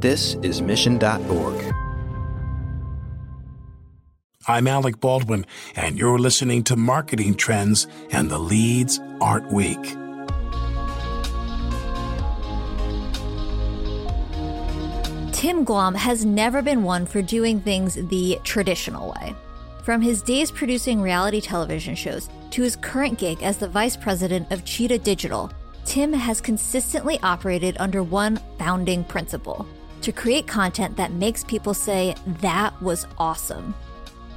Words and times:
This 0.00 0.34
is 0.42 0.62
Mission.org. 0.62 1.74
I'm 4.46 4.68
Alec 4.68 5.00
Baldwin, 5.00 5.44
and 5.74 5.98
you're 5.98 6.20
listening 6.20 6.62
to 6.64 6.76
Marketing 6.76 7.34
Trends 7.34 7.88
and 8.12 8.30
the 8.30 8.38
Leads 8.38 9.00
Aren't 9.20 9.50
Weak. 9.52 9.82
Tim 15.32 15.66
Glomb 15.66 15.96
has 15.96 16.24
never 16.24 16.62
been 16.62 16.84
one 16.84 17.04
for 17.04 17.20
doing 17.20 17.60
things 17.60 17.94
the 17.94 18.38
traditional 18.44 19.12
way. 19.18 19.34
From 19.82 20.00
his 20.00 20.22
days 20.22 20.52
producing 20.52 21.02
reality 21.02 21.40
television 21.40 21.96
shows 21.96 22.28
to 22.52 22.62
his 22.62 22.76
current 22.76 23.18
gig 23.18 23.42
as 23.42 23.56
the 23.56 23.68
vice 23.68 23.96
president 23.96 24.52
of 24.52 24.64
Cheetah 24.64 24.98
Digital, 24.98 25.50
Tim 25.84 26.12
has 26.12 26.40
consistently 26.40 27.18
operated 27.24 27.76
under 27.80 28.04
one 28.04 28.38
founding 28.58 29.02
principle 29.02 29.66
to 30.02 30.12
create 30.12 30.46
content 30.46 30.96
that 30.96 31.12
makes 31.12 31.44
people 31.44 31.74
say, 31.74 32.14
That 32.40 32.80
was 32.82 33.06
awesome. 33.18 33.74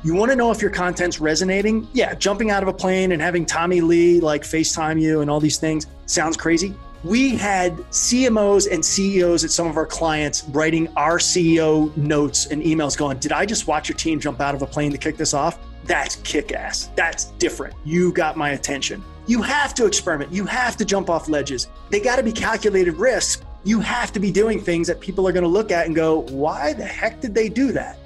You 0.03 0.15
want 0.15 0.31
to 0.31 0.35
know 0.35 0.49
if 0.49 0.61
your 0.61 0.71
content's 0.71 1.21
resonating? 1.21 1.87
Yeah, 1.93 2.15
jumping 2.15 2.49
out 2.49 2.63
of 2.63 2.69
a 2.69 2.73
plane 2.73 3.11
and 3.11 3.21
having 3.21 3.45
Tommy 3.45 3.81
Lee 3.81 4.19
like 4.19 4.41
FaceTime 4.41 4.99
you 4.99 5.21
and 5.21 5.29
all 5.29 5.39
these 5.39 5.59
things 5.59 5.85
sounds 6.07 6.35
crazy. 6.35 6.73
We 7.03 7.35
had 7.35 7.77
CMOs 7.91 8.71
and 8.71 8.83
CEOs 8.83 9.43
at 9.43 9.51
some 9.51 9.67
of 9.67 9.77
our 9.77 9.85
clients 9.85 10.43
writing 10.49 10.87
our 10.95 11.17
CEO 11.17 11.95
notes 11.97 12.47
and 12.47 12.61
emails 12.61 12.97
going, 12.97 13.17
Did 13.19 13.31
I 13.31 13.45
just 13.45 13.67
watch 13.67 13.89
your 13.89 13.97
team 13.97 14.19
jump 14.19 14.39
out 14.39 14.55
of 14.55 14.61
a 14.61 14.67
plane 14.67 14.91
to 14.91 14.97
kick 14.97 15.17
this 15.17 15.33
off? 15.33 15.59
That's 15.83 16.17
kick 16.17 16.51
ass. 16.51 16.89
That's 16.95 17.25
different. 17.39 17.75
You 17.85 18.11
got 18.11 18.37
my 18.37 18.51
attention. 18.51 19.03
You 19.27 19.41
have 19.41 19.73
to 19.75 19.85
experiment. 19.85 20.31
You 20.31 20.45
have 20.45 20.77
to 20.77 20.85
jump 20.85 21.09
off 21.09 21.29
ledges. 21.29 21.67
They 21.89 21.99
got 21.99 22.17
to 22.17 22.23
be 22.23 22.31
calculated 22.31 22.95
risks. 22.97 23.43
You 23.63 23.79
have 23.79 24.11
to 24.13 24.19
be 24.19 24.31
doing 24.31 24.59
things 24.59 24.87
that 24.87 24.99
people 24.99 25.27
are 25.27 25.31
going 25.31 25.43
to 25.43 25.49
look 25.49 25.71
at 25.71 25.85
and 25.85 25.95
go, 25.95 26.21
Why 26.29 26.73
the 26.73 26.85
heck 26.85 27.21
did 27.21 27.35
they 27.35 27.49
do 27.49 27.71
that? 27.71 27.97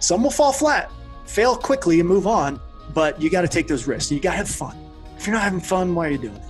Some 0.00 0.22
will 0.22 0.30
fall 0.30 0.52
flat 0.52 0.90
fail 1.26 1.56
quickly 1.56 2.00
and 2.00 2.08
move 2.08 2.26
on, 2.26 2.60
but 2.92 3.20
you 3.20 3.30
got 3.30 3.42
to 3.42 3.48
take 3.48 3.68
those 3.68 3.86
risks. 3.86 4.10
You 4.10 4.20
got 4.20 4.32
to 4.32 4.38
have 4.38 4.48
fun. 4.48 4.76
If 5.16 5.26
you're 5.26 5.34
not 5.34 5.42
having 5.42 5.60
fun, 5.60 5.94
why 5.94 6.08
are 6.08 6.10
you 6.10 6.18
doing 6.18 6.36
it? 6.36 6.42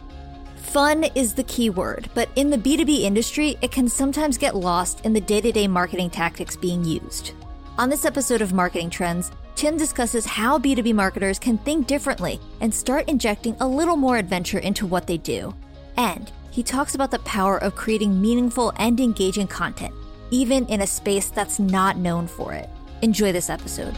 Fun 0.56 1.04
is 1.14 1.34
the 1.34 1.44
key 1.44 1.70
word, 1.70 2.10
but 2.14 2.28
in 2.34 2.50
the 2.50 2.58
B2B 2.58 3.02
industry, 3.02 3.56
it 3.62 3.70
can 3.70 3.88
sometimes 3.88 4.36
get 4.36 4.56
lost 4.56 5.04
in 5.04 5.12
the 5.12 5.20
day 5.20 5.40
to 5.40 5.52
day 5.52 5.68
marketing 5.68 6.10
tactics 6.10 6.56
being 6.56 6.84
used. 6.84 7.32
On 7.78 7.88
this 7.88 8.04
episode 8.04 8.42
of 8.42 8.52
Marketing 8.52 8.90
Trends, 8.90 9.30
Tim 9.54 9.76
discusses 9.76 10.26
how 10.26 10.58
B2B 10.58 10.92
marketers 10.94 11.38
can 11.38 11.58
think 11.58 11.86
differently 11.86 12.40
and 12.60 12.74
start 12.74 13.08
injecting 13.08 13.56
a 13.60 13.68
little 13.68 13.96
more 13.96 14.16
adventure 14.16 14.58
into 14.58 14.86
what 14.86 15.06
they 15.06 15.16
do. 15.16 15.54
And 15.96 16.32
he 16.54 16.62
talks 16.62 16.94
about 16.94 17.10
the 17.10 17.18
power 17.20 17.56
of 17.58 17.74
creating 17.74 18.20
meaningful 18.22 18.72
and 18.76 19.00
engaging 19.00 19.48
content, 19.48 19.92
even 20.30 20.64
in 20.66 20.82
a 20.82 20.86
space 20.86 21.28
that's 21.28 21.58
not 21.58 21.96
known 21.96 22.28
for 22.28 22.52
it. 22.52 22.70
Enjoy 23.02 23.32
this 23.32 23.50
episode. 23.50 23.92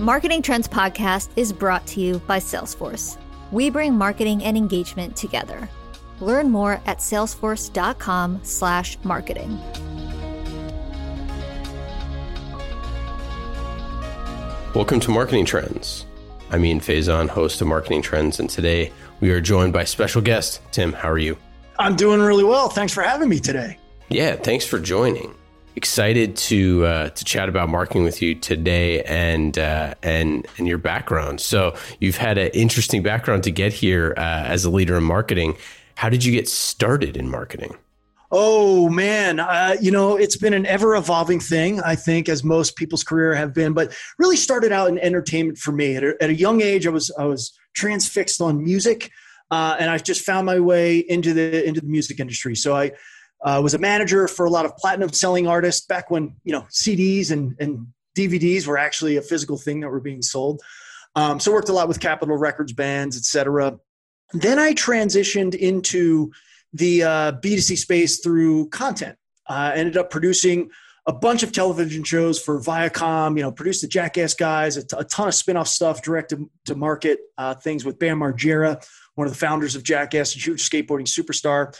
Marketing 0.00 0.42
Trends 0.42 0.66
Podcast 0.66 1.28
is 1.36 1.52
brought 1.52 1.86
to 1.86 2.00
you 2.00 2.18
by 2.26 2.40
Salesforce. 2.40 3.16
We 3.52 3.70
bring 3.70 3.94
marketing 3.94 4.42
and 4.42 4.56
engagement 4.56 5.14
together. 5.14 5.68
Learn 6.18 6.50
more 6.50 6.80
at 6.84 6.98
salesforce.com/marketing. 6.98 9.58
Welcome 14.74 14.98
to 14.98 15.12
Marketing 15.12 15.44
Trends. 15.44 16.06
I'm 16.50 16.64
Ian 16.64 16.80
Faison, 16.80 17.28
host 17.28 17.60
of 17.60 17.68
Marketing 17.68 18.02
Trends, 18.02 18.40
and 18.40 18.50
today 18.50 18.90
we 19.20 19.30
are 19.30 19.40
joined 19.40 19.72
by 19.72 19.84
special 19.84 20.22
guest 20.22 20.60
Tim. 20.72 20.92
How 20.92 21.10
are 21.10 21.18
you? 21.18 21.36
I'm 21.78 21.96
doing 21.96 22.20
really 22.20 22.44
well. 22.44 22.68
Thanks 22.68 22.92
for 22.92 23.02
having 23.02 23.28
me 23.28 23.38
today. 23.38 23.78
Yeah, 24.08 24.36
thanks 24.36 24.66
for 24.66 24.78
joining 24.78 25.34
excited 25.78 26.36
to 26.36 26.84
uh, 26.84 27.08
to 27.10 27.24
chat 27.24 27.48
about 27.48 27.68
marketing 27.68 28.02
with 28.02 28.20
you 28.20 28.34
today 28.34 29.00
and 29.04 29.56
uh, 29.58 29.94
and 30.02 30.44
and 30.58 30.66
your 30.66 30.76
background. 30.76 31.40
So 31.40 31.76
you've 32.00 32.16
had 32.16 32.36
an 32.36 32.48
interesting 32.48 33.00
background 33.02 33.44
to 33.44 33.52
get 33.52 33.72
here 33.72 34.12
uh, 34.16 34.44
as 34.54 34.64
a 34.64 34.70
leader 34.70 34.96
in 34.96 35.04
marketing. 35.04 35.56
How 35.94 36.08
did 36.08 36.24
you 36.24 36.32
get 36.32 36.48
started 36.48 37.16
in 37.16 37.30
marketing? 37.30 37.76
Oh 38.32 38.90
man, 38.90 39.38
uh, 39.38 39.76
you 39.80 39.92
know 39.92 40.16
it's 40.16 40.36
been 40.36 40.52
an 40.52 40.66
ever 40.66 40.96
evolving 40.96 41.38
thing. 41.38 41.80
I 41.80 41.94
think, 41.94 42.28
as 42.28 42.42
most 42.42 42.74
people's 42.74 43.04
career 43.04 43.32
have 43.36 43.54
been, 43.54 43.72
but 43.72 43.96
really 44.18 44.36
started 44.36 44.72
out 44.72 44.88
in 44.88 44.98
entertainment 44.98 45.58
for 45.58 45.70
me. 45.70 45.94
At 45.94 46.02
a, 46.02 46.16
at 46.20 46.28
a 46.28 46.34
young 46.34 46.60
age, 46.60 46.88
I 46.88 46.90
was 46.90 47.12
I 47.16 47.24
was 47.24 47.56
transfixed 47.74 48.40
on 48.40 48.62
music, 48.62 49.10
uh, 49.50 49.76
and 49.78 49.90
I 49.90 49.98
just 49.98 50.22
found 50.22 50.46
my 50.46 50.60
way 50.60 50.98
into 50.98 51.32
the 51.32 51.66
into 51.66 51.80
the 51.80 51.86
music 51.86 52.20
industry. 52.20 52.54
So 52.54 52.76
I 52.76 52.92
uh, 53.44 53.60
was 53.62 53.74
a 53.74 53.78
manager 53.78 54.28
for 54.28 54.46
a 54.46 54.50
lot 54.50 54.64
of 54.64 54.76
platinum 54.76 55.12
selling 55.12 55.46
artists 55.46 55.86
back 55.86 56.10
when 56.10 56.36
you 56.44 56.52
know 56.52 56.62
CDs 56.70 57.30
and, 57.30 57.54
and 57.60 57.86
DVDs 58.16 58.66
were 58.66 58.78
actually 58.78 59.16
a 59.16 59.22
physical 59.22 59.56
thing 59.56 59.80
that 59.80 59.88
were 59.88 60.00
being 60.00 60.22
sold. 60.22 60.60
Um, 61.14 61.40
so 61.40 61.52
worked 61.52 61.68
a 61.68 61.72
lot 61.72 61.88
with 61.88 62.00
Capitol 62.00 62.36
Records 62.36 62.72
bands, 62.72 63.16
etc. 63.16 63.78
Then 64.32 64.58
I 64.58 64.74
transitioned 64.74 65.54
into 65.54 66.32
the 66.72 67.02
uh, 67.02 67.32
B2C 67.32 67.78
space 67.78 68.20
through 68.20 68.68
content. 68.68 69.16
I 69.48 69.74
ended 69.74 69.96
up 69.96 70.10
producing 70.10 70.70
a 71.08 71.12
bunch 71.12 71.42
of 71.42 71.52
television 71.52 72.04
shows 72.04 72.38
for 72.38 72.60
Viacom, 72.60 73.34
you 73.38 73.42
know, 73.42 73.50
produced 73.50 73.80
the 73.80 73.88
Jackass 73.88 74.34
guys, 74.34 74.76
a, 74.76 74.86
t- 74.86 74.96
a 74.98 75.04
ton 75.04 75.26
of 75.26 75.34
spin-off 75.34 75.66
stuff, 75.66 76.02
direct 76.02 76.34
to, 76.66 76.74
market 76.76 77.20
uh, 77.38 77.54
things 77.54 77.82
with 77.82 77.98
Bam 77.98 78.20
Margera, 78.20 78.86
one 79.14 79.26
of 79.26 79.32
the 79.32 79.38
founders 79.38 79.74
of 79.74 79.82
Jackass, 79.82 80.36
a 80.36 80.38
huge 80.38 80.68
skateboarding 80.68 81.08
superstar. 81.08 81.74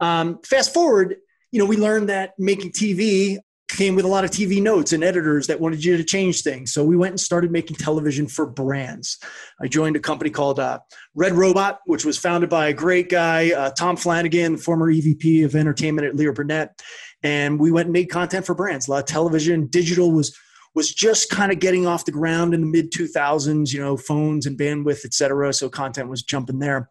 Um, 0.00 0.38
fast 0.44 0.74
forward, 0.74 1.16
you 1.50 1.58
know, 1.58 1.64
we 1.64 1.78
learned 1.78 2.10
that 2.10 2.34
making 2.38 2.72
TV 2.72 3.38
came 3.68 3.94
with 3.94 4.04
a 4.04 4.08
lot 4.08 4.24
of 4.24 4.30
TV 4.30 4.62
notes 4.62 4.92
and 4.92 5.02
editors 5.02 5.46
that 5.46 5.58
wanted 5.58 5.82
you 5.82 5.96
to 5.96 6.04
change 6.04 6.42
things. 6.42 6.72
So 6.72 6.84
we 6.84 6.96
went 6.96 7.12
and 7.12 7.20
started 7.20 7.50
making 7.50 7.76
television 7.76 8.28
for 8.28 8.46
brands. 8.46 9.18
I 9.60 9.66
joined 9.66 9.96
a 9.96 10.00
company 10.00 10.30
called 10.30 10.60
uh, 10.60 10.80
Red 11.14 11.32
Robot, 11.32 11.80
which 11.86 12.04
was 12.04 12.18
founded 12.18 12.50
by 12.50 12.68
a 12.68 12.72
great 12.72 13.08
guy, 13.08 13.52
uh, 13.52 13.70
Tom 13.70 13.96
Flanagan, 13.96 14.58
former 14.58 14.92
EVP 14.92 15.44
of 15.44 15.54
entertainment 15.54 16.06
at 16.06 16.14
Leo 16.16 16.32
Burnett. 16.32 16.82
And 17.24 17.58
we 17.58 17.72
went 17.72 17.86
and 17.86 17.92
made 17.92 18.10
content 18.10 18.46
for 18.46 18.54
brands. 18.54 18.86
A 18.86 18.92
lot 18.92 18.98
of 19.00 19.06
television, 19.06 19.66
digital 19.66 20.12
was 20.12 20.38
was 20.74 20.92
just 20.92 21.30
kind 21.30 21.52
of 21.52 21.60
getting 21.60 21.86
off 21.86 22.04
the 22.04 22.12
ground 22.12 22.52
in 22.52 22.60
the 22.60 22.66
mid 22.66 22.92
2000s, 22.92 23.72
you 23.72 23.80
know, 23.80 23.96
phones 23.96 24.44
and 24.44 24.58
bandwidth, 24.58 25.04
et 25.04 25.14
cetera. 25.14 25.52
So 25.52 25.68
content 25.68 26.08
was 26.08 26.22
jumping 26.22 26.58
there. 26.58 26.90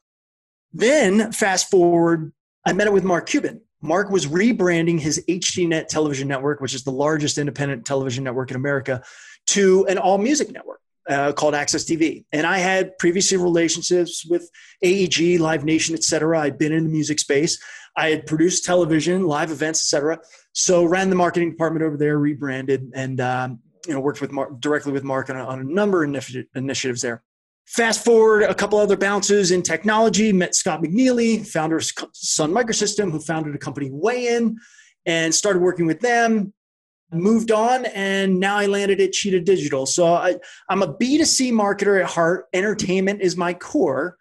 Then 0.72 1.32
fast 1.32 1.70
forward 1.70 2.34
I 2.66 2.74
met 2.74 2.88
it 2.88 2.94
with 2.94 3.04
Mark 3.04 3.28
Cuban. 3.28 3.62
Mark 3.82 4.10
was 4.10 4.26
rebranding 4.26 5.00
his 5.00 5.24
HDNet 5.28 5.88
television 5.88 6.28
network, 6.28 6.62
which 6.62 6.74
is 6.74 6.86
the 6.86 6.92
largest 6.92 7.38
independent 7.38 7.86
television 7.86 8.24
network 8.24 8.50
in 8.50 8.56
America, 8.56 9.04
to 9.48 9.86
an 9.88 9.98
all 9.98 10.18
music 10.18 10.52
network 10.52 10.80
uh, 11.10 11.34
called 11.34 11.54
AXS 11.54 11.86
TV. 11.86 12.24
And 12.32 12.48
I 12.48 12.60
had 12.60 12.98
previously 12.98 13.38
relationships 13.38 14.26
with 14.26 14.50
AEG, 14.82 15.40
Live 15.42 15.66
Nation, 15.66 15.96
et 15.96 16.04
cetera. 16.04 16.40
I'd 16.40 16.58
been 16.58 16.72
in 16.72 16.86
the 16.86 16.90
music 16.90 17.20
space. 17.20 17.62
I 17.96 18.10
had 18.10 18.26
produced 18.26 18.66
television, 18.66 19.24
live 19.28 19.52
events, 19.52 19.82
et 19.82 19.88
cetera. 19.96 20.20
So 20.54 20.86
ran 20.86 21.10
the 21.10 21.16
marketing 21.16 21.52
department 21.52 21.86
over 21.86 21.98
there, 21.98 22.18
rebranded, 22.18 22.92
and 22.94 23.22
um, 23.22 23.60
you 23.88 23.94
know 23.94 24.00
worked 24.00 24.22
with 24.22 24.32
Mark, 24.32 24.60
directly 24.60 24.92
with 24.92 25.04
Mark 25.04 25.30
on 25.30 25.38
a, 25.38 25.46
on 25.46 25.60
a 25.60 25.64
number 25.64 26.04
of 26.04 26.16
initiatives 26.56 27.02
there. 27.02 27.24
Fast 27.66 28.04
forward 28.04 28.44
a 28.44 28.54
couple 28.54 28.78
other 28.78 28.98
bounces 28.98 29.52
in 29.52 29.62
technology, 29.62 30.34
met 30.34 30.54
Scott 30.54 30.82
McNealy, 30.82 31.46
founder 31.48 31.78
of 31.78 31.86
Sun 32.14 32.52
Microsystem, 32.52 33.12
who 33.12 33.20
founded 33.20 33.56
a 33.56 33.58
company 33.58 33.90
Wayin 33.90 34.56
and 35.06 35.34
started 35.34 35.62
working 35.62 35.86
with 35.86 36.02
them. 36.02 36.54
Moved 37.12 37.52
on, 37.52 37.86
and 37.86 38.40
now 38.40 38.58
I 38.58 38.66
landed 38.66 39.00
at 39.00 39.12
Cheetah 39.12 39.42
Digital. 39.42 39.86
So 39.86 40.14
I, 40.14 40.36
I'm 40.68 40.82
a 40.82 40.94
B2C 40.94 41.52
marketer 41.52 42.02
at 42.02 42.10
heart. 42.10 42.46
Entertainment 42.54 43.22
is 43.22 43.38
my 43.38 43.54
core. 43.54 44.18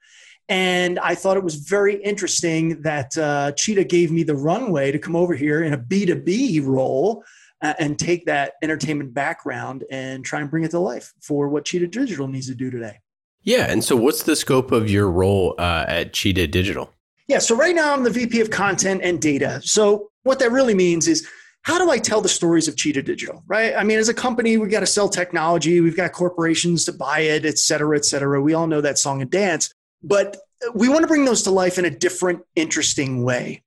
And 0.52 0.98
I 0.98 1.14
thought 1.14 1.38
it 1.38 1.42
was 1.42 1.54
very 1.54 1.94
interesting 2.02 2.82
that 2.82 3.16
uh, 3.16 3.52
Cheetah 3.52 3.84
gave 3.84 4.12
me 4.12 4.22
the 4.22 4.36
runway 4.36 4.92
to 4.92 4.98
come 4.98 5.16
over 5.16 5.34
here 5.34 5.62
in 5.62 5.72
a 5.72 5.78
B2B 5.78 6.66
role 6.66 7.24
uh, 7.62 7.72
and 7.78 7.98
take 7.98 8.26
that 8.26 8.52
entertainment 8.62 9.14
background 9.14 9.84
and 9.90 10.22
try 10.22 10.42
and 10.42 10.50
bring 10.50 10.64
it 10.64 10.72
to 10.72 10.78
life 10.78 11.10
for 11.22 11.48
what 11.48 11.64
Cheetah 11.64 11.86
Digital 11.86 12.28
needs 12.28 12.48
to 12.48 12.54
do 12.54 12.70
today. 12.70 12.98
Yeah. 13.40 13.64
And 13.70 13.82
so, 13.82 13.96
what's 13.96 14.24
the 14.24 14.36
scope 14.36 14.72
of 14.72 14.90
your 14.90 15.10
role 15.10 15.54
uh, 15.56 15.86
at 15.88 16.12
Cheetah 16.12 16.48
Digital? 16.48 16.92
Yeah. 17.28 17.38
So, 17.38 17.56
right 17.56 17.74
now, 17.74 17.94
I'm 17.94 18.02
the 18.02 18.10
VP 18.10 18.42
of 18.42 18.50
content 18.50 19.00
and 19.02 19.22
data. 19.22 19.62
So, 19.64 20.10
what 20.24 20.38
that 20.40 20.52
really 20.52 20.74
means 20.74 21.08
is 21.08 21.26
how 21.62 21.78
do 21.82 21.90
I 21.90 21.96
tell 21.96 22.20
the 22.20 22.28
stories 22.28 22.68
of 22.68 22.76
Cheetah 22.76 23.04
Digital, 23.04 23.42
right? 23.46 23.74
I 23.74 23.84
mean, 23.84 23.98
as 23.98 24.10
a 24.10 24.14
company, 24.14 24.58
we've 24.58 24.70
got 24.70 24.80
to 24.80 24.86
sell 24.86 25.08
technology, 25.08 25.80
we've 25.80 25.96
got 25.96 26.12
corporations 26.12 26.84
to 26.84 26.92
buy 26.92 27.20
it, 27.20 27.46
et 27.46 27.56
cetera, 27.56 27.96
et 27.96 28.04
cetera. 28.04 28.42
We 28.42 28.52
all 28.52 28.66
know 28.66 28.82
that 28.82 28.98
song 28.98 29.22
and 29.22 29.30
dance, 29.30 29.72
but 30.02 30.36
we 30.74 30.88
want 30.88 31.02
to 31.02 31.06
bring 31.06 31.24
those 31.24 31.42
to 31.42 31.50
life 31.50 31.78
in 31.78 31.84
a 31.84 31.90
different, 31.90 32.42
interesting 32.56 33.22
way. 33.22 33.62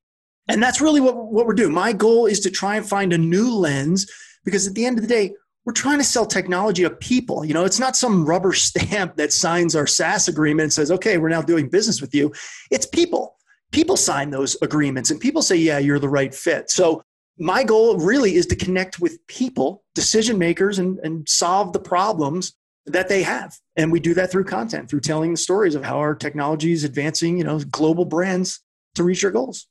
And 0.48 0.62
that's 0.62 0.82
really 0.82 1.02
what, 1.02 1.16
what 1.16 1.48
we're 1.48 1.54
doing. 1.54 1.74
My 1.74 1.94
goal 1.94 2.26
is 2.26 2.40
to 2.42 2.52
try 2.52 2.76
and 2.76 2.88
find 2.88 3.14
a 3.14 3.18
new 3.18 3.54
lens 3.54 4.10
because 4.44 4.68
at 4.68 4.76
the 4.76 4.86
end 4.86 4.98
of 4.98 5.02
the 5.02 5.08
day, 5.08 5.34
we're 5.66 5.74
trying 5.74 5.98
to 5.98 6.04
sell 6.04 6.28
technology 6.28 6.84
to 6.84 6.92
people. 6.92 7.44
You 7.44 7.56
know, 7.56 7.66
it's 7.66 7.80
not 7.80 7.96
some 7.96 8.26
rubber 8.26 8.54
stamp 8.54 9.16
that 9.16 9.34
signs 9.34 9.76
our 9.76 9.88
SaaS 9.88 10.28
agreement 10.28 10.66
and 10.66 10.74
says, 10.74 10.92
okay, 10.92 11.18
we're 11.18 11.30
now 11.30 11.42
doing 11.42 11.70
business 11.70 12.02
with 12.02 12.14
you. 12.14 12.32
It's 12.72 12.86
people. 12.86 13.36
people 13.72 13.98
sign 13.98 14.30
those 14.30 14.56
agreements 14.62 15.10
and 15.10 15.20
people 15.20 15.42
say, 15.42 15.56
yeah, 15.56 15.80
you're 15.80 16.00
the 16.00 16.10
right 16.10 16.34
fit. 16.34 16.70
So 16.70 17.02
my 17.38 17.64
goal 17.64 17.98
really 17.98 18.36
is 18.36 18.46
to 18.48 18.56
connect 18.56 19.00
with 19.00 19.26
people, 19.28 19.84
decision 19.94 20.38
makers, 20.38 20.80
and, 20.80 21.00
and 21.00 21.28
solve 21.28 21.74
the 21.74 21.80
problems 21.80 22.54
that 22.86 23.10
they 23.10 23.24
have. 23.24 23.58
And 23.76 23.92
we 23.92 24.00
do 24.00 24.14
that 24.14 24.32
through 24.32 24.46
content, 24.46 24.90
through 24.90 25.02
telling 25.02 25.32
the 25.32 25.38
stories 25.38 25.76
of 25.76 25.84
how 25.84 25.98
our 25.98 26.16
technology 26.16 26.72
is 26.72 26.84
advancing, 26.84 27.38
you 27.38 27.44
know, 27.44 27.60
global 27.60 28.06
brands 28.06 28.62
to 28.96 29.04
reach 29.04 29.22
their 29.22 29.32
goals. 29.32 29.68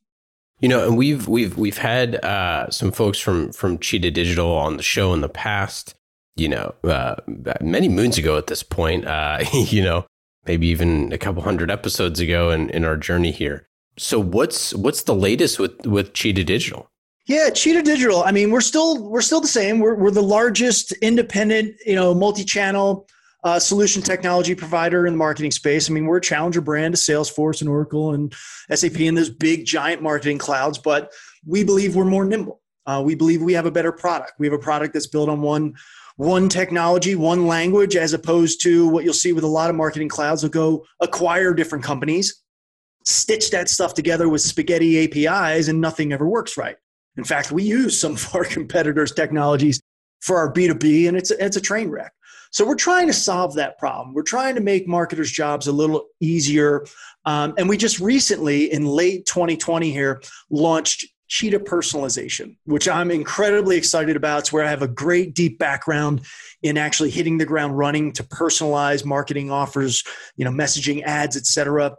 You 0.61 0.69
know, 0.69 0.87
and 0.87 0.97
we've 0.97 1.27
we've 1.27 1.59
we've 1.59 1.79
had 1.79 2.17
uh, 2.25 2.71
some 2.71 2.93
folks 2.93 3.19
from 3.19 3.53
from 3.53 3.79
Cheetah 3.79 4.13
Digital 4.13 4.53
on 4.53 4.77
the 4.77 4.83
show 4.83 5.13
in 5.13 5.21
the 5.21 5.29
past. 5.29 5.95
You 6.37 6.49
know, 6.49 6.75
uh, 6.85 7.17
many 7.61 7.89
moons 7.89 8.19
ago 8.19 8.37
at 8.39 8.47
this 8.47 8.63
point. 8.63 9.07
Uh, 9.07 9.45
you 9.53 9.83
know, 9.83 10.07
maybe 10.47 10.69
even 10.69 11.13
a 11.13 11.19
couple 11.19 11.43
hundred 11.43 11.71
episodes 11.71 12.21
ago 12.21 12.51
in, 12.51 12.71
in 12.71 12.85
our 12.85 12.97
journey 12.97 13.31
here. 13.31 13.67
So 13.99 14.19
what's 14.21 14.75
what's 14.75 15.03
the 15.03 15.15
latest 15.15 15.59
with 15.59 15.87
with 15.87 16.13
Cheetah 16.15 16.45
Digital? 16.45 16.89
Yeah, 17.27 17.49
Cheetah 17.49 17.83
Digital. 17.83 18.23
I 18.23 18.33
mean, 18.33 18.51
we're 18.51 18.61
still 18.61 19.03
we're 19.09 19.23
still 19.23 19.41
the 19.41 19.49
same. 19.49 19.79
We're 19.79 19.95
we're 19.95 20.11
the 20.11 20.23
largest 20.23 20.93
independent, 20.93 21.75
you 21.87 21.95
know, 21.95 22.13
multi-channel 22.15 23.09
uh, 23.45 23.59
solution 23.59 24.03
technology 24.03 24.55
provider 24.55 25.07
in 25.07 25.15
the 25.15 25.19
marketing 25.19 25.51
space. 25.51 25.89
I 25.89 25.95
mean, 25.95 26.05
we're 26.05 26.19
a 26.19 26.23
challenger 26.23 26.61
brand 26.61 26.95
to 26.95 27.01
Salesforce 27.01 27.63
and 27.63 27.71
Oracle 27.71 28.13
and 28.13 28.35
SAP 28.71 29.01
and 29.01 29.17
those 29.17 29.31
big 29.31 29.65
giant 29.65 30.03
marketing 30.03 30.39
clouds, 30.39 30.79
but 30.79 31.13
we 31.47 31.65
believe 31.65 31.97
we're 31.97 32.05
more 32.05 32.27
nimble. 32.27 32.61
Uh, 32.87 33.03
we 33.05 33.15
believe 33.15 33.41
we 33.41 33.55
have 33.55 33.67
a 33.67 33.71
better 33.71 33.93
product. 33.93 34.33
We 34.39 34.47
have 34.47 34.55
a 34.55 34.59
product 34.59 34.93
that's 34.93 35.07
built 35.07 35.31
on 35.31 35.41
one 35.41 35.75
one 36.17 36.49
technology, 36.51 37.15
one 37.17 37.47
language, 37.47 37.97
as 37.97 38.13
opposed 38.13 38.63
to 38.63 38.87
what 38.89 39.03
you'll 39.03 39.15
see 39.15 39.33
with 39.33 39.45
a 39.45 39.49
lot 39.49 39.71
of 39.71 39.77
marketing 39.77 40.09
clouds. 40.11 40.43
They'll 40.43 40.51
go 40.51 40.85
acquire 41.01 41.55
different 41.55 41.85
companies, 41.85 42.43
stitch 43.05 43.51
that 43.51 43.71
stuff 43.71 43.95
together 43.95 44.29
with 44.29 44.43
spaghetti 44.43 45.27
APIs, 45.27 45.69
and 45.69 45.81
nothing 45.81 46.13
ever 46.13 46.29
works 46.29 46.59
right. 46.59 46.77
In 47.17 47.25
fact, 47.25 47.53
we 47.53 47.63
use 47.63 48.01
some 48.01 48.13
of 48.15 48.35
our 48.35 48.45
competitors' 48.45 49.13
technologies 49.13 49.81
for 50.21 50.39
our 50.39 50.53
B2B, 50.53 51.09
and 51.09 51.17
it's 51.17 51.31
a, 51.31 51.45
it's 51.45 51.57
a 51.57 51.61
train 51.61 51.91
wreck. 51.91 52.13
So 52.51 52.65
we're 52.65 52.77
trying 52.77 53.09
to 53.09 53.13
solve 53.13 53.55
that 53.57 53.79
problem. 53.79 54.15
We're 54.15 54.23
trying 54.23 54.55
to 54.55 54.61
make 54.61 54.87
marketers' 54.87 55.33
jobs 55.33 55.67
a 55.67 55.73
little 55.73 56.07
easier. 56.21 56.87
Um, 57.25 57.55
and 57.59 57.69
we 57.69 57.77
just 57.77 57.99
recently, 57.99 58.73
in 58.73 58.87
late 58.87 59.27
2020 59.27 59.91
here, 59.91 60.23
launched 60.51 61.05
Cheetah 61.27 61.59
Personalization, 61.61 62.57
which 62.65 62.89
I'm 62.89 63.11
incredibly 63.11 63.77
excited 63.77 64.15
about. 64.15 64.41
It's 64.41 64.53
where 64.53 64.65
I 64.65 64.71
have 64.71 64.83
a 64.83 64.89
great 64.89 65.35
deep 65.35 65.59
background 65.59 66.21
in 66.63 66.79
actually 66.79 67.11
hitting 67.11 67.39
the 67.39 67.45
ground 67.45 67.77
running 67.77 68.13
to 68.13 68.23
personalize 68.23 69.05
marketing 69.05 69.51
offers, 69.51 70.05
you 70.37 70.45
know, 70.45 70.53
messaging 70.53 71.03
ads, 71.03 71.37
etc. 71.37 71.97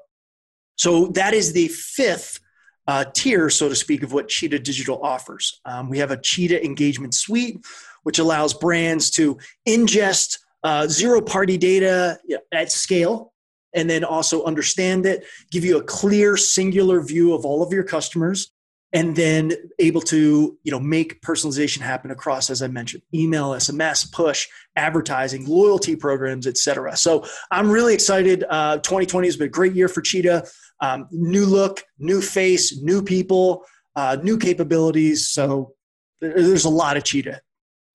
So 0.77 1.07
that 1.07 1.33
is 1.33 1.53
the 1.53 1.67
fifth 1.67 2.39
uh, 2.87 3.05
tier, 3.13 3.49
so 3.49 3.69
to 3.69 3.75
speak, 3.75 4.03
of 4.03 4.13
what 4.13 4.27
Cheetah 4.27 4.59
Digital 4.59 5.01
offers. 5.01 5.59
Um, 5.65 5.89
we 5.89 5.97
have 5.99 6.11
a 6.11 6.17
Cheetah 6.17 6.63
Engagement 6.63 7.13
Suite, 7.13 7.65
which 8.03 8.19
allows 8.19 8.53
brands 8.53 9.09
to 9.11 9.37
ingest 9.67 10.39
uh, 10.63 10.87
zero 10.87 11.21
party 11.21 11.57
data 11.57 12.17
at 12.51 12.71
scale 12.71 13.33
and 13.75 13.89
then 13.89 14.03
also 14.03 14.43
understand 14.45 15.05
it, 15.05 15.25
give 15.51 15.65
you 15.65 15.77
a 15.77 15.83
clear, 15.83 16.37
singular 16.37 17.01
view 17.01 17.33
of 17.33 17.45
all 17.45 17.61
of 17.61 17.73
your 17.73 17.83
customers, 17.83 18.51
and 18.95 19.15
then 19.15 19.51
able 19.77 20.01
to 20.01 20.57
you 20.63 20.71
know 20.71 20.79
make 20.79 21.21
personalization 21.21 21.79
happen 21.79 22.09
across 22.09 22.49
as 22.49 22.61
i 22.63 22.67
mentioned 22.67 23.03
email 23.13 23.51
sms 23.51 24.11
push 24.11 24.47
advertising 24.75 25.45
loyalty 25.45 25.95
programs 25.95 26.47
etc 26.47 26.97
so 26.97 27.23
i'm 27.51 27.69
really 27.69 27.93
excited. 27.93 28.43
Uh, 28.49 28.77
2020 28.77 29.27
has 29.27 29.37
been 29.37 29.47
a 29.47 29.49
great 29.49 29.73
year 29.73 29.87
for 29.87 30.01
cheetah. 30.01 30.47
Um, 30.81 31.07
new 31.11 31.45
look 31.45 31.83
new 31.99 32.21
face 32.21 32.77
new 32.81 33.01
people 33.01 33.65
uh, 33.95 34.17
new 34.21 34.37
capabilities. 34.37 35.27
So 35.27 35.73
there's 36.21 36.65
a 36.65 36.69
lot 36.69 36.97
of 36.97 37.03
cheetah. 37.03 37.41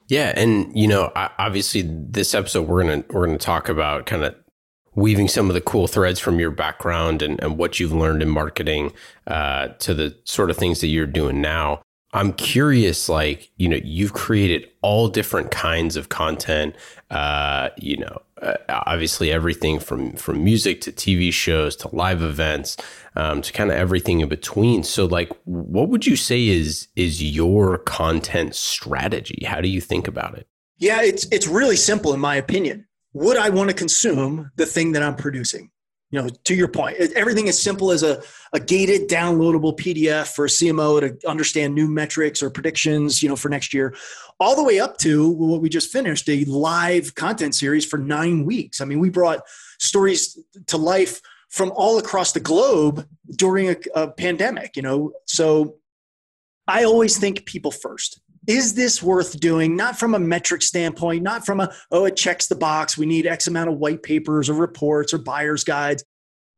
Yeah, 0.09 0.33
and 0.35 0.77
you 0.77 0.89
know, 0.89 1.13
obviously, 1.15 1.83
this 1.87 2.35
episode 2.35 2.67
we're 2.67 2.83
gonna 2.83 3.05
we're 3.11 3.27
gonna 3.27 3.39
talk 3.39 3.69
about 3.69 4.07
kind 4.07 4.25
of 4.25 4.35
weaving 5.01 5.29
some 5.29 5.49
of 5.49 5.55
the 5.55 5.61
cool 5.61 5.87
threads 5.87 6.21
from 6.21 6.39
your 6.39 6.51
background 6.51 7.23
and, 7.23 7.43
and 7.43 7.57
what 7.57 7.81
you've 7.81 7.93
learned 7.93 8.23
in 8.23 8.29
marketing 8.29 8.93
uh, 9.27 9.69
to 9.79 9.95
the 9.95 10.17
sort 10.25 10.51
of 10.51 10.57
things 10.57 10.81
that 10.81 10.89
you're 10.89 11.07
doing 11.07 11.41
now. 11.41 11.81
I'm 12.13 12.33
curious, 12.33 13.09
like, 13.09 13.51
you 13.57 13.69
know, 13.69 13.79
you've 13.85 14.13
created 14.13 14.69
all 14.83 15.09
different 15.09 15.53
kinds 15.53 15.97
of 15.97 16.09
content, 16.09 16.75
uh, 17.09 17.71
you 17.79 17.99
know, 17.99 18.23
uh, 18.43 18.57
obviously 18.69 19.31
everything 19.31 19.79
from, 19.79 20.15
from 20.15 20.43
music 20.43 20.81
to 20.83 20.93
TV 20.93 21.33
shows 21.33 21.77
to 21.77 21.95
live 21.95 22.21
events, 22.21 22.77
um, 23.15 23.43
to 23.43 23.53
kind 23.53 23.71
of 23.71 23.77
everything 23.77 24.21
in 24.21 24.29
between. 24.29 24.83
So 24.83 25.07
like, 25.07 25.31
what 25.45 25.89
would 25.89 26.05
you 26.05 26.17
say 26.17 26.49
is, 26.49 26.89
is 26.97 27.23
your 27.23 27.79
content 27.79 28.57
strategy? 28.57 29.45
How 29.45 29.61
do 29.61 29.69
you 29.69 29.81
think 29.81 30.09
about 30.09 30.37
it? 30.37 30.49
Yeah, 30.79 31.03
it's, 31.03 31.27
it's 31.31 31.47
really 31.47 31.77
simple 31.77 32.13
in 32.13 32.19
my 32.19 32.35
opinion. 32.35 32.87
Would 33.13 33.37
I 33.37 33.51
want 33.51 33.71
to 33.71 33.75
consume 33.75 34.51
the 34.57 34.67
thing 34.67 34.93
that 34.93 35.03
I'm 35.03 35.17
producing? 35.17 35.71
you 36.11 36.21
know, 36.21 36.29
to 36.29 36.55
your 36.55 36.69
point, 36.69 36.97
everything 37.15 37.49
as 37.49 37.61
simple 37.61 37.93
as 37.93 38.03
a, 38.03 38.21
a 38.53 38.59
gated 38.59 39.09
downloadable 39.09 39.79
PDF 39.79 40.35
for 40.35 40.45
a 40.45 40.49
CMO 40.49 41.01
to 41.01 41.29
understand 41.29 41.75
new 41.75 41.87
metrics 41.87 42.43
or 42.43 42.51
predictions, 42.51 43.23
you 43.23 43.29
know, 43.29 43.37
for 43.37 43.49
next 43.49 43.73
year, 43.73 43.95
all 44.41 44.57
the 44.57 44.65
way 44.65 44.81
up 44.81 44.99
to 44.99 45.29
what 45.29 45.61
we 45.61 45.69
just 45.69 45.93
finished, 45.93 46.29
a 46.29 46.45
live 46.47 47.15
content 47.15 47.55
series 47.55 47.85
for 47.85 47.97
nine 47.97 48.45
weeks. 48.45 48.81
I 48.81 48.87
mean, 48.87 48.99
we 48.99 49.09
brought 49.09 49.43
stories 49.79 50.37
to 50.67 50.77
life 50.77 51.21
from 51.49 51.73
all 51.77 51.99
across 51.99 52.33
the 52.33 52.41
globe 52.41 53.07
during 53.37 53.71
a, 53.71 53.77
a 53.95 54.11
pandemic, 54.11 54.75
you 54.75 54.83
know. 54.83 55.13
So 55.27 55.77
I 56.67 56.85
always 56.85 57.19
think 57.19 57.47
people 57.47 57.71
first 57.71 58.21
is 58.51 58.75
this 58.75 59.01
worth 59.01 59.39
doing? 59.39 59.77
Not 59.77 59.97
from 59.97 60.13
a 60.13 60.19
metric 60.19 60.63
standpoint 60.63 61.23
not 61.23 61.47
from 61.47 61.61
a 61.61 61.73
oh 61.93 62.05
it 62.07 62.17
checks 62.17 62.49
the 62.49 62.57
box 62.57 62.99
we 62.99 63.07
need 63.07 63.25
x 63.25 63.47
amount 63.47 63.71
of 63.71 63.79
white 63.79 64.03
papers 64.03 64.51
or 64.51 64.55
reports 64.55 65.15
or 65.15 65.19
buyers 65.19 65.63
guides. 65.63 66.05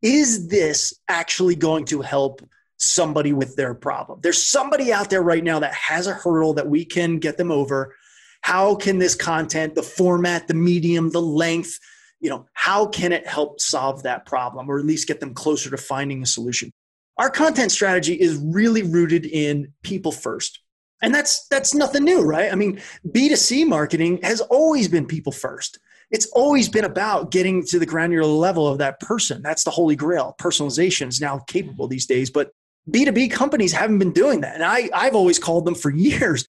Is 0.00 0.48
this 0.48 0.94
actually 1.06 1.54
going 1.54 1.84
to 1.86 2.00
help 2.00 2.40
somebody 2.78 3.34
with 3.34 3.56
their 3.56 3.74
problem? 3.74 4.20
There's 4.22 4.42
somebody 4.42 4.90
out 4.90 5.10
there 5.10 5.22
right 5.22 5.44
now 5.44 5.58
that 5.58 5.74
has 5.74 6.06
a 6.06 6.14
hurdle 6.14 6.54
that 6.54 6.66
we 6.66 6.86
can 6.86 7.18
get 7.18 7.36
them 7.36 7.52
over. 7.52 7.94
How 8.40 8.74
can 8.74 8.98
this 8.98 9.14
content 9.14 9.74
the 9.74 9.82
format 9.82 10.48
the 10.48 10.54
medium 10.54 11.10
the 11.10 11.20
length 11.20 11.78
you 12.20 12.30
know 12.30 12.46
how 12.54 12.86
can 12.86 13.12
it 13.12 13.26
help 13.26 13.60
solve 13.60 14.04
that 14.04 14.24
problem 14.24 14.70
or 14.70 14.78
at 14.78 14.86
least 14.86 15.08
get 15.08 15.20
them 15.20 15.34
closer 15.34 15.68
to 15.68 15.76
finding 15.76 16.22
a 16.22 16.26
solution? 16.26 16.70
Our 17.18 17.28
content 17.28 17.70
strategy 17.70 18.14
is 18.14 18.38
really 18.38 18.82
rooted 18.82 19.26
in 19.26 19.74
people 19.82 20.10
first 20.10 20.60
and 21.02 21.14
that's 21.14 21.46
that's 21.48 21.74
nothing 21.74 22.04
new 22.04 22.22
right? 22.22 22.52
I 22.52 22.54
mean 22.54 22.80
b2c 23.08 23.66
marketing 23.66 24.20
has 24.22 24.40
always 24.40 24.88
been 24.88 25.06
people 25.06 25.32
first. 25.32 25.78
It's 26.10 26.26
always 26.26 26.68
been 26.68 26.84
about 26.84 27.30
getting 27.30 27.64
to 27.66 27.78
the 27.78 27.86
granular 27.86 28.26
level 28.26 28.68
of 28.68 28.78
that 28.78 29.00
person. 29.00 29.40
That's 29.42 29.64
the 29.64 29.70
holy 29.70 29.96
grail. 29.96 30.34
Personalization 30.38 31.08
is 31.08 31.20
now 31.20 31.40
capable 31.40 31.88
these 31.88 32.06
days 32.06 32.30
but 32.30 32.52
b2b 32.90 33.30
companies 33.30 33.72
haven't 33.72 33.98
been 33.98 34.12
doing 34.12 34.40
that. 34.42 34.54
And 34.54 34.64
I, 34.64 34.88
i've 34.94 35.14
always 35.14 35.38
called 35.38 35.64
them 35.64 35.74
for 35.74 35.90
years 35.90 36.46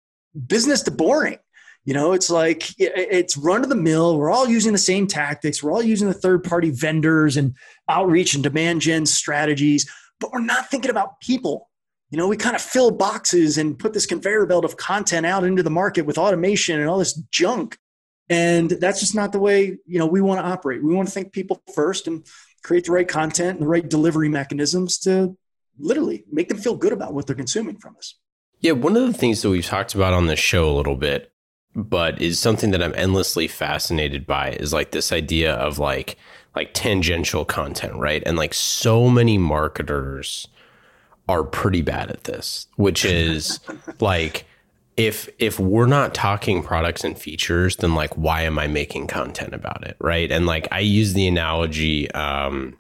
business 0.48 0.82
to 0.84 0.92
boring. 0.92 1.38
You 1.86 1.94
know 1.94 2.14
it's 2.14 2.30
like 2.30 2.70
it's 2.78 3.38
run 3.38 3.64
of 3.64 3.70
the 3.70 3.76
mill. 3.76 4.18
We're 4.18 4.32
all 4.32 4.48
using 4.48 4.74
the 4.74 4.78
same 4.78 5.08
tactics. 5.08 5.64
We're 5.64 5.72
all 5.72 5.84
using 5.84 6.08
the 6.08 6.14
third 6.14 6.44
party 6.44 6.70
vendors 6.70 7.38
and 7.38 7.56
outreach 7.88 8.34
and 8.34 8.44
demand 8.44 8.82
gen 8.82 9.06
strategies 9.06 9.90
but 10.20 10.32
we're 10.32 10.40
not 10.40 10.70
thinking 10.70 10.92
about 10.92 11.20
people 11.20 11.67
you 12.10 12.18
know, 12.18 12.28
we 12.28 12.38
kind 12.38 12.56
of 12.56 12.62
fill 12.62 12.92
boxes 12.92 13.58
and 13.58 13.78
put 13.78 13.94
this 13.94 14.06
conveyor 14.06 14.46
belt 14.46 14.64
of 14.66 14.78
content 14.78 15.26
out 15.26 15.44
into 15.44 15.64
the 15.64 15.70
market 15.70 16.06
with 16.06 16.18
automation 16.18 16.80
and 16.80 16.90
all 16.90 17.00
this 17.00 17.14
junk. 17.32 17.78
And 18.30 18.70
that's 18.70 19.00
just 19.00 19.16
not 19.16 19.32
the 19.32 19.40
way, 19.40 19.78
you 19.86 20.00
know, 20.00 20.06
we 20.06 20.22
want 20.22 20.40
to 20.40 20.46
operate. 20.46 20.84
We 20.84 20.94
want 20.94 21.08
to 21.08 21.14
think 21.14 21.32
people 21.32 21.62
first 21.74 22.08
and 22.08 22.26
create 22.64 22.86
the 22.86 22.92
right 22.92 23.08
content 23.08 23.52
and 23.52 23.62
the 23.62 23.68
right 23.68 23.88
delivery 23.88 24.30
mechanisms 24.30 24.98
to 25.00 25.38
literally 25.80 26.26
make 26.32 26.50
them 26.50 26.58
feel 26.58 26.76
good 26.76 26.94
about 26.94 27.14
what 27.14 27.28
they're 27.28 27.36
consuming 27.36 27.78
from 27.78 27.96
us. 27.98 28.16
Yeah, 28.60 28.72
one 28.74 28.98
of 28.98 29.06
the 29.06 29.14
things 29.14 29.42
that 29.42 29.50
we've 29.50 29.66
talked 29.66 29.94
about 29.94 30.14
on 30.14 30.28
this 30.28 30.40
show 30.40 30.70
a 30.70 30.76
little 30.76 30.96
bit, 30.96 31.32
but 31.76 32.22
is 32.22 32.40
something 32.40 32.72
that 32.72 32.82
I'm 32.82 32.96
endlessly 32.96 33.48
fascinated 33.48 34.26
by 34.26 34.52
is 34.52 34.74
like 34.74 34.92
this 34.92 35.12
idea 35.12 35.54
of 35.54 35.78
like 35.78 36.18
like 36.56 36.74
tangential 36.74 37.46
content, 37.46 37.96
right? 37.98 38.24
And 38.26 38.36
like 38.36 38.54
so 38.54 39.10
many 39.10 39.38
marketers 39.38 40.48
are 41.28 41.44
pretty 41.44 41.82
bad 41.82 42.10
at 42.10 42.24
this, 42.24 42.68
which 42.76 43.06
is 43.06 43.60
like 44.00 44.46
if 44.98 45.30
if 45.38 45.60
we're 45.60 45.86
not 45.86 46.14
talking 46.14 46.64
products 46.64 47.04
and 47.04 47.18
features, 47.18 47.78
then 47.78 47.94
like 47.96 48.14
why 48.16 48.42
am 48.42 48.58
I 48.58 48.68
making 48.68 49.08
content 49.08 49.54
about 49.54 49.86
it, 49.86 49.96
right? 50.00 50.32
And 50.32 50.46
like 50.46 50.68
I 50.72 50.80
use 50.80 51.14
the 51.14 51.28
analogy 51.28 52.10
um 52.12 52.78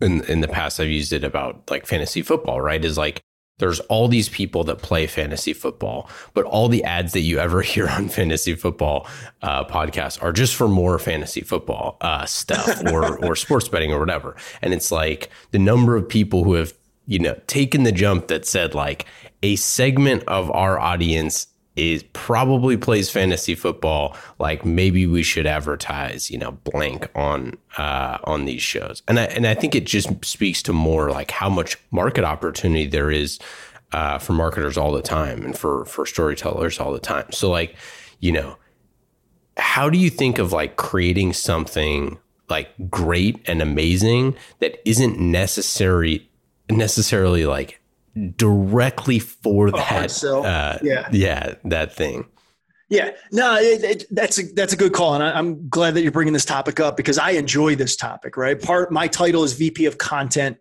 in 0.00 0.24
in 0.24 0.40
the 0.40 0.48
past 0.48 0.80
I've 0.80 0.88
used 0.88 1.12
it 1.12 1.22
about 1.24 1.70
like 1.70 1.86
fantasy 1.86 2.22
football, 2.22 2.60
right? 2.60 2.82
Is 2.84 2.96
like 2.96 3.22
there's 3.60 3.80
all 3.80 4.08
these 4.08 4.30
people 4.30 4.64
that 4.64 4.78
play 4.78 5.06
fantasy 5.06 5.52
football, 5.52 6.08
but 6.32 6.46
all 6.46 6.68
the 6.68 6.82
ads 6.82 7.12
that 7.12 7.20
you 7.20 7.38
ever 7.38 7.60
hear 7.62 7.88
on 7.88 8.08
fantasy 8.08 8.54
football 8.54 9.06
uh, 9.42 9.64
podcasts 9.64 10.20
are 10.22 10.32
just 10.32 10.56
for 10.56 10.66
more 10.66 10.98
fantasy 10.98 11.42
football 11.42 11.98
uh, 12.00 12.24
stuff 12.24 12.82
or 12.90 13.22
or 13.24 13.36
sports 13.36 13.68
betting 13.68 13.92
or 13.92 14.00
whatever. 14.00 14.34
And 14.62 14.72
it's 14.72 14.90
like 14.90 15.28
the 15.50 15.58
number 15.58 15.94
of 15.94 16.08
people 16.08 16.42
who 16.44 16.54
have 16.54 16.72
you 17.10 17.18
know, 17.18 17.34
taken 17.48 17.82
the 17.82 17.90
jump 17.90 18.28
that 18.28 18.46
said 18.46 18.72
like 18.72 19.04
a 19.42 19.56
segment 19.56 20.22
of 20.28 20.48
our 20.52 20.78
audience 20.78 21.48
is 21.74 22.04
probably 22.12 22.76
plays 22.76 23.10
fantasy 23.10 23.54
football 23.56 24.16
like 24.38 24.64
maybe 24.64 25.06
we 25.06 25.22
should 25.22 25.46
advertise 25.46 26.30
you 26.30 26.36
know 26.36 26.50
blank 26.50 27.08
on 27.14 27.56
uh 27.78 28.18
on 28.24 28.44
these 28.44 28.62
shows. 28.62 29.02
And 29.08 29.18
i 29.18 29.24
and 29.24 29.46
i 29.46 29.54
think 29.54 29.74
it 29.74 29.86
just 29.86 30.24
speaks 30.24 30.62
to 30.64 30.72
more 30.72 31.10
like 31.10 31.30
how 31.30 31.48
much 31.48 31.78
market 31.90 32.24
opportunity 32.24 32.86
there 32.86 33.10
is 33.10 33.38
uh 33.92 34.18
for 34.18 34.32
marketers 34.32 34.76
all 34.76 34.92
the 34.92 35.02
time 35.02 35.44
and 35.44 35.58
for 35.58 35.84
for 35.86 36.06
storytellers 36.06 36.78
all 36.78 36.92
the 36.92 37.00
time. 37.00 37.30
So 37.32 37.50
like 37.50 37.76
you 38.20 38.32
know 38.32 38.56
how 39.56 39.90
do 39.90 39.98
you 39.98 40.10
think 40.10 40.38
of 40.38 40.52
like 40.52 40.76
creating 40.76 41.32
something 41.32 42.18
like 42.48 42.68
great 42.90 43.40
and 43.46 43.62
amazing 43.62 44.36
that 44.58 44.86
isn't 44.88 45.18
necessary 45.18 46.29
necessarily 46.76 47.46
like 47.46 47.80
directly 48.36 49.18
for 49.18 49.70
that 49.70 50.24
uh, 50.24 50.78
yeah. 50.82 51.08
yeah 51.12 51.54
that 51.64 51.94
thing. 51.94 52.26
Yeah. 52.88 53.12
No 53.30 53.56
it, 53.56 53.84
it, 53.84 54.04
that's 54.10 54.38
a 54.38 54.42
that's 54.54 54.72
a 54.72 54.76
good 54.76 54.92
call 54.92 55.14
and 55.14 55.22
I, 55.22 55.38
i'm 55.38 55.68
glad 55.68 55.94
that 55.94 56.02
you're 56.02 56.10
bringing 56.10 56.32
this 56.32 56.44
topic 56.44 56.80
up 56.80 56.96
because 56.96 57.18
i 57.18 57.30
enjoy 57.30 57.76
this 57.76 57.94
topic 57.94 58.36
right? 58.36 58.60
Part 58.60 58.90
my 58.90 59.06
title 59.06 59.44
is 59.44 59.52
vp 59.52 59.86
of 59.86 59.98
content 59.98 60.58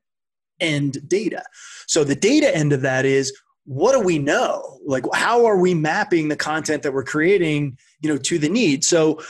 and 0.59 0.97
data. 1.09 1.43
So 1.87 2.03
the 2.03 2.15
data 2.15 2.55
end 2.55 2.71
of 2.71 2.81
that 2.81 3.05
is 3.05 3.35
what 3.65 3.93
do 3.93 3.99
we 3.99 4.19
know? 4.19 4.79
Like 4.85 5.05
how 5.13 5.45
are 5.45 5.57
we 5.57 5.73
mapping 5.73 6.27
the 6.27 6.35
content 6.35 6.83
that 6.83 6.93
we're 6.93 7.03
creating 7.03 7.77
you 8.01 8.09
know 8.09 8.17
to 8.17 8.37
the 8.37 8.49
need? 8.49 8.83
So 8.83 9.21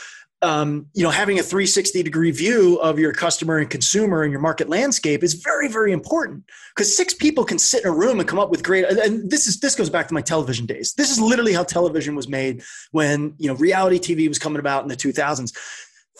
um, 0.41 0.87
you 0.93 1.03
know, 1.03 1.09
having 1.09 1.37
a 1.37 1.43
360 1.43 2.01
degree 2.01 2.31
view 2.31 2.79
of 2.81 2.97
your 2.97 3.11
customer 3.11 3.57
and 3.57 3.69
consumer 3.69 4.23
and 4.23 4.31
your 4.31 4.39
market 4.39 4.69
landscape 4.69 5.23
is 5.23 5.33
very, 5.33 5.67
very 5.67 5.91
important 5.91 6.45
because 6.75 6.95
six 6.95 7.13
people 7.13 7.43
can 7.43 7.59
sit 7.59 7.83
in 7.83 7.89
a 7.89 7.93
room 7.93 8.19
and 8.19 8.27
come 8.27 8.39
up 8.39 8.49
with 8.49 8.63
great. 8.63 8.85
And 8.85 9.29
this 9.29 9.47
is 9.47 9.59
this 9.59 9.75
goes 9.75 9.89
back 9.89 10.07
to 10.07 10.13
my 10.13 10.21
television 10.21 10.65
days. 10.65 10.93
This 10.93 11.11
is 11.11 11.19
literally 11.19 11.53
how 11.53 11.63
television 11.63 12.15
was 12.15 12.29
made 12.29 12.63
when 12.91 13.33
you 13.37 13.49
know 13.49 13.55
reality 13.55 13.99
TV 13.99 14.27
was 14.29 14.39
coming 14.39 14.59
about 14.59 14.83
in 14.83 14.87
the 14.87 14.95
2000s. 14.95 15.55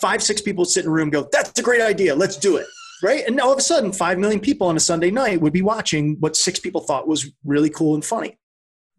Five, 0.02 0.22
six 0.22 0.42
people 0.42 0.66
sit 0.66 0.84
in 0.84 0.90
a 0.90 0.94
room, 0.94 1.10
go, 1.10 1.28
"That's 1.32 1.58
a 1.58 1.64
great 1.64 1.82
idea. 1.82 2.16
Let's 2.16 2.38
do 2.38 2.58
it." 2.58 2.68
Right, 3.02 3.26
and 3.26 3.40
all 3.40 3.54
of 3.54 3.58
a 3.58 3.62
sudden, 3.62 3.94
five 3.94 4.20
million 4.20 4.42
people 4.42 4.68
on 4.68 4.76
a 4.76 4.80
Sunday 4.82 5.10
night 5.10 5.40
would 5.40 5.54
be 5.54 5.62
watching 5.62 6.18
what 6.20 6.36
six 6.36 6.60
people 6.60 6.82
thought 6.82 7.08
was 7.08 7.32
really 7.46 7.70
cool 7.70 7.96
and 7.96 8.04
funny 8.04 8.38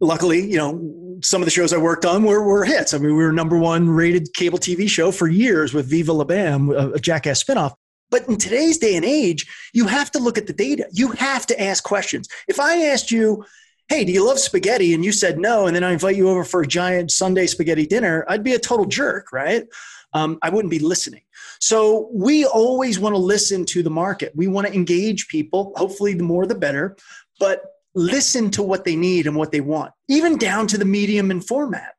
luckily, 0.01 0.51
you 0.51 0.57
know, 0.57 1.19
some 1.23 1.43
of 1.43 1.47
the 1.47 1.51
shows 1.51 1.73
I 1.73 1.79
worked 1.79 2.05
on 2.05 2.25
were, 2.25 2.43
were 2.43 2.65
hits. 2.65 2.95
I 2.95 2.99
mean, 2.99 3.17
we 3.17 3.23
were 3.23 3.33
number 3.33 3.59
one 3.59 3.89
rated 3.89 4.33
cable 4.35 4.59
TV 4.59 4.89
show 4.89 5.13
for 5.13 5.29
years 5.29 5.75
with 5.75 5.89
Viva 5.89 6.13
La 6.13 6.25
Bam, 6.25 6.71
a, 6.71 6.93
a 6.93 6.99
Jackass 6.99 7.45
spinoff. 7.45 7.75
But 8.11 8.29
in 8.29 8.37
today's 8.39 8.79
day 8.79 8.97
and 8.97 9.05
age, 9.05 9.47
you 9.73 9.87
have 9.87 10.11
to 10.13 10.19
look 10.19 10.37
at 10.37 10.47
the 10.47 10.53
data. 10.53 10.87
You 10.93 11.13
have 11.13 11.47
to 11.47 11.61
ask 11.61 11.85
questions. 11.85 12.29
If 12.49 12.59
I 12.59 12.87
asked 12.87 13.11
you, 13.11 13.45
hey, 13.89 14.05
do 14.05 14.13
you 14.13 14.27
love 14.27 14.39
spaghetti? 14.39 14.95
And 14.95 15.05
you 15.05 15.13
said 15.13 15.39
no, 15.39 15.67
and 15.67 15.77
then 15.77 15.85
I 15.85 15.93
invite 15.93 16.17
you 16.17 16.29
over 16.29 16.45
for 16.45 16.63
a 16.63 16.67
giant 16.67 17.11
Sunday 17.11 17.47
spaghetti 17.47 17.87
dinner, 17.87 18.25
I'd 18.29 18.43
be 18.43 18.55
a 18.55 18.59
total 18.59 18.87
jerk, 18.87 19.33
right? 19.33 19.67
Um, 20.13 20.39
I 20.43 20.51
wouldn't 20.51 20.71
be 20.71 20.81
listening. 20.81 21.23
So 21.61 22.09
we 22.13 22.45
always 22.45 22.99
want 22.99 23.15
to 23.15 23.19
listen 23.19 23.65
to 23.67 23.83
the 23.83 23.91
market. 23.91 24.33
We 24.35 24.49
want 24.49 24.67
to 24.67 24.75
engage 24.75 25.29
people. 25.29 25.73
Hopefully, 25.77 26.15
the 26.15 26.25
more 26.25 26.47
the 26.47 26.55
better. 26.55 26.97
But 27.39 27.65
listen 27.95 28.51
to 28.53 28.63
what 28.63 28.85
they 28.85 28.97
need 28.97 29.27
and 29.27 29.37
what 29.37 29.53
they 29.53 29.61
want, 29.61 29.93
even 30.09 30.39
down 30.39 30.67
to 30.69 30.79
the 30.79 30.85
medium 30.85 31.31
and 31.31 31.45
format. 31.45 31.95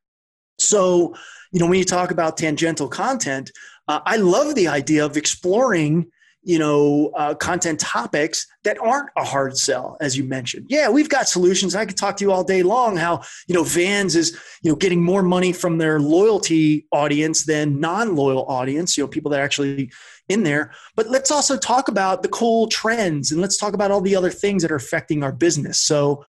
So, 0.59 1.15
you 1.51 1.59
know, 1.59 1.67
when 1.67 1.79
you 1.79 1.85
talk 1.85 2.11
about 2.11 2.37
tangential 2.37 2.87
content, 2.87 3.51
uh, 3.87 3.99
I 4.05 4.17
love 4.17 4.55
the 4.55 4.67
idea 4.67 5.05
of 5.05 5.17
exploring, 5.17 6.11
you 6.43 6.59
know, 6.59 7.11
uh, 7.15 7.33
content 7.35 7.79
topics 7.79 8.47
that 8.63 8.77
aren't 8.79 9.09
a 9.17 9.23
hard 9.23 9.57
sell, 9.57 9.97
as 9.99 10.17
you 10.17 10.23
mentioned. 10.23 10.67
Yeah, 10.69 10.89
we've 10.89 11.09
got 11.09 11.27
solutions. 11.27 11.75
I 11.75 11.85
could 11.85 11.97
talk 11.97 12.15
to 12.17 12.23
you 12.23 12.31
all 12.31 12.43
day 12.43 12.63
long 12.63 12.95
how, 12.95 13.23
you 13.47 13.55
know, 13.55 13.63
Vans 13.63 14.15
is, 14.15 14.39
you 14.61 14.71
know, 14.71 14.75
getting 14.75 15.03
more 15.03 15.23
money 15.23 15.51
from 15.51 15.77
their 15.77 15.99
loyalty 15.99 16.87
audience 16.91 17.43
than 17.43 17.79
non-loyal 17.79 18.45
audience, 18.45 18.97
you 18.97 19.03
know, 19.03 19.07
people 19.07 19.31
that 19.31 19.41
actually 19.41 19.91
in 20.31 20.43
there. 20.43 20.71
But 20.95 21.09
let's 21.09 21.31
also 21.31 21.57
talk 21.57 21.87
about 21.87 22.23
the 22.23 22.29
cool 22.29 22.67
trends 22.67 23.31
and 23.31 23.41
let's 23.41 23.57
talk 23.57 23.73
about 23.73 23.91
all 23.91 24.01
the 24.01 24.15
other 24.15 24.31
things 24.31 24.61
that 24.61 24.71
are 24.71 24.75
affecting 24.75 25.23
our 25.23 25.31
business. 25.31 25.79
So 25.79 26.25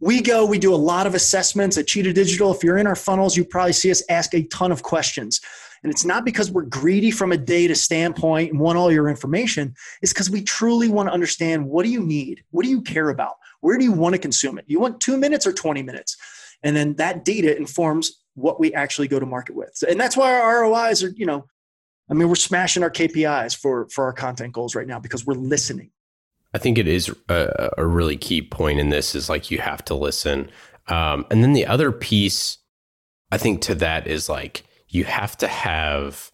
we 0.00 0.20
go, 0.20 0.44
we 0.44 0.58
do 0.58 0.74
a 0.74 0.76
lot 0.76 1.06
of 1.06 1.14
assessments 1.14 1.78
at 1.78 1.86
Cheetah 1.86 2.12
Digital. 2.12 2.54
If 2.54 2.62
you're 2.62 2.78
in 2.78 2.86
our 2.86 2.96
funnels, 2.96 3.36
you 3.36 3.44
probably 3.44 3.72
see 3.72 3.90
us 3.90 4.02
ask 4.10 4.34
a 4.34 4.42
ton 4.44 4.70
of 4.70 4.82
questions. 4.82 5.40
And 5.82 5.92
it's 5.92 6.04
not 6.04 6.24
because 6.24 6.50
we're 6.50 6.62
greedy 6.62 7.10
from 7.10 7.32
a 7.32 7.36
data 7.36 7.74
standpoint 7.74 8.50
and 8.50 8.60
want 8.60 8.76
all 8.76 8.92
your 8.92 9.08
information. 9.08 9.74
It's 10.02 10.12
because 10.12 10.30
we 10.30 10.42
truly 10.42 10.88
want 10.88 11.08
to 11.08 11.12
understand 11.12 11.66
what 11.66 11.84
do 11.84 11.90
you 11.90 12.02
need? 12.02 12.42
What 12.50 12.64
do 12.64 12.70
you 12.70 12.82
care 12.82 13.10
about? 13.10 13.34
Where 13.60 13.78
do 13.78 13.84
you 13.84 13.92
want 13.92 14.14
to 14.14 14.18
consume 14.18 14.58
it? 14.58 14.64
You 14.66 14.80
want 14.80 15.00
two 15.00 15.16
minutes 15.16 15.46
or 15.46 15.52
20 15.52 15.82
minutes? 15.82 16.16
And 16.62 16.76
then 16.76 16.94
that 16.94 17.24
data 17.24 17.56
informs 17.56 18.20
what 18.34 18.60
we 18.60 18.74
actually 18.74 19.08
go 19.08 19.18
to 19.18 19.26
market 19.26 19.54
with. 19.54 19.82
And 19.88 19.98
that's 19.98 20.16
why 20.16 20.32
our 20.32 20.62
ROIs 20.62 21.02
are, 21.02 21.12
you 21.16 21.26
know, 21.26 21.46
I 22.08 22.14
mean, 22.14 22.28
we're 22.28 22.36
smashing 22.36 22.82
our 22.82 22.90
KPIs 22.90 23.56
for 23.56 23.88
for 23.88 24.04
our 24.04 24.12
content 24.12 24.52
goals 24.52 24.74
right 24.74 24.86
now 24.86 24.98
because 24.98 25.26
we're 25.26 25.34
listening. 25.34 25.90
I 26.54 26.58
think 26.58 26.78
it 26.78 26.88
is 26.88 27.14
a, 27.28 27.70
a 27.76 27.86
really 27.86 28.16
key 28.16 28.40
point 28.40 28.78
in 28.78 28.90
this 28.90 29.14
is 29.14 29.28
like 29.28 29.50
you 29.50 29.58
have 29.58 29.84
to 29.86 29.94
listen, 29.94 30.50
um, 30.88 31.26
and 31.30 31.42
then 31.42 31.52
the 31.52 31.66
other 31.66 31.92
piece, 31.92 32.58
I 33.30 33.38
think, 33.38 33.60
to 33.62 33.74
that 33.76 34.06
is 34.06 34.28
like 34.28 34.64
you 34.88 35.04
have 35.04 35.36
to 35.38 35.48
have 35.48 36.30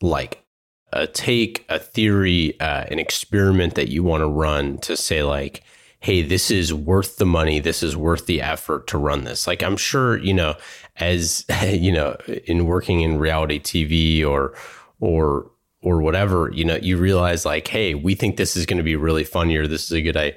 like 0.00 0.44
a 0.92 1.06
take, 1.06 1.66
a 1.68 1.78
theory, 1.78 2.58
uh, 2.60 2.84
an 2.90 2.98
experiment 2.98 3.74
that 3.74 3.88
you 3.88 4.02
want 4.02 4.22
to 4.22 4.26
run 4.26 4.78
to 4.78 4.96
say 4.96 5.22
like 5.22 5.62
hey, 6.00 6.22
this 6.22 6.50
is 6.50 6.72
worth 6.72 7.16
the 7.16 7.26
money. 7.26 7.58
This 7.58 7.82
is 7.82 7.96
worth 7.96 8.26
the 8.26 8.40
effort 8.40 8.86
to 8.88 8.98
run 8.98 9.24
this. 9.24 9.46
Like, 9.46 9.62
I'm 9.62 9.76
sure, 9.76 10.16
you 10.18 10.32
know, 10.32 10.54
as, 10.96 11.44
you 11.66 11.92
know, 11.92 12.16
in 12.46 12.66
working 12.66 13.00
in 13.00 13.18
reality 13.18 13.58
TV 13.58 14.24
or, 14.24 14.54
or, 15.00 15.50
or 15.82 16.00
whatever, 16.00 16.50
you 16.52 16.64
know, 16.64 16.76
you 16.76 16.96
realize 16.96 17.44
like, 17.44 17.68
hey, 17.68 17.94
we 17.94 18.14
think 18.14 18.36
this 18.36 18.56
is 18.56 18.66
going 18.66 18.78
to 18.78 18.84
be 18.84 18.96
really 18.96 19.24
funny 19.24 19.56
or 19.56 19.66
this 19.66 19.84
is 19.84 19.92
a 19.92 20.02
good 20.02 20.16
I- 20.16 20.36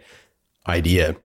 idea. 0.67 1.15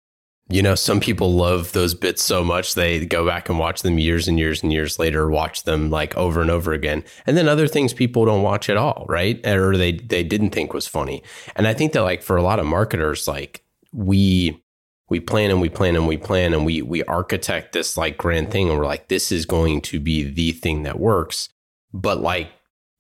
You 0.48 0.62
know, 0.62 0.76
some 0.76 1.00
people 1.00 1.34
love 1.34 1.72
those 1.72 1.92
bits 1.92 2.22
so 2.22 2.44
much 2.44 2.74
they 2.74 3.04
go 3.04 3.26
back 3.26 3.48
and 3.48 3.58
watch 3.58 3.82
them 3.82 3.98
years 3.98 4.28
and 4.28 4.38
years 4.38 4.62
and 4.62 4.72
years 4.72 4.96
later, 4.96 5.28
watch 5.28 5.64
them 5.64 5.90
like 5.90 6.16
over 6.16 6.40
and 6.40 6.52
over 6.52 6.72
again. 6.72 7.02
And 7.26 7.36
then 7.36 7.48
other 7.48 7.66
things 7.66 7.92
people 7.92 8.24
don't 8.24 8.44
watch 8.44 8.70
at 8.70 8.76
all, 8.76 9.06
right? 9.08 9.44
Or 9.44 9.76
they 9.76 9.94
they 9.94 10.22
didn't 10.22 10.50
think 10.50 10.72
was 10.72 10.86
funny. 10.86 11.24
And 11.56 11.66
I 11.66 11.74
think 11.74 11.94
that 11.94 12.02
like 12.02 12.22
for 12.22 12.36
a 12.36 12.44
lot 12.44 12.60
of 12.60 12.66
marketers, 12.66 13.26
like 13.26 13.65
we 13.92 14.62
we 15.08 15.20
plan 15.20 15.50
and 15.50 15.60
we 15.60 15.68
plan 15.68 15.94
and 15.94 16.08
we 16.08 16.16
plan 16.16 16.52
and 16.52 16.66
we 16.66 16.82
we 16.82 17.02
architect 17.04 17.72
this 17.72 17.96
like 17.96 18.18
grand 18.18 18.50
thing 18.50 18.68
and 18.68 18.78
we're 18.78 18.84
like 18.84 19.08
this 19.08 19.30
is 19.30 19.46
going 19.46 19.80
to 19.80 20.00
be 20.00 20.24
the 20.24 20.52
thing 20.52 20.82
that 20.82 20.98
works. 20.98 21.48
But 21.92 22.20
like 22.20 22.50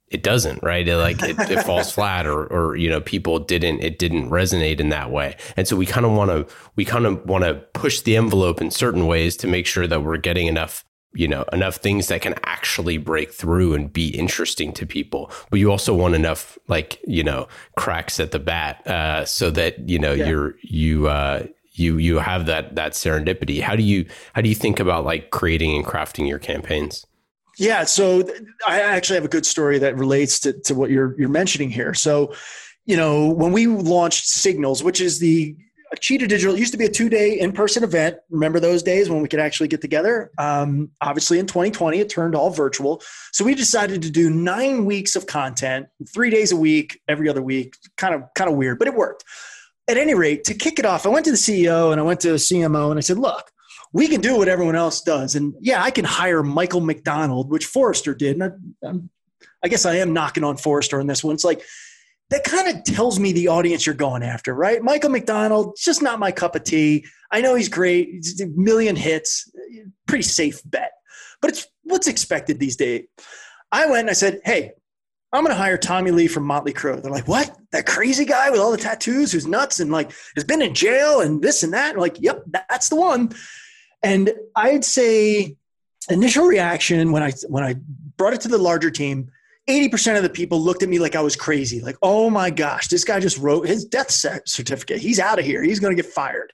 it 0.08 0.22
doesn't 0.22 0.62
right? 0.62 0.86
It 0.86 0.96
like 0.96 1.22
it, 1.22 1.38
it 1.50 1.64
falls 1.64 1.92
flat 1.94 2.26
or 2.26 2.46
or 2.46 2.76
you 2.76 2.88
know 2.88 3.00
people 3.00 3.38
didn't 3.38 3.80
it 3.80 3.98
didn't 3.98 4.30
resonate 4.30 4.80
in 4.80 4.88
that 4.90 5.10
way. 5.10 5.36
And 5.56 5.66
so 5.66 5.76
we 5.76 5.86
kind 5.86 6.06
of 6.06 6.12
want 6.12 6.30
to 6.30 6.46
we 6.76 6.84
kind 6.84 7.06
of 7.06 7.24
want 7.26 7.44
to 7.44 7.54
push 7.74 8.00
the 8.00 8.16
envelope 8.16 8.60
in 8.60 8.70
certain 8.70 9.06
ways 9.06 9.36
to 9.38 9.46
make 9.46 9.66
sure 9.66 9.86
that 9.86 10.02
we're 10.02 10.16
getting 10.16 10.46
enough 10.46 10.84
you 11.16 11.26
know 11.26 11.44
enough 11.52 11.76
things 11.76 12.08
that 12.08 12.20
can 12.22 12.34
actually 12.44 12.98
break 12.98 13.32
through 13.32 13.74
and 13.74 13.92
be 13.92 14.08
interesting 14.08 14.72
to 14.74 14.86
people. 14.86 15.30
But 15.50 15.58
you 15.60 15.70
also 15.70 15.94
want 15.94 16.14
enough 16.14 16.58
like 16.68 17.00
you 17.06 17.24
know 17.24 17.48
cracks 17.76 18.20
at 18.20 18.30
the 18.30 18.38
bat 18.38 18.86
uh, 18.86 19.24
so 19.24 19.50
that 19.50 19.88
you 19.88 19.98
know 19.98 20.12
yeah. 20.12 20.28
you're 20.28 20.54
you 20.62 21.08
uh, 21.08 21.46
you 21.72 21.98
you 21.98 22.18
have 22.18 22.46
that 22.46 22.74
that 22.76 22.92
serendipity. 22.92 23.60
How 23.60 23.76
do 23.76 23.82
you 23.82 24.06
how 24.34 24.42
do 24.42 24.48
you 24.48 24.54
think 24.54 24.80
about 24.80 25.04
like 25.04 25.30
creating 25.30 25.76
and 25.76 25.84
crafting 25.84 26.28
your 26.28 26.38
campaigns? 26.38 27.06
Yeah 27.58 27.84
so 27.84 28.22
i 28.66 28.80
actually 28.80 29.14
have 29.14 29.24
a 29.24 29.28
good 29.28 29.46
story 29.46 29.78
that 29.78 29.96
relates 29.96 30.38
to, 30.40 30.52
to 30.64 30.74
what 30.74 30.90
you're 30.90 31.18
you're 31.18 31.28
mentioning 31.28 31.70
here. 31.70 31.94
So 31.94 32.34
you 32.84 32.96
know 32.96 33.28
when 33.28 33.52
we 33.52 33.66
launched 33.66 34.26
signals 34.26 34.82
which 34.82 35.00
is 35.00 35.18
the 35.20 35.56
Cheetah 36.00 36.26
Digital 36.26 36.58
used 36.58 36.72
to 36.72 36.78
be 36.78 36.84
a 36.84 36.90
two 36.90 37.08
day 37.08 37.38
in 37.38 37.52
person 37.52 37.84
event. 37.84 38.16
Remember 38.30 38.58
those 38.58 38.82
days 38.82 39.08
when 39.08 39.22
we 39.22 39.28
could 39.28 39.40
actually 39.40 39.68
get 39.68 39.80
together? 39.80 40.30
Um, 40.38 40.90
obviously, 41.00 41.38
in 41.38 41.46
2020, 41.46 42.00
it 42.00 42.08
turned 42.08 42.34
all 42.34 42.50
virtual. 42.50 43.02
So 43.32 43.44
we 43.44 43.54
decided 43.54 44.02
to 44.02 44.10
do 44.10 44.28
nine 44.30 44.84
weeks 44.84 45.14
of 45.16 45.26
content, 45.26 45.86
three 46.12 46.30
days 46.30 46.52
a 46.52 46.56
week, 46.56 47.00
every 47.08 47.28
other 47.28 47.42
week. 47.42 47.76
Kind 47.96 48.14
of, 48.14 48.22
kind 48.34 48.50
of 48.50 48.56
weird, 48.56 48.78
but 48.78 48.88
it 48.88 48.94
worked. 48.94 49.24
At 49.88 49.96
any 49.96 50.14
rate, 50.14 50.42
to 50.44 50.54
kick 50.54 50.80
it 50.80 50.84
off, 50.84 51.06
I 51.06 51.08
went 51.08 51.24
to 51.26 51.30
the 51.30 51.36
CEO 51.36 51.92
and 51.92 52.00
I 52.00 52.04
went 52.04 52.20
to 52.20 52.30
the 52.30 52.36
CMO 52.36 52.90
and 52.90 52.98
I 52.98 53.00
said, 53.00 53.18
"Look, 53.18 53.50
we 53.92 54.08
can 54.08 54.20
do 54.20 54.36
what 54.36 54.48
everyone 54.48 54.74
else 54.74 55.00
does, 55.00 55.36
and 55.36 55.54
yeah, 55.60 55.82
I 55.82 55.92
can 55.92 56.04
hire 56.04 56.42
Michael 56.42 56.80
McDonald, 56.80 57.50
which 57.50 57.66
Forrester 57.66 58.12
did. 58.12 58.40
And 58.40 58.58
I, 58.84 58.92
I 59.62 59.68
guess 59.68 59.86
I 59.86 59.96
am 59.96 60.12
knocking 60.12 60.42
on 60.42 60.56
Forrester 60.56 60.98
on 60.98 61.06
this 61.06 61.22
one. 61.22 61.34
It's 61.34 61.44
like." 61.44 61.62
That 62.30 62.44
kind 62.44 62.68
of 62.68 62.82
tells 62.84 63.18
me 63.18 63.32
the 63.32 63.48
audience 63.48 63.86
you're 63.86 63.94
going 63.94 64.22
after, 64.22 64.54
right? 64.54 64.82
Michael 64.82 65.10
McDonald, 65.10 65.76
just 65.78 66.02
not 66.02 66.18
my 66.18 66.32
cup 66.32 66.56
of 66.56 66.64
tea. 66.64 67.06
I 67.30 67.40
know 67.40 67.54
he's 67.54 67.68
great, 67.68 68.08
he's 68.10 68.40
a 68.40 68.46
million 68.46 68.96
hits, 68.96 69.50
pretty 70.06 70.22
safe 70.22 70.60
bet, 70.64 70.92
but 71.40 71.50
it's 71.50 71.66
what's 71.82 72.08
expected 72.08 72.58
these 72.58 72.76
days. 72.76 73.06
I 73.70 73.86
went 73.86 74.00
and 74.00 74.10
I 74.10 74.14
said, 74.14 74.40
hey, 74.44 74.72
I'm 75.32 75.42
going 75.42 75.54
to 75.54 75.60
hire 75.60 75.76
Tommy 75.76 76.12
Lee 76.12 76.28
from 76.28 76.44
Motley 76.44 76.72
Crue. 76.72 77.02
They're 77.02 77.10
like, 77.10 77.28
what? 77.28 77.54
That 77.72 77.84
crazy 77.84 78.24
guy 78.24 78.50
with 78.50 78.60
all 78.60 78.70
the 78.70 78.76
tattoos 78.76 79.32
who's 79.32 79.46
nuts 79.46 79.80
and 79.80 79.90
like 79.90 80.12
has 80.34 80.44
been 80.44 80.62
in 80.62 80.72
jail 80.72 81.20
and 81.20 81.42
this 81.42 81.62
and 81.62 81.74
that. 81.74 81.98
Like, 81.98 82.16
yep, 82.20 82.42
that's 82.46 82.88
the 82.88 82.96
one. 82.96 83.32
And 84.02 84.32
I'd 84.54 84.84
say 84.84 85.56
initial 86.08 86.46
reaction 86.46 87.12
when 87.12 87.22
I 87.22 87.32
when 87.48 87.64
I 87.64 87.74
brought 88.16 88.34
it 88.34 88.40
to 88.42 88.48
the 88.48 88.58
larger 88.58 88.90
team, 88.90 89.30
80% 89.68 90.16
of 90.16 90.22
the 90.22 90.30
people 90.30 90.60
looked 90.60 90.82
at 90.82 90.88
me 90.88 90.98
like 90.98 91.16
I 91.16 91.20
was 91.20 91.34
crazy. 91.34 91.80
Like, 91.80 91.96
oh 92.02 92.30
my 92.30 92.50
gosh, 92.50 92.88
this 92.88 93.04
guy 93.04 93.18
just 93.18 93.38
wrote 93.38 93.66
his 93.66 93.84
death 93.84 94.10
certificate. 94.10 95.00
He's 95.00 95.18
out 95.18 95.38
of 95.38 95.44
here. 95.44 95.62
He's 95.62 95.80
going 95.80 95.96
to 95.96 96.00
get 96.00 96.10
fired. 96.10 96.52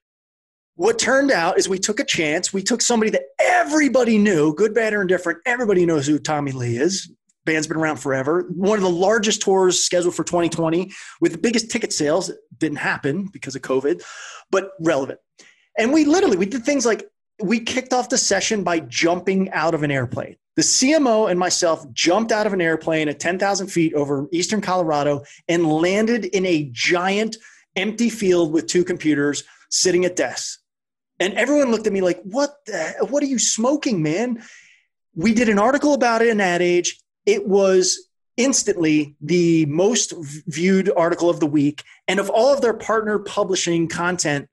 What 0.76 0.98
turned 0.98 1.30
out 1.30 1.58
is 1.58 1.68
we 1.68 1.78
took 1.78 2.00
a 2.00 2.04
chance. 2.04 2.52
We 2.52 2.62
took 2.62 2.80
somebody 2.80 3.10
that 3.10 3.24
everybody 3.38 4.16
knew, 4.16 4.54
good, 4.54 4.74
bad, 4.74 4.94
or 4.94 5.02
indifferent. 5.02 5.40
Everybody 5.44 5.84
knows 5.84 6.06
who 6.06 6.18
Tommy 6.18 6.52
Lee 6.52 6.78
is. 6.78 7.12
Band's 7.44 7.66
been 7.66 7.76
around 7.76 7.96
forever. 7.96 8.48
One 8.54 8.78
of 8.78 8.82
the 8.82 8.90
largest 8.90 9.42
tours 9.42 9.84
scheduled 9.84 10.14
for 10.14 10.24
2020 10.24 10.90
with 11.20 11.32
the 11.32 11.38
biggest 11.38 11.70
ticket 11.70 11.92
sales. 11.92 12.30
Didn't 12.56 12.78
happen 12.78 13.28
because 13.32 13.54
of 13.54 13.62
COVID, 13.62 14.02
but 14.50 14.70
relevant. 14.80 15.18
And 15.76 15.92
we 15.92 16.04
literally 16.04 16.36
we 16.36 16.46
did 16.46 16.64
things 16.64 16.86
like 16.86 17.04
we 17.42 17.60
kicked 17.60 17.92
off 17.92 18.08
the 18.08 18.18
session 18.18 18.62
by 18.62 18.80
jumping 18.80 19.50
out 19.50 19.74
of 19.74 19.82
an 19.82 19.90
airplane. 19.90 20.36
The 20.54 20.62
CMO 20.62 21.30
and 21.30 21.38
myself 21.38 21.90
jumped 21.92 22.30
out 22.30 22.46
of 22.46 22.52
an 22.52 22.60
airplane 22.60 23.08
at 23.08 23.18
10,000 23.18 23.68
feet 23.68 23.94
over 23.94 24.28
eastern 24.32 24.60
Colorado 24.60 25.24
and 25.48 25.66
landed 25.66 26.26
in 26.26 26.44
a 26.44 26.68
giant 26.72 27.36
empty 27.74 28.10
field 28.10 28.52
with 28.52 28.66
two 28.66 28.84
computers 28.84 29.44
sitting 29.70 30.04
at 30.04 30.16
desks. 30.16 30.58
And 31.18 31.34
everyone 31.34 31.70
looked 31.70 31.86
at 31.86 31.92
me 31.92 32.00
like, 32.00 32.20
"What? 32.22 32.56
The, 32.66 33.06
what 33.08 33.22
are 33.22 33.26
you 33.26 33.38
smoking, 33.38 34.02
man?" 34.02 34.42
We 35.14 35.32
did 35.32 35.48
an 35.48 35.58
article 35.58 35.94
about 35.94 36.20
it 36.20 36.28
in 36.28 36.40
Ad 36.40 36.60
Age. 36.60 37.00
It 37.24 37.46
was 37.46 38.08
instantly 38.36 39.14
the 39.20 39.66
most 39.66 40.12
viewed 40.46 40.90
article 40.96 41.30
of 41.30 41.38
the 41.38 41.46
week, 41.46 41.82
and 42.08 42.18
of 42.18 42.28
all 42.28 42.52
of 42.52 42.60
their 42.60 42.74
partner 42.74 43.18
publishing 43.20 43.88
content, 43.88 44.48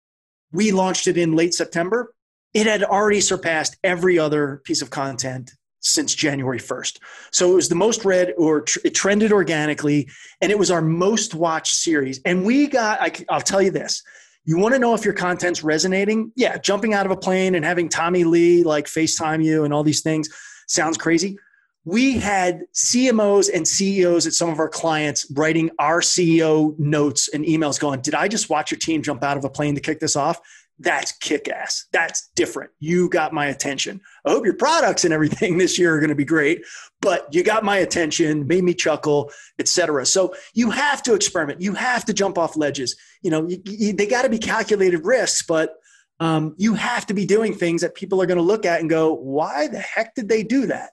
we 0.51 0.71
launched 0.71 1.07
it 1.07 1.17
in 1.17 1.35
late 1.35 1.53
September. 1.53 2.13
It 2.53 2.67
had 2.67 2.83
already 2.83 3.21
surpassed 3.21 3.77
every 3.83 4.19
other 4.19 4.61
piece 4.63 4.81
of 4.81 4.89
content 4.89 5.51
since 5.81 6.13
January 6.13 6.59
1st. 6.59 7.00
So 7.31 7.51
it 7.51 7.55
was 7.55 7.69
the 7.69 7.75
most 7.75 8.05
read 8.05 8.33
or 8.38 8.62
tr- 8.62 8.79
it 8.83 8.95
trended 8.95 9.31
organically 9.31 10.09
and 10.41 10.51
it 10.51 10.59
was 10.59 10.71
our 10.71 10.81
most 10.81 11.36
watched 11.36 11.75
series. 11.75 12.19
And 12.25 12.45
we 12.45 12.67
got, 12.67 13.01
I, 13.01 13.12
I'll 13.29 13.41
tell 13.41 13.62
you 13.62 13.71
this, 13.71 14.03
you 14.45 14.57
want 14.57 14.74
to 14.74 14.79
know 14.79 14.93
if 14.93 15.05
your 15.05 15.13
content's 15.13 15.63
resonating? 15.63 16.31
Yeah, 16.36 16.57
jumping 16.57 16.93
out 16.93 17.05
of 17.05 17.12
a 17.12 17.17
plane 17.17 17.55
and 17.55 17.63
having 17.63 17.89
Tommy 17.89 18.24
Lee 18.24 18.63
like 18.63 18.86
FaceTime 18.86 19.43
you 19.43 19.63
and 19.63 19.74
all 19.74 19.83
these 19.83 20.01
things 20.01 20.29
sounds 20.67 20.98
crazy. 20.98 21.38
We 21.86 22.17
had 22.17 22.63
CMOs 22.74 23.50
and 23.53 23.67
CEOs 23.67 24.27
at 24.27 24.33
some 24.33 24.50
of 24.50 24.59
our 24.59 24.69
clients 24.69 25.31
writing 25.36 25.71
our 25.79 26.01
CEO 26.01 26.77
notes 26.77 27.29
and 27.29 27.45
emails 27.45 27.79
going, 27.79 28.01
Did 28.01 28.15
I 28.15 28.27
just 28.27 28.50
watch 28.50 28.69
your 28.69 28.77
team 28.77 29.01
jump 29.01 29.24
out 29.24 29.38
of 29.38 29.45
a 29.45 29.50
plane 29.50 29.75
to 29.75 29.81
kick 29.81 30.00
this 30.00 30.15
off? 30.15 30.39
That's 30.79 31.12
kick 31.12 31.50
ass. 31.50 31.86
That's 31.91 32.29
different. 32.36 32.71
You 32.79 33.09
got 33.09 33.33
my 33.33 33.48
attention. 33.48 34.00
I 34.25 34.31
hope 34.31 34.45
your 34.45 34.55
products 34.55 35.03
and 35.03 35.13
everything 35.13 35.57
this 35.59 35.77
year 35.77 35.95
are 35.95 36.00
going 36.00 36.09
to 36.09 36.15
be 36.15 36.25
great, 36.25 36.65
but 37.01 37.27
you 37.33 37.43
got 37.43 37.63
my 37.63 37.77
attention, 37.77 38.48
made 38.48 38.63
me 38.63 38.74
chuckle, 38.74 39.31
etc. 39.59 40.05
So 40.05 40.33
you 40.53 40.71
have 40.71 41.03
to 41.03 41.13
experiment. 41.13 41.62
You 41.62 41.74
have 41.74 42.05
to 42.05 42.13
jump 42.13 42.38
off 42.38 42.55
ledges. 42.55 42.95
You 43.21 43.31
know, 43.31 43.48
you, 43.48 43.62
you, 43.65 43.93
they 43.93 44.07
got 44.07 44.21
to 44.21 44.29
be 44.29 44.39
calculated 44.39 45.05
risks, 45.05 45.43
but 45.45 45.75
um, 46.21 46.55
you 46.57 46.74
have 46.75 47.05
to 47.07 47.13
be 47.13 47.25
doing 47.25 47.53
things 47.53 47.81
that 47.81 47.95
people 47.95 48.21
are 48.21 48.25
going 48.25 48.38
to 48.38 48.43
look 48.43 48.65
at 48.65 48.79
and 48.79 48.89
go, 48.89 49.13
"Why 49.13 49.67
the 49.67 49.79
heck 49.79 50.15
did 50.15 50.29
they 50.29 50.43
do 50.43 50.67
that?" 50.67 50.91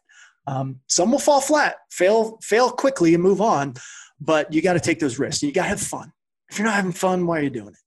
Um, 0.49 0.81
some 0.87 1.11
will 1.11 1.19
fall 1.19 1.40
flat, 1.40 1.76
fail, 1.90 2.38
fail 2.43 2.71
quickly, 2.71 3.14
and 3.14 3.23
move 3.23 3.40
on. 3.40 3.75
But 4.21 4.52
you 4.52 4.62
got 4.62 4.75
to 4.75 4.81
take 4.81 5.00
those 5.00 5.19
risks. 5.19 5.43
You 5.43 5.52
got 5.52 5.64
to 5.64 5.69
have 5.71 5.81
fun. 5.81 6.12
If 6.49 6.59
you're 6.59 6.66
not 6.66 6.75
having 6.75 6.93
fun, 6.93 7.26
why 7.26 7.40
are 7.40 7.43
you 7.43 7.50
doing 7.50 7.69
it? 7.69 7.86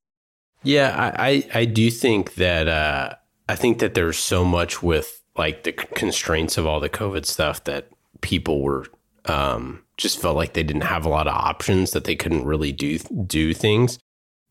Yeah, 0.64 1.14
I 1.18 1.48
I, 1.54 1.66
do 1.66 1.90
think 1.90 2.36
that 2.36 2.68
uh, 2.68 3.16
I 3.48 3.56
think 3.56 3.80
that 3.80 3.94
there's 3.94 4.18
so 4.18 4.44
much 4.44 4.84
with 4.84 5.22
like 5.38 5.64
the 5.64 5.72
constraints 5.72 6.58
of 6.58 6.66
all 6.66 6.80
the 6.80 6.90
COVID 6.90 7.26
stuff 7.26 7.64
that 7.64 7.88
people 8.22 8.62
were 8.62 8.86
um, 9.26 9.84
just 9.96 10.20
felt 10.20 10.36
like 10.36 10.54
they 10.54 10.64
didn't 10.64 10.84
have 10.84 11.06
a 11.06 11.10
lot 11.10 11.28
of 11.28 11.34
options 11.34 11.92
that 11.92 12.04
they 12.04 12.16
couldn't 12.16 12.46
really 12.46 12.72
do 12.72 13.00
do 13.26 13.54
things. 13.54 14.00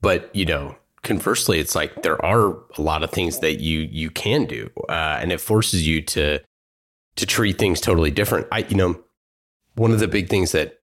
But 0.01 0.35
you 0.35 0.47
know, 0.47 0.77
conversely, 1.03 1.59
it's 1.59 1.75
like 1.75 2.03
there 2.03 2.25
are 2.25 2.57
a 2.77 2.81
lot 2.81 3.03
of 3.03 3.11
things 3.11 3.41
that 3.41 3.61
you 3.61 3.81
you 3.81 4.11
can 4.11 4.47
do, 4.47 4.71
uh, 4.89 5.19
and 5.21 5.31
it 5.31 5.41
forces 5.41 5.87
you 5.87 6.01
to 6.03 6.41
to 7.17 7.27
treat 7.27 7.59
things 7.59 7.81
totally 7.81 8.11
different. 8.11 8.47
I 8.51 8.61
you 8.61 8.77
know, 8.77 9.03
one 9.75 9.93
of 9.93 10.01
the 10.01 10.09
big 10.09 10.29
things 10.29 10.53
that 10.53 10.79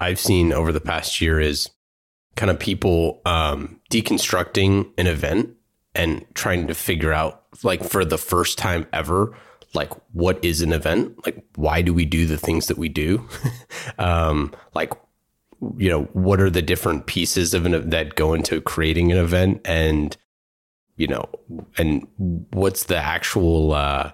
I've 0.00 0.20
seen 0.20 0.52
over 0.52 0.72
the 0.72 0.80
past 0.80 1.20
year 1.20 1.40
is 1.40 1.68
kind 2.36 2.50
of 2.50 2.58
people 2.58 3.20
um, 3.24 3.80
deconstructing 3.90 4.90
an 4.98 5.06
event 5.06 5.50
and 5.94 6.24
trying 6.34 6.66
to 6.66 6.74
figure 6.74 7.12
out, 7.12 7.44
like, 7.62 7.84
for 7.84 8.04
the 8.04 8.18
first 8.18 8.58
time 8.58 8.86
ever, 8.92 9.36
like, 9.74 9.90
what 10.12 10.42
is 10.44 10.60
an 10.60 10.72
event? 10.72 11.24
Like, 11.24 11.44
why 11.56 11.82
do 11.82 11.94
we 11.94 12.04
do 12.04 12.26
the 12.26 12.38
things 12.38 12.66
that 12.66 12.78
we 12.78 12.88
do? 12.88 13.26
um, 13.98 14.52
like, 14.74 14.92
you 15.76 15.88
know, 15.88 16.04
what 16.12 16.40
are 16.40 16.50
the 16.50 16.62
different 16.62 17.06
pieces 17.06 17.54
of 17.54 17.66
an 17.66 17.90
that 17.90 18.16
go 18.16 18.34
into 18.34 18.60
creating 18.60 19.12
an 19.12 19.18
event, 19.18 19.60
and 19.64 20.16
you 20.96 21.06
know, 21.06 21.28
and 21.78 22.06
what's 22.16 22.84
the 22.84 22.96
actual 22.96 23.72
uh, 23.72 24.10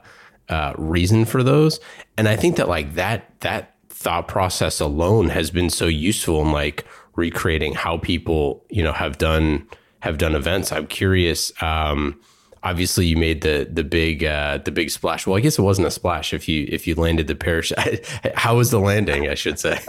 uh, 0.48 0.74
reason 0.76 1.24
for 1.24 1.42
those? 1.42 1.80
And 2.18 2.28
I 2.28 2.36
think 2.36 2.56
that 2.56 2.68
like 2.68 2.94
that 2.94 3.40
that 3.40 3.76
thought 3.88 4.28
process 4.28 4.78
alone 4.78 5.30
has 5.30 5.50
been 5.50 5.70
so 5.70 5.86
useful 5.86 6.42
in 6.42 6.52
like 6.52 6.84
recreating 7.18 7.74
how 7.74 7.98
people 7.98 8.64
you 8.70 8.82
know 8.82 8.92
have 8.92 9.18
done 9.18 9.68
have 10.00 10.16
done 10.16 10.34
events. 10.34 10.72
I'm 10.72 10.86
curious. 10.86 11.52
Um, 11.60 12.20
obviously, 12.62 13.06
you 13.06 13.16
made 13.16 13.42
the 13.42 13.68
the 13.70 13.84
big 13.84 14.24
uh, 14.24 14.58
the 14.58 14.70
big 14.70 14.90
splash. 14.90 15.26
Well, 15.26 15.36
I 15.36 15.40
guess 15.40 15.58
it 15.58 15.62
wasn't 15.62 15.88
a 15.88 15.90
splash 15.90 16.32
if 16.32 16.48
you 16.48 16.66
if 16.68 16.86
you 16.86 16.94
landed 16.94 17.26
the 17.26 17.34
parachute. 17.34 18.06
how 18.34 18.56
was 18.56 18.70
the 18.70 18.80
landing? 18.80 19.28
I 19.28 19.34
should 19.34 19.58
say. 19.58 19.78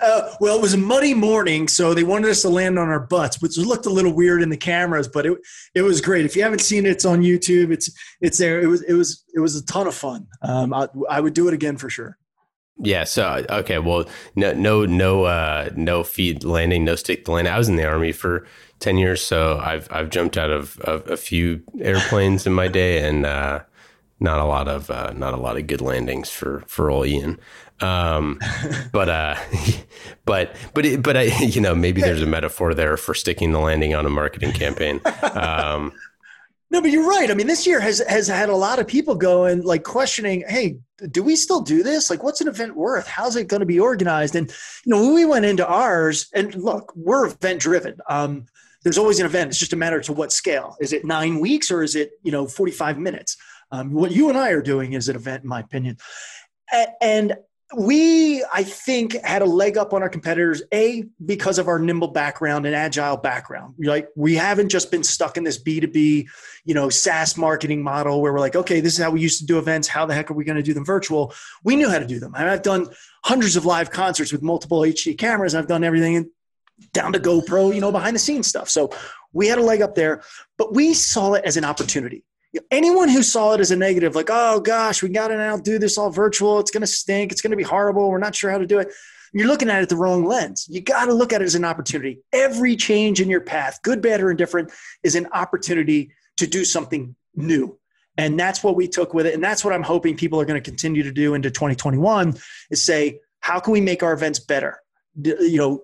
Uh, 0.00 0.34
well, 0.40 0.56
it 0.56 0.62
was 0.62 0.72
a 0.72 0.78
muddy 0.78 1.12
morning, 1.12 1.68
so 1.68 1.92
they 1.92 2.04
wanted 2.04 2.30
us 2.30 2.40
to 2.40 2.48
land 2.48 2.78
on 2.78 2.88
our 2.88 3.00
butts, 3.00 3.42
which 3.42 3.58
looked 3.58 3.84
a 3.84 3.90
little 3.90 4.12
weird 4.12 4.40
in 4.40 4.48
the 4.48 4.56
cameras, 4.56 5.08
but 5.08 5.26
it 5.26 5.36
it 5.74 5.82
was 5.82 6.00
great. 6.00 6.24
If 6.24 6.36
you 6.36 6.42
haven't 6.42 6.60
seen 6.60 6.86
it, 6.86 6.90
it's 6.90 7.04
on 7.04 7.20
YouTube. 7.20 7.70
It's 7.70 7.90
it's 8.20 8.38
there. 8.38 8.60
It 8.60 8.66
was 8.66 8.82
it 8.82 8.94
was 8.94 9.24
it 9.34 9.40
was 9.40 9.56
a 9.56 9.64
ton 9.66 9.86
of 9.86 9.94
fun. 9.94 10.26
Um, 10.40 10.72
I, 10.72 10.88
I 11.10 11.20
would 11.20 11.34
do 11.34 11.48
it 11.48 11.54
again 11.54 11.76
for 11.76 11.90
sure. 11.90 12.16
Yeah. 12.80 13.04
So 13.04 13.44
okay. 13.50 13.78
Well, 13.78 14.08
no, 14.36 14.52
no, 14.52 14.84
no, 14.84 15.24
uh, 15.24 15.70
no 15.74 16.04
feet 16.04 16.44
landing, 16.44 16.84
no 16.84 16.94
stick 16.94 17.26
landing. 17.28 17.52
I 17.52 17.58
was 17.58 17.68
in 17.68 17.76
the 17.76 17.86
army 17.86 18.12
for 18.12 18.46
ten 18.78 18.98
years, 18.98 19.22
so 19.22 19.58
I've 19.58 19.88
I've 19.90 20.10
jumped 20.10 20.36
out 20.36 20.50
of, 20.50 20.78
of 20.80 21.08
a 21.10 21.16
few 21.16 21.62
airplanes 21.80 22.46
in 22.46 22.52
my 22.52 22.68
day, 22.68 23.06
and 23.06 23.26
uh, 23.26 23.60
not 24.20 24.38
a 24.40 24.44
lot 24.44 24.68
of 24.68 24.90
uh, 24.90 25.12
not 25.16 25.34
a 25.34 25.38
lot 25.38 25.56
of 25.56 25.66
good 25.66 25.80
landings 25.80 26.30
for 26.30 26.62
for 26.66 26.90
old 26.90 27.06
Ian. 27.06 27.38
Um, 27.80 28.40
but 28.92 29.08
uh, 29.08 29.36
but 30.24 30.54
but 30.74 30.86
it, 30.86 31.02
but 31.02 31.16
I, 31.16 31.22
you 31.40 31.60
know, 31.60 31.74
maybe 31.74 32.00
there's 32.00 32.22
a 32.22 32.26
metaphor 32.26 32.74
there 32.74 32.96
for 32.96 33.14
sticking 33.14 33.52
the 33.52 33.60
landing 33.60 33.94
on 33.94 34.06
a 34.06 34.10
marketing 34.10 34.52
campaign. 34.52 35.00
Um, 35.34 35.92
no, 36.70 36.82
but 36.82 36.90
you're 36.90 37.08
right. 37.08 37.30
I 37.30 37.34
mean, 37.34 37.46
this 37.46 37.66
year 37.66 37.80
has 37.80 38.00
has 38.08 38.28
had 38.28 38.50
a 38.50 38.56
lot 38.56 38.78
of 38.78 38.86
people 38.86 39.14
going 39.14 39.62
like 39.62 39.84
questioning, 39.84 40.44
hey, 40.46 40.78
do 41.10 41.22
we 41.22 41.34
still 41.34 41.62
do 41.62 41.82
this? 41.82 42.10
Like, 42.10 42.22
what's 42.22 42.40
an 42.40 42.48
event 42.48 42.76
worth? 42.76 43.06
How's 43.06 43.36
it 43.36 43.48
going 43.48 43.60
to 43.60 43.66
be 43.66 43.80
organized? 43.80 44.36
And 44.36 44.48
you 44.84 44.90
know, 44.90 45.00
when 45.02 45.14
we 45.14 45.24
went 45.24 45.46
into 45.46 45.66
ours, 45.66 46.28
and 46.34 46.54
look, 46.54 46.92
we're 46.94 47.26
event 47.26 47.60
driven. 47.60 47.96
Um, 48.08 48.46
there's 48.82 48.98
always 48.98 49.18
an 49.18 49.26
event. 49.26 49.48
It's 49.48 49.58
just 49.58 49.72
a 49.72 49.76
matter 49.76 50.00
to 50.02 50.12
what 50.12 50.32
scale. 50.32 50.76
Is 50.80 50.92
it 50.92 51.04
nine 51.04 51.40
weeks 51.40 51.70
or 51.70 51.82
is 51.82 51.96
it 51.96 52.12
you 52.22 52.32
know 52.32 52.46
45 52.46 52.98
minutes? 52.98 53.36
Um, 53.70 53.92
what 53.92 54.12
you 54.12 54.28
and 54.28 54.36
I 54.36 54.50
are 54.50 54.62
doing 54.62 54.92
is 54.92 55.08
an 55.08 55.16
event, 55.16 55.42
in 55.44 55.48
my 55.48 55.60
opinion. 55.60 55.96
And 57.00 57.34
we 57.76 58.42
i 58.52 58.62
think 58.62 59.12
had 59.22 59.42
a 59.42 59.46
leg 59.46 59.76
up 59.76 59.92
on 59.92 60.02
our 60.02 60.08
competitors 60.08 60.62
a 60.72 61.04
because 61.24 61.58
of 61.58 61.68
our 61.68 61.78
nimble 61.78 62.08
background 62.08 62.64
and 62.64 62.74
agile 62.74 63.16
background. 63.18 63.74
Like 63.78 64.08
we 64.16 64.36
haven't 64.36 64.70
just 64.70 64.90
been 64.90 65.04
stuck 65.04 65.36
in 65.36 65.44
this 65.44 65.62
b2b 65.62 66.26
you 66.64 66.74
know 66.74 66.88
saas 66.88 67.36
marketing 67.36 67.82
model 67.82 68.22
where 68.22 68.32
we're 68.32 68.40
like 68.40 68.56
okay 68.56 68.80
this 68.80 68.94
is 68.94 68.98
how 68.98 69.10
we 69.10 69.20
used 69.20 69.40
to 69.40 69.46
do 69.46 69.58
events. 69.58 69.86
How 69.86 70.06
the 70.06 70.14
heck 70.14 70.30
are 70.30 70.34
we 70.34 70.44
going 70.44 70.56
to 70.56 70.62
do 70.62 70.72
them 70.72 70.84
virtual? 70.84 71.34
We 71.62 71.76
knew 71.76 71.90
how 71.90 71.98
to 71.98 72.06
do 72.06 72.18
them. 72.18 72.34
I 72.34 72.50
i've 72.50 72.62
done 72.62 72.88
hundreds 73.24 73.56
of 73.56 73.66
live 73.66 73.90
concerts 73.90 74.32
with 74.32 74.42
multiple 74.42 74.80
hd 74.80 75.18
cameras. 75.18 75.54
I've 75.54 75.68
done 75.68 75.84
everything 75.84 76.30
down 76.94 77.12
to 77.12 77.20
gopro 77.20 77.74
you 77.74 77.82
know 77.82 77.92
behind 77.92 78.16
the 78.16 78.20
scenes 78.20 78.48
stuff. 78.48 78.70
So 78.70 78.90
we 79.34 79.46
had 79.46 79.58
a 79.58 79.62
leg 79.62 79.82
up 79.82 79.94
there 79.94 80.22
but 80.56 80.72
we 80.72 80.94
saw 80.94 81.34
it 81.34 81.44
as 81.44 81.58
an 81.58 81.66
opportunity 81.66 82.24
anyone 82.70 83.08
who 83.08 83.22
saw 83.22 83.54
it 83.54 83.60
as 83.60 83.70
a 83.70 83.76
negative, 83.76 84.14
like, 84.14 84.28
oh 84.30 84.60
gosh, 84.60 85.02
we 85.02 85.08
got 85.08 85.28
to 85.28 85.36
now 85.36 85.56
do 85.56 85.78
this 85.78 85.98
all 85.98 86.10
virtual. 86.10 86.58
It's 86.58 86.70
going 86.70 86.82
to 86.82 86.86
stink. 86.86 87.32
It's 87.32 87.40
going 87.40 87.50
to 87.50 87.56
be 87.56 87.62
horrible. 87.62 88.10
We're 88.10 88.18
not 88.18 88.34
sure 88.34 88.50
how 88.50 88.58
to 88.58 88.66
do 88.66 88.78
it. 88.78 88.88
You're 89.32 89.46
looking 89.46 89.68
at 89.68 89.82
it 89.82 89.88
the 89.90 89.96
wrong 89.96 90.24
lens. 90.24 90.66
You 90.70 90.80
got 90.80 91.06
to 91.06 91.12
look 91.12 91.32
at 91.32 91.42
it 91.42 91.44
as 91.44 91.54
an 91.54 91.64
opportunity. 91.64 92.20
Every 92.32 92.76
change 92.76 93.20
in 93.20 93.28
your 93.28 93.42
path, 93.42 93.80
good, 93.82 94.00
bad, 94.00 94.22
or 94.22 94.30
indifferent, 94.30 94.72
is 95.02 95.14
an 95.14 95.28
opportunity 95.32 96.12
to 96.38 96.46
do 96.46 96.64
something 96.64 97.14
new. 97.34 97.78
And 98.16 98.40
that's 98.40 98.64
what 98.64 98.74
we 98.74 98.88
took 98.88 99.12
with 99.12 99.26
it. 99.26 99.34
And 99.34 99.44
that's 99.44 99.64
what 99.64 99.74
I'm 99.74 99.82
hoping 99.82 100.16
people 100.16 100.40
are 100.40 100.46
going 100.46 100.60
to 100.60 100.70
continue 100.70 101.02
to 101.02 101.12
do 101.12 101.34
into 101.34 101.50
2021 101.50 102.36
is 102.70 102.82
say, 102.82 103.20
how 103.40 103.60
can 103.60 103.72
we 103.72 103.80
make 103.80 104.02
our 104.02 104.12
events 104.12 104.40
better? 104.40 104.80
you 105.20 105.56
know, 105.56 105.82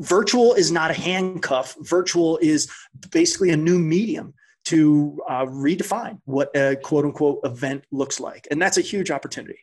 virtual 0.00 0.54
is 0.54 0.70
not 0.70 0.90
a 0.90 0.94
handcuff. 0.94 1.76
Virtual 1.80 2.38
is 2.38 2.70
basically 3.10 3.50
a 3.50 3.56
new 3.56 3.78
medium 3.78 4.34
to 4.66 5.20
uh, 5.28 5.46
redefine 5.46 6.20
what 6.24 6.54
a 6.56 6.76
quote 6.76 7.04
unquote 7.04 7.40
event 7.44 7.84
looks 7.92 8.20
like. 8.20 8.46
And 8.50 8.60
that's 8.60 8.76
a 8.76 8.82
huge 8.82 9.10
opportunity. 9.10 9.60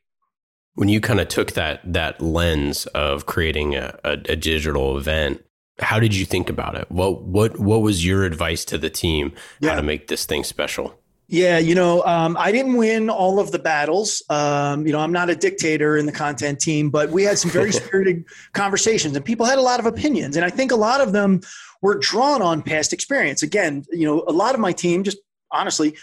When 0.76 0.90
you 0.90 1.02
kind 1.02 1.20
of 1.20 1.28
took 1.28 1.52
that 1.52 1.82
that 1.94 2.20
lens 2.20 2.88
of 2.88 3.26
creating 3.26 3.76
a, 3.76 4.00
a, 4.04 4.12
a 4.12 4.36
digital 4.36 4.98
event, 4.98 5.44
how 5.80 6.00
did 6.00 6.16
you 6.16 6.26
think 6.26 6.50
about 6.50 6.76
it? 6.76 6.90
What 6.90 7.24
what 7.24 7.60
what 7.60 7.82
was 7.82 8.06
your 8.06 8.24
advice 8.24 8.66
to 8.66 8.78
the 8.78 8.90
team 8.90 9.34
yeah. 9.60 9.72
how 9.72 9.76
to 9.76 9.84
make 9.84 10.08
this 10.08 10.26
thing 10.26 10.44
special? 10.44 10.98
Yeah, 11.28 11.58
you 11.58 11.74
know, 11.74 12.04
um, 12.04 12.36
I 12.38 12.52
didn't 12.52 12.76
win 12.76 13.10
all 13.10 13.40
of 13.40 13.52
the 13.52 13.58
battles. 13.58 14.22
Um, 14.30 14.86
you 14.86 14.92
know, 14.92 15.00
I'm 15.00 15.12
not 15.12 15.30
a 15.30 15.36
dictator 15.36 15.98
in 15.98 16.06
the 16.06 16.12
content 16.12 16.60
team, 16.60 16.90
but 16.90 17.10
we 17.10 17.24
had 17.24 17.40
some 17.40 17.50
very 17.50 17.72
spirited 17.82 18.26
conversations, 18.54 19.16
and 19.16 19.24
people 19.24 19.46
had 19.46 19.58
a 19.58 19.62
lot 19.62 19.80
of 19.80 19.86
opinions, 19.86 20.36
and 20.36 20.46
I 20.46 20.50
think 20.50 20.72
a 20.72 20.76
lot 20.76 21.02
of 21.02 21.12
them 21.12 21.42
were 21.84 22.00
drawn 22.00 22.42
on 22.42 22.64
past 22.64 22.94
experience. 22.94 23.44
Again, 23.44 23.86
you 23.92 24.08
know, 24.08 24.24
a 24.26 24.32
lot 24.32 24.56
of 24.56 24.62
my 24.62 24.72
team, 24.72 25.04
just 25.04 25.18
honestly, 25.52 25.96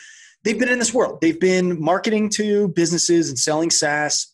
they've 0.44 0.58
been 0.58 0.68
in 0.68 0.78
this 0.78 0.94
world. 0.94 1.20
They've 1.20 1.40
been 1.40 1.82
marketing 1.82 2.28
to 2.34 2.68
businesses 2.68 3.30
and 3.30 3.38
selling 3.38 3.70
SaaS. 3.70 4.28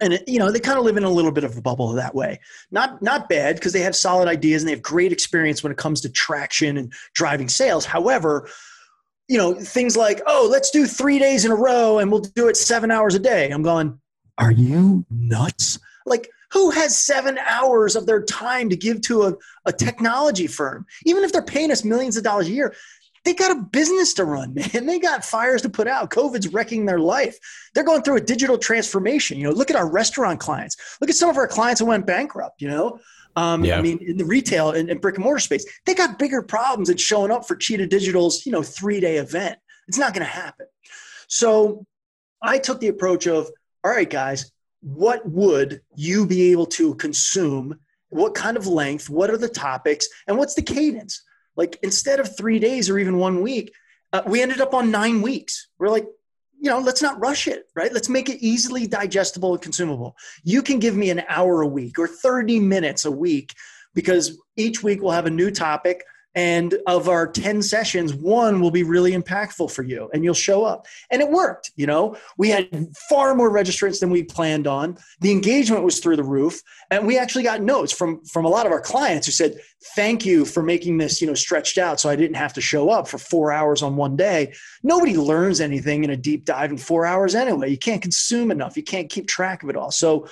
And 0.00 0.20
you 0.26 0.40
know 0.40 0.50
they 0.50 0.58
kind 0.58 0.76
of 0.76 0.84
live 0.84 0.96
in 0.96 1.04
a 1.04 1.10
little 1.10 1.30
bit 1.30 1.44
of 1.44 1.56
a 1.56 1.60
bubble 1.60 1.92
that 1.92 2.16
way. 2.16 2.40
Not 2.72 3.00
not 3.00 3.28
bad 3.28 3.56
because 3.56 3.72
they 3.72 3.80
have 3.80 3.94
solid 3.94 4.26
ideas 4.28 4.62
and 4.62 4.68
they 4.68 4.72
have 4.72 4.82
great 4.82 5.12
experience 5.12 5.62
when 5.62 5.70
it 5.70 5.78
comes 5.78 6.00
to 6.00 6.08
traction 6.08 6.76
and 6.76 6.92
driving 7.14 7.48
sales. 7.48 7.84
However 7.84 8.48
you 9.28 9.38
know 9.38 9.54
things 9.54 9.96
like 9.96 10.20
oh 10.26 10.48
let's 10.50 10.70
do 10.70 10.86
three 10.86 11.18
days 11.18 11.46
in 11.46 11.50
a 11.52 11.54
row 11.54 11.98
and 11.98 12.10
we'll 12.10 12.20
do 12.20 12.48
it 12.48 12.56
seven 12.56 12.90
hours 12.90 13.14
a 13.14 13.20
day. 13.20 13.50
I'm 13.50 13.62
going 13.62 14.00
are 14.36 14.50
you 14.50 15.06
nuts? 15.10 15.78
Like 16.06 16.28
who 16.54 16.70
has 16.70 16.96
seven 16.96 17.36
hours 17.38 17.96
of 17.96 18.06
their 18.06 18.22
time 18.22 18.70
to 18.70 18.76
give 18.76 19.02
to 19.02 19.24
a, 19.24 19.34
a 19.66 19.72
technology 19.72 20.46
firm 20.46 20.86
even 21.04 21.22
if 21.22 21.32
they're 21.32 21.42
paying 21.42 21.70
us 21.70 21.84
millions 21.84 22.16
of 22.16 22.24
dollars 22.24 22.48
a 22.48 22.52
year 22.52 22.74
they 23.24 23.32
got 23.32 23.56
a 23.56 23.60
business 23.60 24.14
to 24.14 24.24
run, 24.24 24.54
man. 24.74 24.86
They 24.86 24.98
got 24.98 25.24
fires 25.24 25.62
to 25.62 25.68
put 25.68 25.88
out. 25.88 26.10
COVID's 26.10 26.48
wrecking 26.48 26.86
their 26.86 27.00
life. 27.00 27.38
They're 27.74 27.84
going 27.84 28.02
through 28.02 28.16
a 28.16 28.20
digital 28.20 28.58
transformation. 28.58 29.38
You 29.38 29.44
know, 29.44 29.52
look 29.52 29.70
at 29.70 29.76
our 29.76 29.90
restaurant 29.90 30.40
clients. 30.40 30.76
Look 31.00 31.10
at 31.10 31.16
some 31.16 31.30
of 31.30 31.36
our 31.36 31.48
clients 31.48 31.80
who 31.80 31.86
went 31.86 32.06
bankrupt, 32.06 32.60
you 32.60 32.68
know. 32.68 33.00
Um, 33.36 33.64
yeah. 33.64 33.78
I 33.78 33.82
mean, 33.82 33.98
in 33.98 34.16
the 34.16 34.24
retail 34.24 34.70
and, 34.70 34.88
and, 34.88 35.00
brick 35.00 35.16
and 35.16 35.24
mortar 35.24 35.40
space, 35.40 35.66
they 35.86 35.94
got 35.94 36.20
bigger 36.20 36.40
problems 36.42 36.88
than 36.88 36.98
showing 36.98 37.32
up 37.32 37.48
for 37.48 37.56
Cheetah 37.56 37.88
Digital's, 37.88 38.46
you 38.46 38.52
know, 38.52 38.62
three 38.62 39.00
day 39.00 39.16
event. 39.16 39.58
It's 39.88 39.98
not 39.98 40.14
going 40.14 40.24
to 40.24 40.32
happen. 40.32 40.66
So 41.26 41.84
I 42.40 42.58
took 42.58 42.78
the 42.78 42.88
approach 42.88 43.26
of, 43.26 43.48
all 43.82 43.90
right, 43.90 44.08
guys, 44.08 44.52
what 44.84 45.26
would 45.26 45.80
you 45.96 46.26
be 46.26 46.52
able 46.52 46.66
to 46.66 46.94
consume? 46.96 47.78
What 48.10 48.34
kind 48.34 48.56
of 48.56 48.66
length? 48.66 49.08
What 49.08 49.30
are 49.30 49.38
the 49.38 49.48
topics? 49.48 50.06
And 50.28 50.36
what's 50.36 50.54
the 50.54 50.62
cadence? 50.62 51.22
Like 51.56 51.78
instead 51.82 52.20
of 52.20 52.36
three 52.36 52.58
days 52.58 52.90
or 52.90 52.98
even 52.98 53.16
one 53.16 53.40
week, 53.40 53.72
uh, 54.12 54.22
we 54.26 54.42
ended 54.42 54.60
up 54.60 54.74
on 54.74 54.90
nine 54.90 55.22
weeks. 55.22 55.68
We're 55.78 55.88
like, 55.88 56.06
you 56.60 56.70
know, 56.70 56.80
let's 56.80 57.00
not 57.00 57.18
rush 57.18 57.48
it, 57.48 57.64
right? 57.74 57.92
Let's 57.92 58.10
make 58.10 58.28
it 58.28 58.42
easily 58.42 58.86
digestible 58.86 59.54
and 59.54 59.62
consumable. 59.62 60.16
You 60.44 60.62
can 60.62 60.78
give 60.78 60.96
me 60.96 61.08
an 61.10 61.22
hour 61.28 61.62
a 61.62 61.66
week 61.66 61.98
or 61.98 62.06
30 62.06 62.60
minutes 62.60 63.06
a 63.06 63.10
week 63.10 63.54
because 63.94 64.38
each 64.56 64.82
week 64.82 65.02
we'll 65.02 65.12
have 65.12 65.26
a 65.26 65.30
new 65.30 65.50
topic 65.50 66.04
and 66.34 66.74
of 66.86 67.08
our 67.08 67.26
10 67.26 67.62
sessions 67.62 68.14
one 68.14 68.60
will 68.60 68.70
be 68.70 68.82
really 68.82 69.12
impactful 69.12 69.70
for 69.70 69.82
you 69.82 70.10
and 70.12 70.24
you'll 70.24 70.34
show 70.34 70.64
up. 70.64 70.86
And 71.10 71.22
it 71.22 71.30
worked 71.30 71.72
you 71.76 71.86
know? 71.86 72.16
We 72.36 72.50
had 72.50 72.88
far 73.08 73.34
more 73.34 73.50
registrants 73.50 74.00
than 74.00 74.10
we 74.10 74.22
planned 74.22 74.66
on. 74.66 74.98
The 75.20 75.30
engagement 75.30 75.84
was 75.84 76.00
through 76.00 76.16
the 76.16 76.24
roof 76.24 76.60
and 76.90 77.06
we 77.06 77.18
actually 77.18 77.44
got 77.44 77.62
notes 77.62 77.92
from 77.92 78.24
from 78.24 78.44
a 78.44 78.48
lot 78.48 78.66
of 78.66 78.72
our 78.72 78.80
clients 78.80 79.26
who 79.26 79.32
said 79.32 79.58
thank 79.94 80.24
you 80.24 80.44
for 80.44 80.62
making 80.62 80.98
this 80.98 81.20
you 81.20 81.26
know 81.26 81.34
stretched 81.34 81.76
out 81.78 82.00
so 82.00 82.08
i 82.08 82.16
didn't 82.16 82.36
have 82.36 82.52
to 82.52 82.60
show 82.60 82.90
up 82.90 83.06
for 83.06 83.18
four 83.18 83.52
hours 83.52 83.82
on 83.82 83.96
one 83.96 84.16
day. 84.16 84.52
Nobody 84.82 85.16
learns 85.16 85.60
anything 85.60 86.04
in 86.04 86.10
a 86.10 86.16
deep 86.16 86.44
dive 86.44 86.70
in 86.70 86.78
four 86.78 87.06
hours 87.06 87.34
anyway. 87.34 87.70
You 87.70 87.78
can't 87.78 88.02
consume 88.02 88.50
enough. 88.50 88.76
You 88.76 88.82
can't 88.82 89.10
keep 89.10 89.26
track 89.26 89.62
of 89.62 89.70
it 89.70 89.76
all. 89.76 89.90
So 89.90 90.28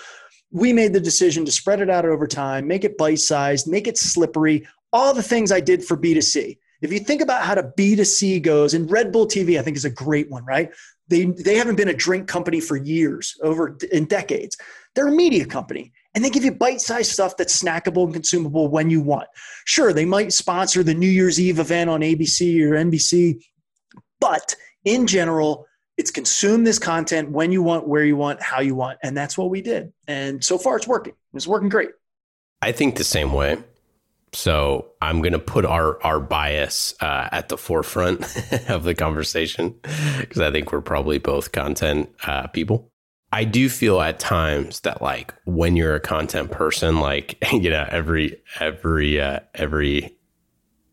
we 0.51 0.73
made 0.73 0.93
the 0.93 1.01
decision 1.01 1.45
to 1.47 1.53
spread 1.53 1.81
it 1.81 1.89
out 1.89 2.05
over 2.05 2.27
time, 2.27 2.67
make 2.67 2.85
it 2.85 2.99
bite 2.99 3.21
sized, 3.21 3.67
make 3.67 3.87
it 3.87 3.97
slippery, 3.97 4.67
all 4.93 5.15
the 5.15 5.23
things 5.23 5.53
I 5.53 5.61
did 5.61 5.85
for 5.85 5.97
B2C. 5.97 6.59
If 6.81 6.93
you 6.93 6.99
think 6.99 7.23
about 7.23 7.43
how 7.43 7.55
to 7.55 7.63
B2C 7.63 8.43
goes, 8.43 8.75
and 8.75 8.91
Red 8.91 9.13
Bull 9.13 9.27
TV, 9.27 9.59
I 9.59 9.63
think 9.63 9.77
is 9.77 9.85
a 9.85 9.91
great 9.91 10.31
one, 10.31 10.45
right? 10.45 10.71
They, 11.09 11.27
they 11.27 11.57
haven't 11.57 11.77
been 11.77 11.89
a 11.89 11.95
drink 11.95 12.27
company 12.27 12.61
for 12.61 12.77
years, 12.77 13.37
over 13.43 13.79
in 13.93 14.07
decades. 14.07 14.57
They're 14.95 15.09
a 15.09 15.13
media 15.13 15.45
company 15.45 15.93
and 16.15 16.25
they 16.25 16.31
give 16.31 16.45
you 16.45 16.53
bite-sized 16.53 17.11
stuff 17.11 17.37
that's 17.37 17.61
snackable 17.61 18.05
and 18.05 18.13
consumable 18.13 18.69
when 18.69 18.91
you 18.91 19.01
want. 19.01 19.29
Sure, 19.65 19.93
they 19.93 20.05
might 20.05 20.33
sponsor 20.33 20.83
the 20.83 20.95
New 20.95 21.09
Year's 21.09 21.41
Eve 21.41 21.59
event 21.59 21.89
on 21.89 22.01
ABC 22.01 22.61
or 22.63 22.73
NBC, 22.73 23.43
but 24.21 24.55
in 24.85 25.07
general, 25.07 25.67
it's 25.97 26.11
consume 26.11 26.65
this 26.65 26.79
content 26.79 27.31
when 27.31 27.53
you 27.53 27.63
want, 27.63 27.87
where 27.87 28.05
you 28.05 28.17
want, 28.17 28.43
how 28.43 28.61
you 28.61 28.75
want, 28.75 28.99
and 29.03 29.17
that's 29.17 29.39
what 29.39 29.51
we 29.51 29.63
did. 29.63 29.93
And 30.09 30.43
so 30.43 30.59
far, 30.59 30.77
it's 30.77 30.89
working. 30.89 31.15
It's 31.35 31.47
working 31.47 31.69
great. 31.69 31.91
I 32.61 32.73
think 32.73 32.97
the 32.97 33.05
same 33.05 33.33
way. 33.33 33.59
So 34.35 34.93
I'm 35.03 35.21
going 35.21 35.33
to 35.33 35.39
put 35.39 35.65
our 35.65 36.03
our 36.03 36.19
bias 36.19 36.95
uh, 37.01 37.29
at 37.31 37.49
the 37.49 37.59
forefront 37.59 38.23
of 38.69 38.85
the 38.85 38.95
conversation 38.95 39.75
because 40.19 40.41
I 40.41 40.51
think 40.51 40.73
we're 40.73 40.81
probably 40.81 41.19
both 41.19 41.53
content 41.53 42.11
uh, 42.27 42.47
people. 42.49 42.91
I 43.31 43.45
do 43.45 43.69
feel 43.69 44.01
at 44.01 44.19
times 44.19 44.81
that 44.81 45.03
like 45.03 45.35
when 45.45 45.77
you're 45.77 45.95
a 45.95 46.01
content 46.01 46.51
person, 46.51 47.01
like 47.01 47.43
you 47.53 47.71
know 47.71 47.87
every 47.91 48.41
every 48.59 49.21
uh, 49.21 49.41
every 49.55 50.17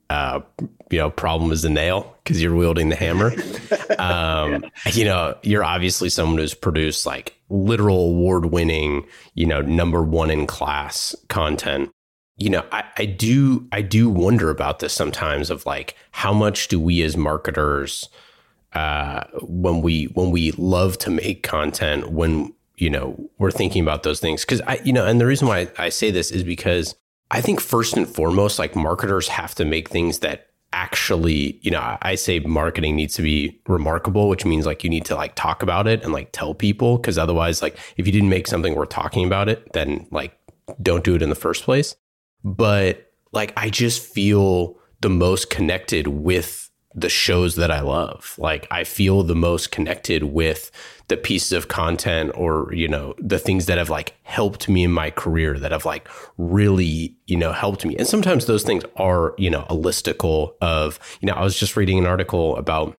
uh, 0.10 0.42
you 0.90 0.98
know 0.98 1.10
problem 1.10 1.54
is 1.54 1.64
a 1.64 1.70
nail 1.70 2.18
because 2.24 2.42
you're 2.42 2.56
wielding 2.56 2.90
the 2.90 2.96
hammer. 2.98 3.32
um, 4.00 4.66
you 4.92 5.06
know, 5.06 5.38
you're 5.44 5.64
obviously 5.64 6.10
someone 6.10 6.38
who's 6.38 6.54
produced 6.54 7.06
like 7.06 7.36
literal 7.50 8.10
award 8.10 8.48
winning, 8.48 9.06
you 9.34 9.46
know, 9.46 9.62
number 9.62 10.04
one 10.04 10.30
in 10.30 10.46
class 10.46 11.16
content 11.30 11.90
you 12.40 12.50
know, 12.50 12.66
I, 12.72 12.84
I 12.98 13.06
do 13.06 13.68
I 13.72 13.82
do 13.82 14.10
wonder 14.10 14.50
about 14.50 14.80
this 14.80 14.94
sometimes 14.94 15.50
of 15.50 15.66
like 15.66 15.96
how 16.12 16.34
much 16.34 16.70
do 16.70 16.80
we 16.80 17.02
as 17.04 17.18
marketers 17.18 18.08
uh, 18.74 19.26
when 19.42 19.82
we 19.82 20.06
when 20.06 20.32
we 20.32 20.52
love 20.54 20.98
to 21.00 21.12
make 21.12 21.44
content 21.44 22.12
when 22.12 22.54
you 22.78 22.90
know 22.90 23.30
we're 23.38 23.52
thinking 23.52 23.84
about 23.84 24.04
those 24.04 24.22
things? 24.22 24.46
Because 24.46 24.62
I 24.62 24.80
you 24.86 24.94
know 24.94 25.06
and 25.06 25.20
the 25.20 25.26
reason 25.26 25.48
why 25.50 25.60
I, 25.78 25.86
I 25.86 25.90
say 25.90 26.12
this 26.12 26.32
is 26.32 26.44
because 26.44 26.96
I 27.30 27.42
think 27.42 27.60
first 27.60 27.98
and 27.98 28.08
foremost 28.08 28.58
like 28.58 28.76
marketers 28.76 29.28
have 29.28 29.54
to 29.56 29.66
make 29.66 29.90
things 29.90 30.20
that 30.20 30.48
actually 30.72 31.60
you 31.62 31.72
know 31.72 31.98
I 32.02 32.16
say 32.16 32.40
marketing 32.40 32.96
needs 32.96 33.16
to 33.16 33.22
be 33.22 33.60
remarkable 33.68 34.30
which 34.30 34.46
means 34.46 34.66
like 34.66 34.84
you 34.84 34.90
need 34.90 35.04
to 35.06 35.16
like 35.16 35.36
talk 35.36 35.62
about 35.62 35.88
it 35.88 36.04
and 36.04 36.14
like 36.14 36.30
tell 36.32 36.54
people 36.54 36.98
because 36.98 37.18
otherwise 37.18 37.62
like 37.62 37.76
if 37.98 38.06
you 38.06 38.14
didn't 38.14 38.30
make 38.30 38.48
something 38.48 38.76
worth 38.76 38.90
talking 38.90 39.26
about 39.26 39.50
it 39.50 39.74
then 39.74 40.08
like 40.12 40.38
don't 40.80 41.04
do 41.04 41.16
it 41.16 41.24
in 41.24 41.30
the 41.30 41.36
first 41.36 41.64
place 41.64 41.96
but 42.44 43.12
like 43.32 43.54
I 43.58 43.70
just 43.70 44.02
feel 44.02 44.78
the 45.02 45.10
most 45.10 45.50
connected 45.50 46.08
with 46.08 46.70
the 46.96 47.10
shows 47.10 47.56
that 47.56 47.72
I 47.72 47.82
love. 47.82 48.36
Like 48.38 48.68
I 48.72 48.84
feel 48.84 49.24
the 49.24 49.36
most 49.36 49.72
connected 49.72 50.24
with 50.24 50.72
the 51.08 51.18
pieces 51.18 51.52
of 51.52 51.68
content 51.68 52.32
or, 52.36 52.72
you 52.74 52.88
know, 52.88 53.14
the 53.20 53.40
things 53.40 53.66
that 53.68 53.78
have 53.78 53.90
like 53.90 54.16
helped 54.24 54.68
me 54.70 54.84
in 54.84 54.92
my 54.92 55.12
career 55.12 55.58
that 55.60 55.72
have 55.72 55.86
like 55.86 56.08
really, 56.38 57.16
you 57.28 57.38
know, 57.38 57.52
helped 57.52 57.86
me. 57.86 57.96
And 57.98 58.08
sometimes 58.08 58.46
those 58.46 58.64
things 58.64 58.84
are, 58.96 59.34
you 59.38 59.50
know, 59.50 59.66
a 59.70 59.76
listicle 59.76 60.54
of, 60.62 61.00
you 61.22 61.28
know, 61.28 61.34
I 61.34 61.44
was 61.44 61.58
just 61.58 61.76
reading 61.76 62.00
an 62.00 62.06
article 62.06 62.56
about 62.58 62.96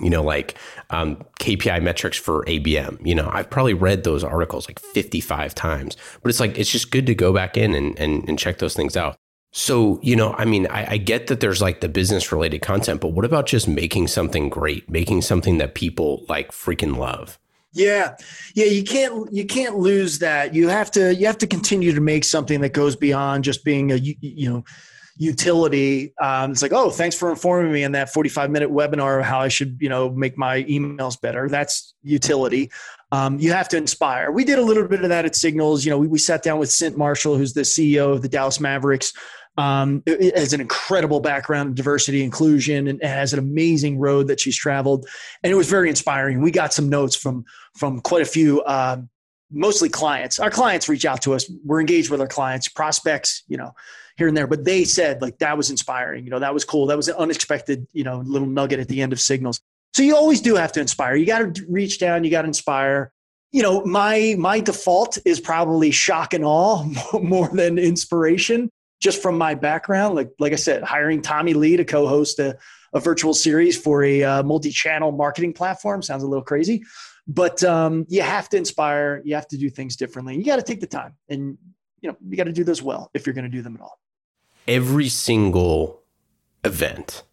you 0.00 0.10
know, 0.10 0.22
like 0.22 0.56
um, 0.90 1.24
KPI 1.40 1.82
metrics 1.82 2.18
for 2.18 2.44
ABM. 2.44 3.04
You 3.06 3.14
know, 3.14 3.28
I've 3.32 3.50
probably 3.50 3.74
read 3.74 4.04
those 4.04 4.24
articles 4.24 4.68
like 4.68 4.78
55 4.78 5.54
times, 5.54 5.96
but 6.22 6.28
it's 6.28 6.40
like, 6.40 6.58
it's 6.58 6.70
just 6.70 6.90
good 6.90 7.06
to 7.06 7.14
go 7.14 7.32
back 7.32 7.56
in 7.56 7.74
and, 7.74 7.98
and, 7.98 8.28
and 8.28 8.38
check 8.38 8.58
those 8.58 8.74
things 8.74 8.96
out. 8.96 9.16
So, 9.50 9.98
you 10.02 10.14
know, 10.14 10.34
I 10.34 10.44
mean, 10.44 10.66
I, 10.66 10.92
I 10.92 10.96
get 10.98 11.28
that 11.28 11.40
there's 11.40 11.62
like 11.62 11.80
the 11.80 11.88
business 11.88 12.30
related 12.32 12.60
content, 12.60 13.00
but 13.00 13.08
what 13.08 13.24
about 13.24 13.46
just 13.46 13.66
making 13.66 14.08
something 14.08 14.48
great, 14.48 14.88
making 14.90 15.22
something 15.22 15.58
that 15.58 15.74
people 15.74 16.24
like 16.28 16.52
freaking 16.52 16.96
love? 16.96 17.38
Yeah. 17.72 18.16
Yeah, 18.54 18.66
you 18.66 18.82
can't 18.82 19.32
you 19.32 19.46
can't 19.46 19.76
lose 19.76 20.18
that. 20.20 20.54
You 20.54 20.68
have 20.68 20.90
to 20.92 21.14
you 21.14 21.26
have 21.26 21.38
to 21.38 21.46
continue 21.46 21.92
to 21.92 22.00
make 22.00 22.24
something 22.24 22.60
that 22.62 22.72
goes 22.72 22.96
beyond 22.96 23.44
just 23.44 23.64
being 23.64 23.92
a 23.92 23.96
you, 23.96 24.14
you 24.20 24.50
know 24.50 24.64
utility. 25.18 26.14
Um, 26.20 26.52
it's 26.52 26.62
like, 26.62 26.72
oh, 26.72 26.90
thanks 26.90 27.16
for 27.16 27.28
informing 27.28 27.72
me 27.72 27.82
in 27.82 27.92
that 27.92 28.12
45 28.12 28.50
minute 28.50 28.70
webinar 28.70 29.18
of 29.18 29.26
how 29.26 29.40
I 29.40 29.48
should, 29.48 29.76
you 29.80 29.88
know, 29.88 30.10
make 30.10 30.38
my 30.38 30.62
emails 30.64 31.20
better. 31.20 31.48
That's 31.48 31.92
utility. 32.02 32.70
Um, 33.10 33.38
you 33.38 33.52
have 33.52 33.68
to 33.70 33.76
inspire. 33.76 34.30
We 34.30 34.44
did 34.44 34.58
a 34.58 34.62
little 34.62 34.86
bit 34.86 35.02
of 35.02 35.08
that 35.08 35.24
at 35.24 35.34
Signals. 35.34 35.84
You 35.84 35.90
know, 35.90 35.98
we, 35.98 36.06
we 36.06 36.18
sat 36.18 36.42
down 36.42 36.58
with 36.58 36.70
Cynt 36.70 36.96
Marshall, 36.96 37.36
who's 37.36 37.52
the 37.52 37.62
CEO 37.62 38.12
of 38.12 38.22
the 38.22 38.28
Dallas 38.28 38.60
Mavericks. 38.60 39.12
Um, 39.56 40.04
has 40.06 40.52
an 40.52 40.60
incredible 40.60 41.18
background 41.18 41.70
in 41.70 41.74
diversity 41.74 42.22
inclusion 42.22 42.86
and 42.86 43.02
has 43.02 43.32
an 43.32 43.40
amazing 43.40 43.98
road 43.98 44.28
that 44.28 44.38
she's 44.38 44.56
traveled, 44.56 45.08
and 45.42 45.52
it 45.52 45.56
was 45.56 45.68
very 45.68 45.88
inspiring. 45.88 46.40
We 46.40 46.52
got 46.52 46.72
some 46.72 46.88
notes 46.88 47.16
from 47.16 47.44
from 47.74 47.98
quite 47.98 48.22
a 48.22 48.24
few 48.24 48.60
uh, 48.60 48.98
mostly 49.50 49.88
clients. 49.88 50.38
Our 50.38 50.50
clients 50.50 50.88
reach 50.88 51.04
out 51.04 51.22
to 51.22 51.34
us. 51.34 51.50
We're 51.64 51.80
engaged 51.80 52.08
with 52.08 52.20
our 52.20 52.28
clients, 52.28 52.68
prospects, 52.68 53.42
you 53.48 53.56
know, 53.56 53.72
here 54.18 54.28
and 54.28 54.36
there. 54.36 54.46
But 54.46 54.64
they 54.64 54.84
said 54.84 55.22
like 55.22 55.38
that 55.38 55.56
was 55.56 55.70
inspiring. 55.70 56.24
You 56.24 56.30
know, 56.30 56.40
that 56.40 56.52
was 56.52 56.64
cool. 56.64 56.86
That 56.86 56.96
was 56.96 57.08
an 57.08 57.14
unexpected, 57.16 57.86
you 57.92 58.04
know, 58.04 58.18
little 58.18 58.48
nugget 58.48 58.80
at 58.80 58.88
the 58.88 59.00
end 59.00 59.12
of 59.12 59.20
signals. 59.20 59.60
So 59.94 60.02
you 60.02 60.14
always 60.14 60.40
do 60.40 60.56
have 60.56 60.72
to 60.72 60.80
inspire. 60.80 61.16
You 61.16 61.24
got 61.24 61.54
to 61.54 61.66
reach 61.68 61.98
down. 61.98 62.24
You 62.24 62.30
got 62.30 62.42
to 62.42 62.48
inspire. 62.48 63.12
You 63.52 63.62
know, 63.62 63.82
my 63.84 64.34
my 64.38 64.60
default 64.60 65.16
is 65.24 65.40
probably 65.40 65.90
shock 65.90 66.34
and 66.34 66.44
awe 66.44 66.84
more 67.22 67.48
than 67.48 67.78
inspiration, 67.78 68.70
just 69.00 69.22
from 69.22 69.38
my 69.38 69.54
background. 69.54 70.16
Like 70.16 70.30
like 70.38 70.52
I 70.52 70.56
said, 70.56 70.82
hiring 70.82 71.22
Tommy 71.22 71.54
Lee 71.54 71.76
to 71.78 71.84
co-host 71.84 72.40
a, 72.40 72.58
a 72.92 73.00
virtual 73.00 73.32
series 73.32 73.80
for 73.80 74.02
a 74.04 74.22
uh, 74.22 74.42
multi-channel 74.42 75.12
marketing 75.12 75.54
platform 75.54 76.02
sounds 76.02 76.22
a 76.22 76.26
little 76.26 76.44
crazy 76.44 76.82
but 77.28 77.62
um, 77.62 78.06
you 78.08 78.22
have 78.22 78.48
to 78.48 78.56
inspire 78.56 79.20
you 79.24 79.34
have 79.34 79.46
to 79.46 79.58
do 79.58 79.68
things 79.68 79.96
differently 79.96 80.34
you 80.36 80.44
got 80.44 80.56
to 80.56 80.62
take 80.62 80.80
the 80.80 80.86
time 80.86 81.14
and 81.28 81.58
you 82.00 82.10
know 82.10 82.16
you 82.28 82.36
got 82.36 82.44
to 82.44 82.52
do 82.52 82.64
those 82.64 82.82
well 82.82 83.10
if 83.14 83.26
you're 83.26 83.34
going 83.34 83.44
to 83.44 83.50
do 83.50 83.62
them 83.62 83.76
at 83.76 83.82
all 83.82 83.98
every 84.68 85.08
single 85.08 86.02
event 86.64 87.24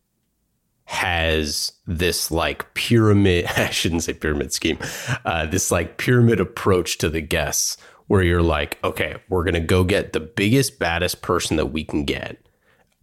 has 0.86 1.74
this 1.86 2.32
like 2.32 2.74
pyramid 2.74 3.46
i 3.58 3.70
shouldn't 3.70 4.04
say 4.04 4.14
pyramid 4.14 4.54
scheme 4.54 4.78
uh, 5.26 5.46
this 5.46 5.72
like 5.72 5.98
pyramid 5.98 6.40
approach 6.40 6.98
to 6.98 7.10
the 7.10 7.22
guests 7.22 7.78
where 8.08 8.24
you're 8.24 8.42
like 8.42 8.80
okay 8.84 9.16
we're 9.30 9.44
going 9.44 9.56
to 9.56 9.60
go 9.60 9.84
get 9.84 10.14
the 10.14 10.20
biggest 10.20 10.80
baddest 10.80 11.22
person 11.22 11.58
that 11.58 11.68
we 11.68 11.84
can 11.84 12.06
get 12.06 12.40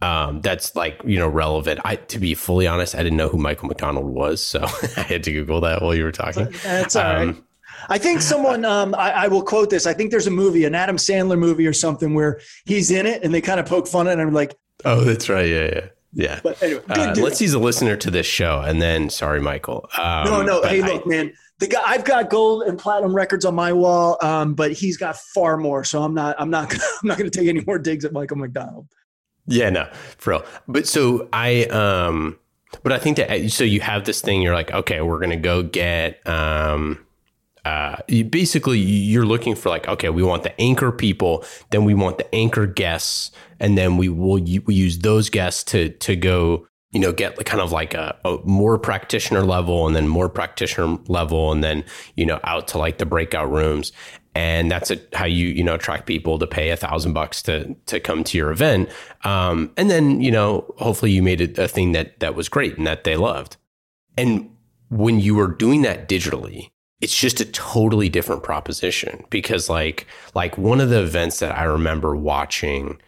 um, 0.03 0.41
that's 0.41 0.75
like 0.75 1.01
you 1.05 1.17
know 1.17 1.29
relevant. 1.29 1.79
I 1.85 1.95
to 1.95 2.19
be 2.19 2.33
fully 2.33 2.67
honest, 2.67 2.93
I 2.93 3.03
didn't 3.03 3.15
know 3.15 3.29
who 3.29 3.37
Michael 3.37 3.69
McDonald 3.69 4.13
was, 4.13 4.43
so 4.43 4.59
I 4.97 5.01
had 5.01 5.23
to 5.23 5.31
Google 5.31 5.61
that 5.61 5.81
while 5.81 5.95
you 5.95 6.03
were 6.03 6.11
talking. 6.11 6.53
That's 6.61 6.97
all 6.97 7.05
um, 7.05 7.27
right. 7.27 7.43
I 7.89 7.97
think 7.97 8.21
someone, 8.21 8.65
um, 8.65 8.95
I, 8.95 9.11
I, 9.11 9.27
will 9.27 9.43
quote 9.43 9.69
this. 9.69 9.85
I 9.85 9.93
think 9.93 10.11
there's 10.11 10.27
a 10.27 10.31
movie, 10.31 10.65
an 10.65 10.75
Adam 10.75 10.97
Sandler 10.97 11.37
movie 11.37 11.67
or 11.67 11.73
something, 11.73 12.13
where 12.13 12.39
he's 12.65 12.91
in 12.91 13.05
it 13.05 13.23
and 13.23 13.33
they 13.33 13.41
kind 13.41 13.59
of 13.59 13.65
poke 13.65 13.87
fun 13.87 14.07
at 14.07 14.19
him. 14.19 14.27
I'm 14.27 14.33
like, 14.33 14.55
oh, 14.85 15.03
that's 15.03 15.29
right. 15.29 15.47
Yeah, 15.47 15.69
yeah. 15.73 15.87
Yeah. 16.15 16.39
But 16.43 16.61
anyway, 16.61 16.83
uh, 16.89 17.15
let's 17.17 17.41
use 17.41 17.53
a 17.53 17.59
listener 17.59 17.95
to 17.97 18.11
this 18.11 18.27
show, 18.27 18.59
and 18.61 18.81
then 18.81 19.09
sorry, 19.09 19.41
Michael. 19.41 19.89
Um, 19.97 20.25
no, 20.25 20.41
no. 20.43 20.63
Hey, 20.63 20.81
look, 20.83 21.07
man. 21.07 21.33
The 21.59 21.67
guy 21.67 21.81
I've 21.85 22.03
got 22.03 22.29
gold 22.29 22.63
and 22.63 22.77
platinum 22.77 23.15
records 23.15 23.45
on 23.45 23.55
my 23.55 23.73
wall, 23.73 24.17
um, 24.21 24.53
but 24.53 24.73
he's 24.73 24.97
got 24.97 25.17
far 25.17 25.57
more. 25.57 25.83
So 25.83 26.03
I'm 26.03 26.13
not. 26.13 26.35
I'm 26.39 26.49
not. 26.49 26.71
I'm 26.73 27.07
not 27.07 27.17
going 27.17 27.29
to 27.29 27.35
take 27.35 27.47
any 27.47 27.61
more 27.61 27.79
digs 27.79 28.05
at 28.05 28.13
Michael 28.13 28.37
McDonald. 28.37 28.87
Yeah, 29.47 29.69
no, 29.69 29.89
for 30.17 30.31
real. 30.31 30.45
But 30.67 30.87
so 30.87 31.27
I, 31.33 31.63
um, 31.65 32.37
but 32.81 32.91
I 32.91 32.97
think 32.97 33.17
that 33.17 33.51
so 33.51 33.63
you 33.63 33.81
have 33.81 34.05
this 34.05 34.21
thing. 34.21 34.41
You're 34.41 34.53
like, 34.53 34.71
okay, 34.71 35.01
we're 35.01 35.19
gonna 35.19 35.37
go 35.37 35.63
get. 35.63 36.25
Um, 36.27 37.05
uh, 37.65 37.95
you 38.09 38.25
basically, 38.25 38.79
you're 38.79 39.25
looking 39.25 39.55
for 39.55 39.69
like, 39.69 39.87
okay, 39.87 40.09
we 40.09 40.21
want 40.21 40.43
the 40.43 40.59
anchor 40.59 40.91
people, 40.91 41.45
then 41.69 41.85
we 41.85 41.93
want 41.93 42.17
the 42.17 42.35
anchor 42.35 42.65
guests, 42.65 43.31
and 43.59 43.77
then 43.77 43.95
we 43.95 44.09
will 44.09 44.41
we 44.65 44.75
use 44.75 44.99
those 44.99 45.29
guests 45.29 45.63
to 45.63 45.89
to 45.89 46.15
go, 46.17 46.67
you 46.91 46.99
know, 46.99 47.13
get 47.13 47.37
kind 47.45 47.61
of 47.61 47.71
like 47.71 47.93
a, 47.93 48.17
a 48.25 48.37
more 48.43 48.77
practitioner 48.77 49.43
level, 49.43 49.87
and 49.87 49.95
then 49.95 50.09
more 50.09 50.27
practitioner 50.27 50.97
level, 51.07 51.53
and 51.53 51.63
then 51.63 51.85
you 52.15 52.25
know 52.25 52.39
out 52.43 52.67
to 52.69 52.77
like 52.77 52.97
the 52.97 53.05
breakout 53.05 53.49
rooms, 53.49 53.93
and 54.35 54.69
that's 54.69 54.91
a, 54.91 54.99
how 55.13 55.25
you 55.25 55.47
you 55.47 55.63
know 55.63 55.75
attract 55.75 56.05
people 56.05 56.37
to 56.39 56.47
pay 56.47 56.69
a 56.71 56.75
thousand 56.75 57.13
bucks 57.13 57.41
to 57.43 57.73
to 57.85 57.97
come 58.01 58.25
to 58.25 58.37
your 58.37 58.51
event. 58.51 58.89
Um, 59.23 59.71
and 59.77 59.89
then 59.89 60.19
you 60.19 60.31
know 60.31 60.73
hopefully 60.79 61.11
you 61.11 61.23
made 61.23 61.39
it 61.39 61.57
a 61.57 61.69
thing 61.69 61.93
that 61.93 62.19
that 62.19 62.35
was 62.35 62.49
great 62.49 62.77
and 62.77 62.85
that 62.87 63.05
they 63.05 63.15
loved. 63.15 63.55
And 64.17 64.49
when 64.89 65.21
you 65.21 65.33
were 65.33 65.47
doing 65.47 65.81
that 65.83 66.09
digitally 66.09 66.69
it's 67.03 67.17
just 67.17 67.39
a 67.41 67.45
totally 67.45 68.09
different 68.09 68.43
proposition 68.43 69.23
because 69.29 69.69
like 69.69 70.07
like 70.33 70.57
one 70.57 70.79
of 70.79 70.89
the 70.89 71.01
events 71.01 71.39
that 71.39 71.57
i 71.57 71.63
remember 71.63 72.15
watching 72.15 72.99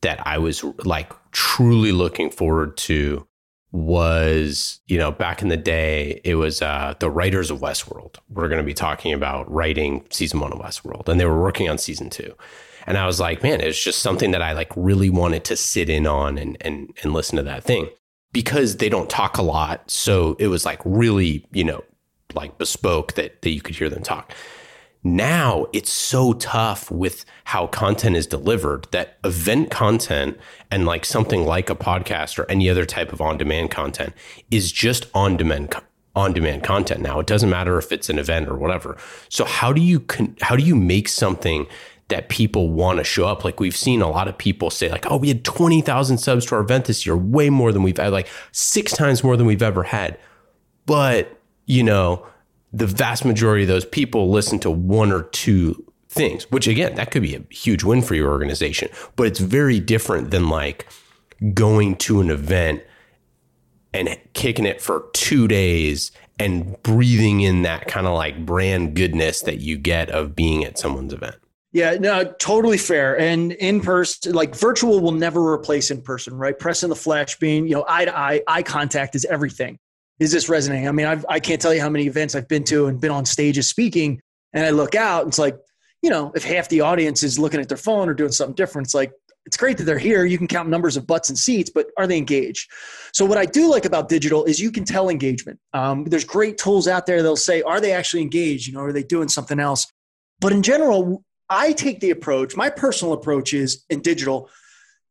that 0.00 0.24
i 0.26 0.36
was 0.36 0.64
like 0.84 1.12
truly 1.30 1.92
looking 1.92 2.30
forward 2.30 2.76
to 2.76 3.26
was, 3.74 4.80
you 4.86 4.96
know, 4.96 5.10
back 5.10 5.42
in 5.42 5.48
the 5.48 5.56
day, 5.56 6.20
it 6.22 6.36
was 6.36 6.62
uh, 6.62 6.94
the 7.00 7.10
writers 7.10 7.50
of 7.50 7.58
Westworld. 7.58 8.18
We're 8.30 8.46
going 8.46 8.60
to 8.60 8.64
be 8.64 8.72
talking 8.72 9.12
about 9.12 9.50
writing 9.50 10.06
season 10.10 10.38
one 10.38 10.52
of 10.52 10.60
Westworld, 10.60 11.08
and 11.08 11.18
they 11.18 11.24
were 11.24 11.40
working 11.42 11.68
on 11.68 11.76
season 11.76 12.08
two. 12.08 12.36
And 12.86 12.96
I 12.96 13.04
was 13.04 13.18
like, 13.18 13.42
man, 13.42 13.60
it's 13.60 13.82
just 13.82 13.98
something 13.98 14.30
that 14.30 14.42
I 14.42 14.52
like 14.52 14.70
really 14.76 15.10
wanted 15.10 15.42
to 15.46 15.56
sit 15.56 15.90
in 15.90 16.06
on 16.06 16.38
and 16.38 16.56
and 16.60 16.96
and 17.02 17.12
listen 17.12 17.36
to 17.36 17.42
that 17.42 17.64
thing 17.64 17.88
because 18.32 18.76
they 18.76 18.88
don't 18.88 19.10
talk 19.10 19.38
a 19.38 19.42
lot. 19.42 19.90
So 19.90 20.36
it 20.38 20.46
was 20.46 20.64
like 20.64 20.80
really, 20.84 21.44
you 21.52 21.64
know, 21.64 21.82
like 22.34 22.58
bespoke 22.58 23.14
that 23.14 23.42
that 23.42 23.50
you 23.50 23.60
could 23.60 23.76
hear 23.76 23.88
them 23.88 24.02
talk. 24.02 24.32
Now 25.02 25.66
it's 25.72 25.92
so 25.92 26.32
tough 26.32 26.90
with 26.90 27.26
how 27.44 27.66
content 27.66 28.16
is 28.16 28.26
delivered 28.26 28.86
that 28.90 29.18
event 29.22 29.70
content 29.70 30.38
and 30.70 30.86
like 30.86 31.04
something 31.04 31.44
like 31.44 31.68
a 31.68 31.74
podcast 31.74 32.38
or 32.38 32.50
any 32.50 32.70
other 32.70 32.86
type 32.86 33.12
of 33.12 33.20
on 33.20 33.36
demand 33.36 33.70
content 33.70 34.14
is 34.50 34.72
just 34.72 35.06
on 35.14 35.36
demand 35.36 35.74
on 36.16 36.32
demand 36.32 36.62
content 36.62 37.00
now. 37.00 37.18
It 37.20 37.26
doesn't 37.26 37.50
matter 37.50 37.76
if 37.76 37.92
it's 37.92 38.08
an 38.08 38.18
event 38.18 38.48
or 38.48 38.56
whatever. 38.56 38.96
So 39.28 39.44
how 39.44 39.72
do 39.72 39.82
you 39.82 40.00
con- 40.00 40.36
how 40.40 40.56
do 40.56 40.62
you 40.62 40.76
make 40.76 41.08
something 41.08 41.66
that 42.08 42.28
people 42.28 42.70
want 42.70 42.98
to 42.98 43.04
show 43.04 43.26
up. 43.26 43.44
Like 43.44 43.60
we've 43.60 43.76
seen 43.76 44.02
a 44.02 44.10
lot 44.10 44.28
of 44.28 44.36
people 44.36 44.70
say 44.70 44.90
like, 44.90 45.10
"Oh, 45.10 45.16
we 45.16 45.28
had 45.28 45.44
20,000 45.44 46.18
subs 46.18 46.46
to 46.46 46.54
our 46.54 46.60
event 46.60 46.84
this 46.84 47.06
year, 47.06 47.16
way 47.16 47.50
more 47.50 47.72
than 47.72 47.82
we've 47.82 47.96
had, 47.96 48.12
like 48.12 48.28
6 48.52 48.92
times 48.92 49.24
more 49.24 49.36
than 49.36 49.46
we've 49.46 49.62
ever 49.62 49.84
had." 49.84 50.18
But, 50.86 51.40
you 51.66 51.82
know, 51.82 52.26
the 52.72 52.86
vast 52.86 53.24
majority 53.24 53.62
of 53.62 53.68
those 53.68 53.84
people 53.84 54.30
listen 54.30 54.58
to 54.60 54.70
one 54.70 55.12
or 55.12 55.22
two 55.24 55.84
things, 56.08 56.50
which 56.50 56.66
again, 56.66 56.94
that 56.96 57.10
could 57.10 57.22
be 57.22 57.34
a 57.34 57.42
huge 57.50 57.84
win 57.84 58.02
for 58.02 58.14
your 58.14 58.30
organization, 58.30 58.88
but 59.16 59.26
it's 59.26 59.40
very 59.40 59.80
different 59.80 60.30
than 60.30 60.48
like 60.48 60.86
going 61.52 61.96
to 61.96 62.20
an 62.20 62.30
event 62.30 62.82
and 63.92 64.18
kicking 64.32 64.66
it 64.66 64.80
for 64.80 65.08
two 65.12 65.46
days 65.46 66.10
and 66.38 66.80
breathing 66.82 67.42
in 67.42 67.62
that 67.62 67.86
kind 67.86 68.06
of 68.06 68.14
like 68.14 68.44
brand 68.44 68.94
goodness 68.96 69.42
that 69.42 69.58
you 69.60 69.76
get 69.76 70.10
of 70.10 70.34
being 70.34 70.64
at 70.64 70.78
someone's 70.78 71.12
event. 71.12 71.36
Yeah, 71.72 71.94
no, 71.94 72.24
totally 72.38 72.78
fair. 72.78 73.18
And 73.18 73.52
in 73.52 73.80
person, 73.80 74.32
like 74.32 74.54
virtual 74.54 75.00
will 75.00 75.12
never 75.12 75.52
replace 75.52 75.90
in 75.90 76.02
person, 76.02 76.34
right? 76.34 76.56
Press 76.56 76.84
in 76.84 76.90
the 76.90 76.96
flesh, 76.96 77.36
being, 77.38 77.66
you 77.66 77.74
know, 77.74 77.84
eye 77.88 78.04
to 78.04 78.16
eye, 78.16 78.42
eye 78.46 78.62
contact 78.62 79.14
is 79.14 79.24
everything 79.24 79.78
is 80.18 80.32
this 80.32 80.48
resonating? 80.48 80.88
I 80.88 80.92
mean, 80.92 81.06
I've, 81.06 81.26
I 81.28 81.40
can't 81.40 81.60
tell 81.60 81.74
you 81.74 81.80
how 81.80 81.88
many 81.88 82.06
events 82.06 82.34
I've 82.34 82.48
been 82.48 82.64
to 82.64 82.86
and 82.86 83.00
been 83.00 83.10
on 83.10 83.24
stages 83.24 83.68
speaking, 83.68 84.20
and 84.52 84.64
I 84.64 84.70
look 84.70 84.94
out, 84.94 85.22
and 85.22 85.28
it's 85.28 85.38
like, 85.38 85.56
you 86.02 86.10
know, 86.10 86.32
if 86.34 86.44
half 86.44 86.68
the 86.68 86.82
audience 86.82 87.22
is 87.22 87.38
looking 87.38 87.60
at 87.60 87.68
their 87.68 87.78
phone 87.78 88.08
or 88.08 88.14
doing 88.14 88.32
something 88.32 88.54
different, 88.54 88.86
it's 88.86 88.94
like, 88.94 89.12
it's 89.46 89.56
great 89.56 89.76
that 89.78 89.84
they're 89.84 89.98
here. 89.98 90.24
You 90.24 90.38
can 90.38 90.46
count 90.46 90.68
numbers 90.68 90.96
of 90.96 91.06
butts 91.06 91.28
and 91.28 91.38
seats, 91.38 91.70
but 91.74 91.88
are 91.98 92.06
they 92.06 92.16
engaged? 92.16 92.70
So, 93.12 93.24
what 93.24 93.36
I 93.36 93.44
do 93.44 93.70
like 93.70 93.84
about 93.84 94.08
digital 94.08 94.44
is 94.44 94.58
you 94.58 94.70
can 94.70 94.84
tell 94.84 95.08
engagement. 95.08 95.58
Um, 95.72 96.04
there's 96.04 96.24
great 96.24 96.56
tools 96.56 96.88
out 96.88 97.06
there. 97.06 97.18
that'll 97.18 97.36
say, 97.36 97.62
are 97.62 97.80
they 97.80 97.92
actually 97.92 98.22
engaged? 98.22 98.66
You 98.66 98.74
know, 98.74 98.80
are 98.80 98.92
they 98.92 99.02
doing 99.02 99.28
something 99.28 99.60
else? 99.60 99.86
But 100.40 100.52
in 100.52 100.62
general, 100.62 101.24
I 101.48 101.72
take 101.72 102.00
the 102.00 102.10
approach, 102.10 102.56
my 102.56 102.70
personal 102.70 103.12
approach 103.12 103.52
is 103.52 103.84
in 103.90 104.00
digital, 104.00 104.48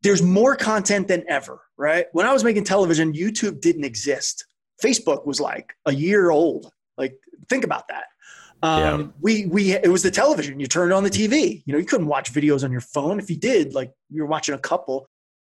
there's 0.01 0.21
more 0.21 0.55
content 0.55 1.07
than 1.07 1.23
ever, 1.27 1.61
right? 1.77 2.07
When 2.11 2.25
I 2.25 2.33
was 2.33 2.43
making 2.43 2.65
television, 2.65 3.13
YouTube 3.13 3.61
didn't 3.61 3.85
exist. 3.85 4.45
Facebook 4.83 5.25
was 5.25 5.39
like 5.39 5.73
a 5.85 5.93
year 5.93 6.29
old. 6.29 6.71
Like, 6.97 7.17
think 7.49 7.63
about 7.63 7.87
that. 7.87 8.05
Um, 8.61 8.79
yeah. 8.79 9.07
We 9.19 9.45
we 9.47 9.71
it 9.73 9.91
was 9.91 10.03
the 10.03 10.11
television. 10.11 10.59
You 10.59 10.67
turned 10.67 10.93
on 10.93 11.03
the 11.03 11.09
TV. 11.09 11.63
You 11.65 11.73
know, 11.73 11.79
you 11.79 11.85
couldn't 11.85 12.07
watch 12.07 12.33
videos 12.33 12.63
on 12.63 12.71
your 12.71 12.81
phone. 12.81 13.19
If 13.19 13.29
you 13.29 13.35
did, 13.35 13.73
like 13.73 13.91
you 14.09 14.21
were 14.21 14.27
watching 14.27 14.55
a 14.55 14.59
couple. 14.59 15.07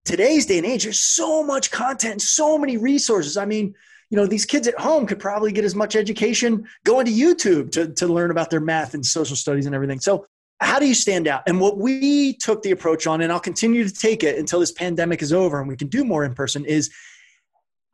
Today's 0.04 0.46
day 0.46 0.58
and 0.58 0.66
age, 0.66 0.84
there's 0.84 1.00
so 1.00 1.42
much 1.42 1.70
content, 1.70 2.22
so 2.22 2.58
many 2.58 2.76
resources. 2.76 3.36
I 3.36 3.44
mean, 3.44 3.74
you 4.10 4.16
know, 4.16 4.26
these 4.26 4.44
kids 4.44 4.68
at 4.68 4.78
home 4.78 5.06
could 5.06 5.18
probably 5.18 5.50
get 5.50 5.64
as 5.64 5.74
much 5.74 5.96
education 5.96 6.66
going 6.84 7.06
to 7.06 7.12
YouTube 7.12 7.70
to 7.72 7.92
to 7.92 8.06
learn 8.06 8.30
about 8.30 8.50
their 8.50 8.60
math 8.60 8.94
and 8.94 9.06
social 9.06 9.36
studies 9.36 9.66
and 9.66 9.74
everything. 9.74 10.00
So, 10.00 10.26
how 10.60 10.80
do 10.80 10.86
you 10.86 10.94
stand 10.94 11.28
out? 11.28 11.42
And 11.46 11.60
what 11.60 11.78
we 11.78 12.34
took 12.34 12.62
the 12.62 12.72
approach 12.72 13.06
on, 13.06 13.20
and 13.20 13.32
I'll 13.32 13.38
continue 13.38 13.86
to 13.86 13.94
take 13.94 14.24
it 14.24 14.36
until 14.36 14.58
this 14.58 14.72
pandemic 14.72 15.22
is 15.22 15.32
over 15.32 15.60
and 15.60 15.68
we 15.68 15.76
can 15.76 15.88
do 15.88 16.04
more 16.04 16.24
in 16.24 16.34
person, 16.34 16.64
is 16.64 16.90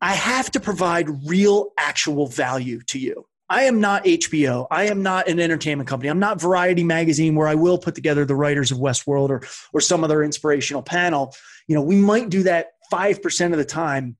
I 0.03 0.15
have 0.15 0.51
to 0.51 0.59
provide 0.59 1.07
real, 1.25 1.71
actual 1.79 2.27
value 2.27 2.81
to 2.87 2.99
you. 2.99 3.25
I 3.47 3.63
am 3.63 3.79
not 3.79 4.03
HBO. 4.03 4.67
I 4.69 4.87
am 4.87 5.01
not 5.01 5.29
an 5.29 5.39
entertainment 5.39 5.87
company. 5.87 6.09
I'm 6.09 6.19
not 6.19 6.41
Variety 6.41 6.83
Magazine 6.83 7.35
where 7.35 7.47
I 7.47 7.55
will 7.55 7.77
put 7.77 7.95
together 7.95 8.25
the 8.25 8.35
writers 8.35 8.69
of 8.69 8.79
Westworld 8.79 9.29
or, 9.29 9.43
or 9.71 9.79
some 9.79 10.03
other 10.03 10.21
inspirational 10.21 10.81
panel. 10.81 11.33
You 11.67 11.75
know, 11.75 11.81
we 11.81 11.95
might 11.95 12.29
do 12.29 12.43
that 12.43 12.71
5% 12.91 13.51
of 13.53 13.57
the 13.57 13.63
time 13.63 14.17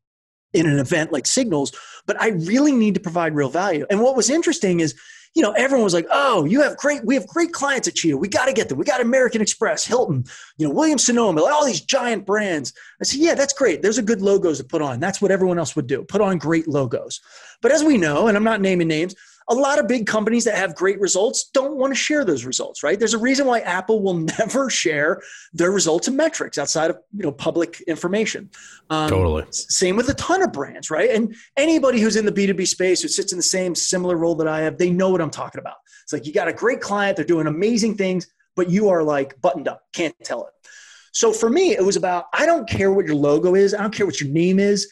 in 0.53 0.69
an 0.69 0.79
event 0.79 1.11
like 1.11 1.25
Signals, 1.25 1.73
but 2.05 2.21
I 2.21 2.29
really 2.29 2.71
need 2.71 2.93
to 2.93 3.01
provide 3.01 3.35
real 3.35 3.49
value. 3.49 3.85
And 3.89 3.99
what 3.99 4.15
was 4.15 4.29
interesting 4.29 4.79
is 4.79 4.95
you 5.33 5.41
know, 5.41 5.51
everyone 5.53 5.83
was 5.83 5.93
like, 5.93 6.07
"Oh, 6.11 6.45
you 6.45 6.61
have 6.61 6.77
great. 6.77 7.03
We 7.05 7.15
have 7.15 7.27
great 7.27 7.51
clients 7.51 7.87
at 7.87 7.95
Cheetah. 7.95 8.17
We 8.17 8.27
got 8.27 8.45
to 8.45 8.53
get 8.53 8.69
them. 8.69 8.77
We 8.77 8.85
got 8.85 9.01
American 9.01 9.41
Express, 9.41 9.83
Hilton, 9.85 10.25
you 10.57 10.67
know, 10.67 10.73
Williams 10.73 11.05
Sonoma, 11.05 11.43
all 11.43 11.65
these 11.65 11.81
giant 11.81 12.25
brands." 12.25 12.73
I 13.01 13.05
said, 13.05 13.19
"Yeah, 13.19 13.33
that's 13.33 13.53
great. 13.53 13.81
Those 13.81 13.97
are 13.97 14.03
good 14.03 14.21
logos 14.21 14.59
to 14.59 14.63
put 14.63 14.81
on. 14.81 14.99
That's 14.99 15.21
what 15.21 15.31
everyone 15.31 15.57
else 15.57 15.75
would 15.75 15.87
do. 15.87 16.03
Put 16.03 16.21
on 16.21 16.37
great 16.37 16.67
logos." 16.67 17.19
But 17.61 17.71
as 17.71 17.83
we 17.83 17.97
know, 17.97 18.27
and 18.27 18.37
I'm 18.37 18.43
not 18.43 18.61
naming 18.61 18.87
names, 18.87 19.15
a 19.49 19.55
lot 19.55 19.79
of 19.79 19.87
big 19.87 20.07
companies 20.07 20.43
that 20.45 20.55
have 20.55 20.75
great 20.75 20.99
results 20.99 21.49
don't 21.53 21.75
want 21.75 21.91
to 21.91 21.95
share 21.95 22.23
those 22.23 22.45
results, 22.45 22.83
right? 22.83 22.97
There's 22.97 23.13
a 23.13 23.19
reason 23.19 23.45
why 23.45 23.59
Apple 23.59 24.01
will 24.01 24.13
never 24.39 24.69
share 24.69 25.21
their 25.53 25.71
results 25.71 26.07
and 26.07 26.17
metrics 26.17 26.57
outside 26.57 26.91
of 26.91 26.99
you 27.15 27.23
know 27.23 27.31
public 27.31 27.81
information. 27.81 28.49
Um, 28.89 29.09
totally. 29.09 29.45
Same 29.51 29.95
with 29.95 30.09
a 30.09 30.13
ton 30.15 30.41
of 30.41 30.53
brands, 30.53 30.89
right? 30.89 31.09
And 31.09 31.35
anybody 31.57 31.99
who's 31.99 32.15
in 32.15 32.25
the 32.25 32.31
B2B 32.31 32.67
space 32.67 33.01
who 33.01 33.07
sits 33.07 33.31
in 33.31 33.37
the 33.37 33.43
same 33.43 33.75
similar 33.75 34.17
role 34.17 34.35
that 34.35 34.47
I 34.47 34.61
have, 34.61 34.77
they 34.77 34.91
know 34.91 35.09
what 35.09 35.21
I'm 35.21 35.29
talking 35.29 35.59
about. 35.59 35.75
It's 36.03 36.13
like 36.13 36.25
you 36.25 36.33
got 36.33 36.47
a 36.47 36.53
great 36.53 36.81
client, 36.81 37.15
they're 37.15 37.25
doing 37.25 37.47
amazing 37.47 37.95
things, 37.95 38.27
but 38.55 38.69
you 38.69 38.89
are 38.89 39.03
like 39.03 39.39
buttoned 39.41 39.67
up, 39.67 39.83
can't 39.93 40.15
tell 40.23 40.45
it. 40.45 40.53
So 41.11 41.31
for 41.31 41.49
me, 41.49 41.71
it 41.71 41.83
was 41.83 41.95
about 41.95 42.25
I 42.33 42.45
don't 42.45 42.67
care 42.67 42.91
what 42.91 43.05
your 43.05 43.15
logo 43.15 43.55
is, 43.55 43.73
I 43.73 43.81
don't 43.81 43.93
care 43.93 44.05
what 44.05 44.19
your 44.19 44.29
name 44.29 44.59
is 44.59 44.91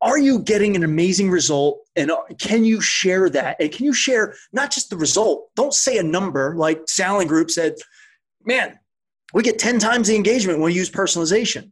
are 0.00 0.18
you 0.18 0.38
getting 0.38 0.76
an 0.76 0.84
amazing 0.84 1.30
result? 1.30 1.80
And 1.96 2.10
can 2.38 2.64
you 2.64 2.80
share 2.80 3.28
that? 3.30 3.56
And 3.60 3.72
can 3.72 3.84
you 3.84 3.92
share 3.92 4.34
not 4.52 4.70
just 4.70 4.90
the 4.90 4.96
result? 4.96 5.50
Don't 5.56 5.74
say 5.74 5.98
a 5.98 6.02
number 6.02 6.54
like 6.56 6.82
Salen 6.86 7.26
Group 7.26 7.50
said 7.50 7.74
man 8.44 8.78
we 9.34 9.42
get 9.42 9.58
10 9.58 9.78
times 9.78 10.08
the 10.08 10.16
engagement 10.16 10.58
when 10.58 10.66
we 10.66 10.74
use 10.74 10.90
personalization. 10.90 11.70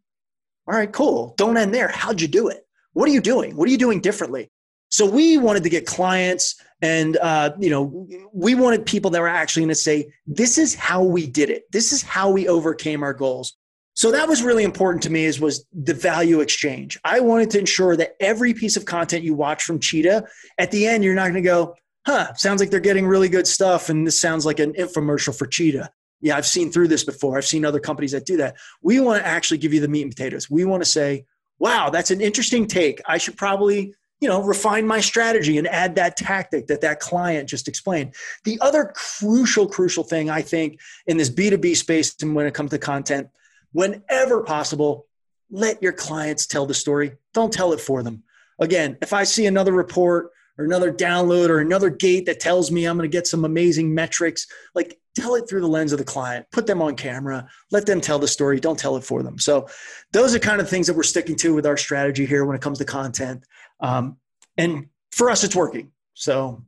All 0.67 0.77
right 0.77 0.93
cool. 0.93 1.35
Don't 1.39 1.57
end 1.57 1.73
there. 1.73 1.89
How'd 1.89 2.21
you 2.21 2.29
do 2.29 2.49
it? 2.49 2.67
What 2.93 3.09
are 3.09 3.12
you 3.12 3.21
doing? 3.21 3.57
What 3.57 3.69
are 3.69 3.71
you 3.71 3.79
doing 3.79 4.01
differently? 4.01 4.51
So 4.89 5.09
we 5.09 5.39
wanted 5.39 5.62
to 5.62 5.69
get 5.69 5.87
clients 5.87 6.61
and 6.83 7.17
uh, 7.19 7.53
you 7.59 7.71
know 7.71 8.09
we 8.33 8.55
wanted 8.55 8.85
people 8.85 9.11
that 9.12 9.21
were 9.21 9.29
actually 9.29 9.62
going 9.62 9.69
to 9.69 9.75
say 9.77 10.12
this 10.27 10.59
is 10.59 10.75
how 10.75 11.03
we 11.03 11.27
did 11.27 11.49
it. 11.51 11.65
This 11.71 11.93
is 11.93 12.03
how 12.03 12.31
we 12.31 12.49
overcame 12.49 13.03
our 13.03 13.15
goals 13.15 13.57
so 13.96 14.12
that 14.12 14.28
was 14.28 14.42
really 14.42 14.62
important 14.62 15.02
to 15.04 15.11
me 15.11 15.24
is 15.24 15.40
was 15.40 15.64
the 15.72 15.94
value 15.94 16.40
exchange. 16.40 16.98
I 17.02 17.20
wanted 17.20 17.48
to 17.52 17.59
ensure 17.59 17.96
that 17.96 18.14
every 18.20 18.52
piece 18.52 18.76
of 18.76 18.85
content 18.85 19.24
you 19.24 19.32
watch 19.32 19.64
from 19.64 19.80
Cheetah, 19.80 20.26
at 20.59 20.70
the 20.70 20.87
end, 20.87 21.02
you're 21.02 21.14
not 21.14 21.22
going 21.22 21.35
to 21.35 21.40
go, 21.40 21.74
huh, 22.04 22.35
sounds 22.35 22.61
like 22.61 22.68
they're 22.68 22.78
getting 22.78 23.06
really 23.06 23.30
good 23.30 23.46
stuff. 23.46 23.88
And 23.88 24.06
this 24.06 24.20
sounds 24.20 24.44
like 24.44 24.61
an 24.61 24.74
infomercial 24.74 25.37
for 25.37 25.46
Cheetah. 25.46 25.90
Yeah, 26.20 26.37
I've 26.37 26.46
seen 26.46 26.70
through 26.70 26.88
this 26.88 27.04
before. 27.04 27.38
I've 27.38 27.46
seen 27.46 27.64
other 27.64 27.80
companies 27.80 28.12
that 28.12 28.26
do 28.26 28.37
that. 28.37 28.56
We 28.82 29.00
want 29.00 29.22
to 29.22 29.26
actually 29.26 29.59
give 29.59 29.72
you 29.72 29.80
the 29.80 29.88
meat 29.88 30.02
and 30.02 30.14
potatoes. 30.14 30.50
We 30.50 30.66
want 30.66 30.82
to 30.82 30.88
say, 30.88 31.24
wow, 31.59 31.88
that's 31.88 32.11
an 32.11 32.20
interesting 32.20 32.66
take. 32.66 33.00
I 33.06 33.16
should 33.16 33.38
probably 33.38 33.94
you 34.20 34.28
know 34.28 34.42
refine 34.42 34.87
my 34.87 35.00
strategy 35.00 35.56
and 35.56 35.66
add 35.66 35.94
that 35.94 36.16
tactic 36.16 36.66
that 36.68 36.80
that 36.80 37.00
client 37.00 37.46
just 37.46 37.68
explained 37.68 38.14
the 38.44 38.59
other 38.62 38.90
crucial 38.94 39.68
crucial 39.68 40.02
thing 40.02 40.30
i 40.30 40.40
think 40.40 40.80
in 41.06 41.18
this 41.18 41.28
b2b 41.28 41.76
space 41.76 42.14
and 42.22 42.35
when 42.35 42.46
it 42.46 42.54
comes 42.54 42.70
to 42.70 42.78
content 42.78 43.28
whenever 43.77 44.43
possible, 44.43 45.07
let 45.51 45.83
your 45.83 45.93
clients 45.93 46.47
tell 46.47 46.65
the 46.65 46.73
story. 46.73 47.12
Don't 47.35 47.53
tell 47.53 47.75
it 47.75 47.81
for 47.81 48.03
them. 48.03 48.23
Again, 48.59 48.97
if 49.03 49.12
I 49.12 49.25
see 49.25 49.45
another 49.45 49.73
report 49.73 50.31
or 50.57 50.65
another 50.65 50.91
download 50.91 51.51
or 51.51 51.59
another 51.59 51.91
gate 51.91 52.25
that 52.25 52.41
tells 52.41 52.71
me 52.71 52.87
I'm 52.87 52.97
going 52.97 53.09
to 53.09 53.15
get 53.15 53.27
some 53.27 53.45
amazing 53.45 53.95
metrics, 53.95 54.47
like 54.75 54.99
tell 55.15 55.35
it 55.35 55.47
through 55.47 55.61
the 55.61 55.69
lens 55.69 55.93
of 55.93 55.99
the 55.99 56.07
client, 56.07 56.47
put 56.53 56.67
them 56.67 56.81
on 56.81 56.97
camera, 56.97 57.47
let 57.71 57.85
them 57.85 58.01
tell 58.01 58.19
the 58.19 58.27
story, 58.27 58.59
don't 58.61 58.79
tell 58.79 58.97
it 58.97 59.05
for 59.05 59.23
them. 59.23 59.39
So, 59.39 59.69
those 60.11 60.35
are 60.35 60.39
kind 60.39 60.62
of 60.62 60.71
things 60.71 60.87
that 60.87 60.95
we're 60.95 61.03
sticking 61.03 61.37
to 61.37 61.55
with 61.55 61.67
our 61.67 61.77
strategy 61.77 62.25
here 62.25 62.47
when 62.47 62.57
it 62.57 62.62
comes 62.62 62.79
to 62.79 62.87
content. 62.87 63.45
Um, 63.81 64.17
and 64.57 64.87
for 65.11 65.29
us, 65.29 65.45
it's 65.45 65.55
working. 65.55 65.93
So, 66.15 66.65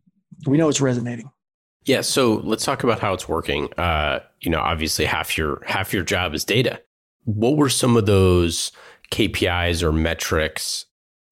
we 0.46 0.58
know 0.58 0.68
it's 0.68 0.82
resonating. 0.82 1.30
Yeah, 1.86 2.02
so 2.02 2.34
let's 2.44 2.66
talk 2.66 2.84
about 2.84 3.00
how 3.00 3.14
it's 3.14 3.26
working. 3.26 3.72
Uh, 3.78 4.20
you 4.40 4.50
know, 4.50 4.60
obviously 4.60 5.06
half 5.06 5.38
your 5.38 5.62
half 5.64 5.94
your 5.94 6.02
job 6.02 6.34
is 6.34 6.44
data 6.44 6.82
what 7.24 7.56
were 7.56 7.68
some 7.68 7.96
of 7.96 8.06
those 8.06 8.72
KPIs 9.10 9.82
or 9.82 9.92
metrics 9.92 10.86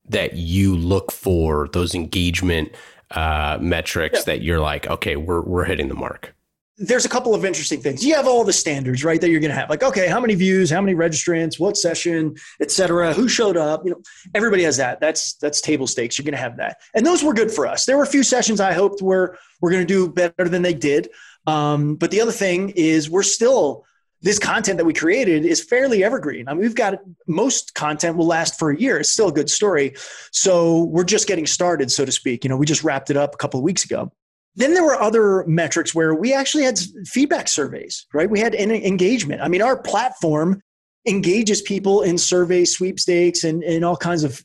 that 0.08 0.34
you 0.34 0.76
look 0.76 1.12
for, 1.12 1.68
those 1.72 1.94
engagement 1.94 2.72
uh, 3.10 3.58
metrics 3.60 4.20
yeah. 4.20 4.24
that 4.26 4.42
you're 4.42 4.60
like, 4.60 4.86
okay, 4.86 5.16
we're, 5.16 5.42
we're 5.42 5.64
hitting 5.64 5.88
the 5.88 5.94
mark? 5.94 6.34
There's 6.78 7.06
a 7.06 7.08
couple 7.08 7.34
of 7.34 7.42
interesting 7.42 7.80
things. 7.80 8.04
You 8.04 8.14
have 8.16 8.26
all 8.26 8.44
the 8.44 8.52
standards, 8.52 9.02
right? 9.02 9.18
That 9.18 9.30
you're 9.30 9.40
going 9.40 9.50
to 9.50 9.56
have, 9.56 9.70
like, 9.70 9.82
okay, 9.82 10.08
how 10.08 10.20
many 10.20 10.34
views, 10.34 10.68
how 10.68 10.82
many 10.82 10.94
registrants, 10.94 11.58
what 11.58 11.74
session, 11.74 12.36
et 12.60 12.70
cetera, 12.70 13.14
who 13.14 13.28
showed 13.28 13.56
up. 13.56 13.82
You 13.86 13.92
know, 13.92 14.02
everybody 14.34 14.62
has 14.64 14.76
that. 14.76 15.00
That's 15.00 15.34
that's 15.34 15.62
table 15.62 15.86
stakes. 15.86 16.18
You're 16.18 16.24
going 16.24 16.32
to 16.32 16.38
have 16.38 16.58
that, 16.58 16.76
and 16.94 17.06
those 17.06 17.24
were 17.24 17.32
good 17.32 17.50
for 17.50 17.66
us. 17.66 17.86
There 17.86 17.96
were 17.96 18.02
a 18.02 18.06
few 18.06 18.22
sessions 18.22 18.60
I 18.60 18.74
hoped 18.74 19.00
were 19.00 19.38
we're 19.62 19.70
going 19.70 19.86
to 19.86 19.86
do 19.86 20.12
better 20.12 20.50
than 20.50 20.60
they 20.60 20.74
did. 20.74 21.08
Um, 21.46 21.94
but 21.94 22.10
the 22.10 22.20
other 22.20 22.32
thing 22.32 22.74
is, 22.76 23.08
we're 23.08 23.22
still 23.22 23.86
this 24.22 24.38
content 24.38 24.78
that 24.78 24.84
we 24.84 24.94
created 24.94 25.44
is 25.44 25.62
fairly 25.62 26.02
evergreen. 26.02 26.48
I 26.48 26.52
mean, 26.52 26.62
we've 26.62 26.74
got 26.74 26.98
most 27.26 27.74
content 27.74 28.16
will 28.16 28.26
last 28.26 28.58
for 28.58 28.70
a 28.70 28.78
year. 28.78 28.98
It's 28.98 29.10
still 29.10 29.28
a 29.28 29.32
good 29.32 29.50
story. 29.50 29.94
So 30.32 30.84
we're 30.84 31.04
just 31.04 31.26
getting 31.26 31.46
started, 31.46 31.90
so 31.90 32.04
to 32.04 32.12
speak. 32.12 32.44
You 32.44 32.50
know, 32.50 32.56
we 32.56 32.66
just 32.66 32.82
wrapped 32.82 33.10
it 33.10 33.16
up 33.16 33.34
a 33.34 33.36
couple 33.36 33.58
of 33.58 33.64
weeks 33.64 33.84
ago. 33.84 34.10
Then 34.54 34.72
there 34.72 34.82
were 34.82 35.00
other 35.00 35.44
metrics 35.46 35.94
where 35.94 36.14
we 36.14 36.32
actually 36.32 36.64
had 36.64 36.78
feedback 37.04 37.46
surveys, 37.46 38.06
right? 38.14 38.28
We 38.28 38.40
had 38.40 38.54
engagement. 38.54 39.42
I 39.42 39.48
mean, 39.48 39.60
our 39.60 39.76
platform 39.76 40.62
engages 41.06 41.60
people 41.60 42.02
in 42.02 42.16
survey 42.16 42.64
sweepstakes 42.64 43.44
and, 43.44 43.62
and 43.62 43.84
all 43.84 43.96
kinds 43.96 44.24
of 44.24 44.42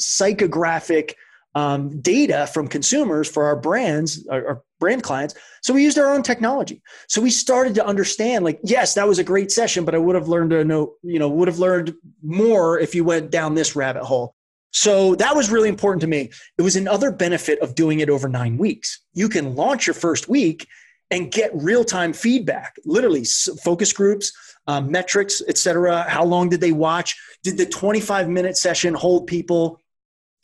psychographic 0.00 1.14
um, 1.56 2.02
data 2.02 2.46
from 2.52 2.68
consumers 2.68 3.30
for 3.30 3.46
our 3.46 3.56
brands, 3.56 4.28
our, 4.28 4.46
our, 4.46 4.62
brand 4.78 5.02
clients. 5.02 5.34
So 5.62 5.72
we 5.72 5.82
used 5.82 5.98
our 5.98 6.12
own 6.12 6.22
technology. 6.22 6.82
So 7.08 7.22
we 7.22 7.30
started 7.30 7.74
to 7.76 7.86
understand, 7.86 8.44
like, 8.44 8.60
yes, 8.62 8.92
that 8.92 9.08
was 9.08 9.18
a 9.18 9.24
great 9.24 9.50
session, 9.50 9.86
but 9.86 9.94
I 9.94 9.98
would 9.98 10.14
have 10.14 10.28
learned 10.28 10.50
to 10.50 10.66
know, 10.66 10.96
you 11.02 11.18
know, 11.18 11.30
would 11.30 11.48
have 11.48 11.58
learned 11.58 11.94
more 12.22 12.78
if 12.78 12.94
you 12.94 13.04
went 13.04 13.30
down 13.30 13.54
this 13.54 13.74
rabbit 13.74 14.04
hole. 14.04 14.34
So 14.72 15.14
that 15.14 15.34
was 15.34 15.50
really 15.50 15.70
important 15.70 16.02
to 16.02 16.06
me. 16.06 16.30
It 16.58 16.62
was 16.62 16.76
another 16.76 17.10
benefit 17.10 17.58
of 17.60 17.74
doing 17.74 18.00
it 18.00 18.10
over 18.10 18.28
nine 18.28 18.58
weeks. 18.58 19.00
You 19.14 19.30
can 19.30 19.54
launch 19.54 19.86
your 19.86 19.94
first 19.94 20.28
week 20.28 20.68
and 21.10 21.32
get 21.32 21.52
real 21.54 21.86
time 21.86 22.12
feedback, 22.12 22.76
literally 22.84 23.24
focus 23.64 23.94
groups, 23.94 24.30
um, 24.66 24.90
metrics, 24.90 25.40
etc. 25.48 26.02
How 26.02 26.24
long 26.24 26.50
did 26.50 26.60
they 26.60 26.72
watch? 26.72 27.18
Did 27.42 27.56
the 27.56 27.64
25 27.64 28.28
minute 28.28 28.58
session 28.58 28.92
hold 28.92 29.26
people? 29.26 29.80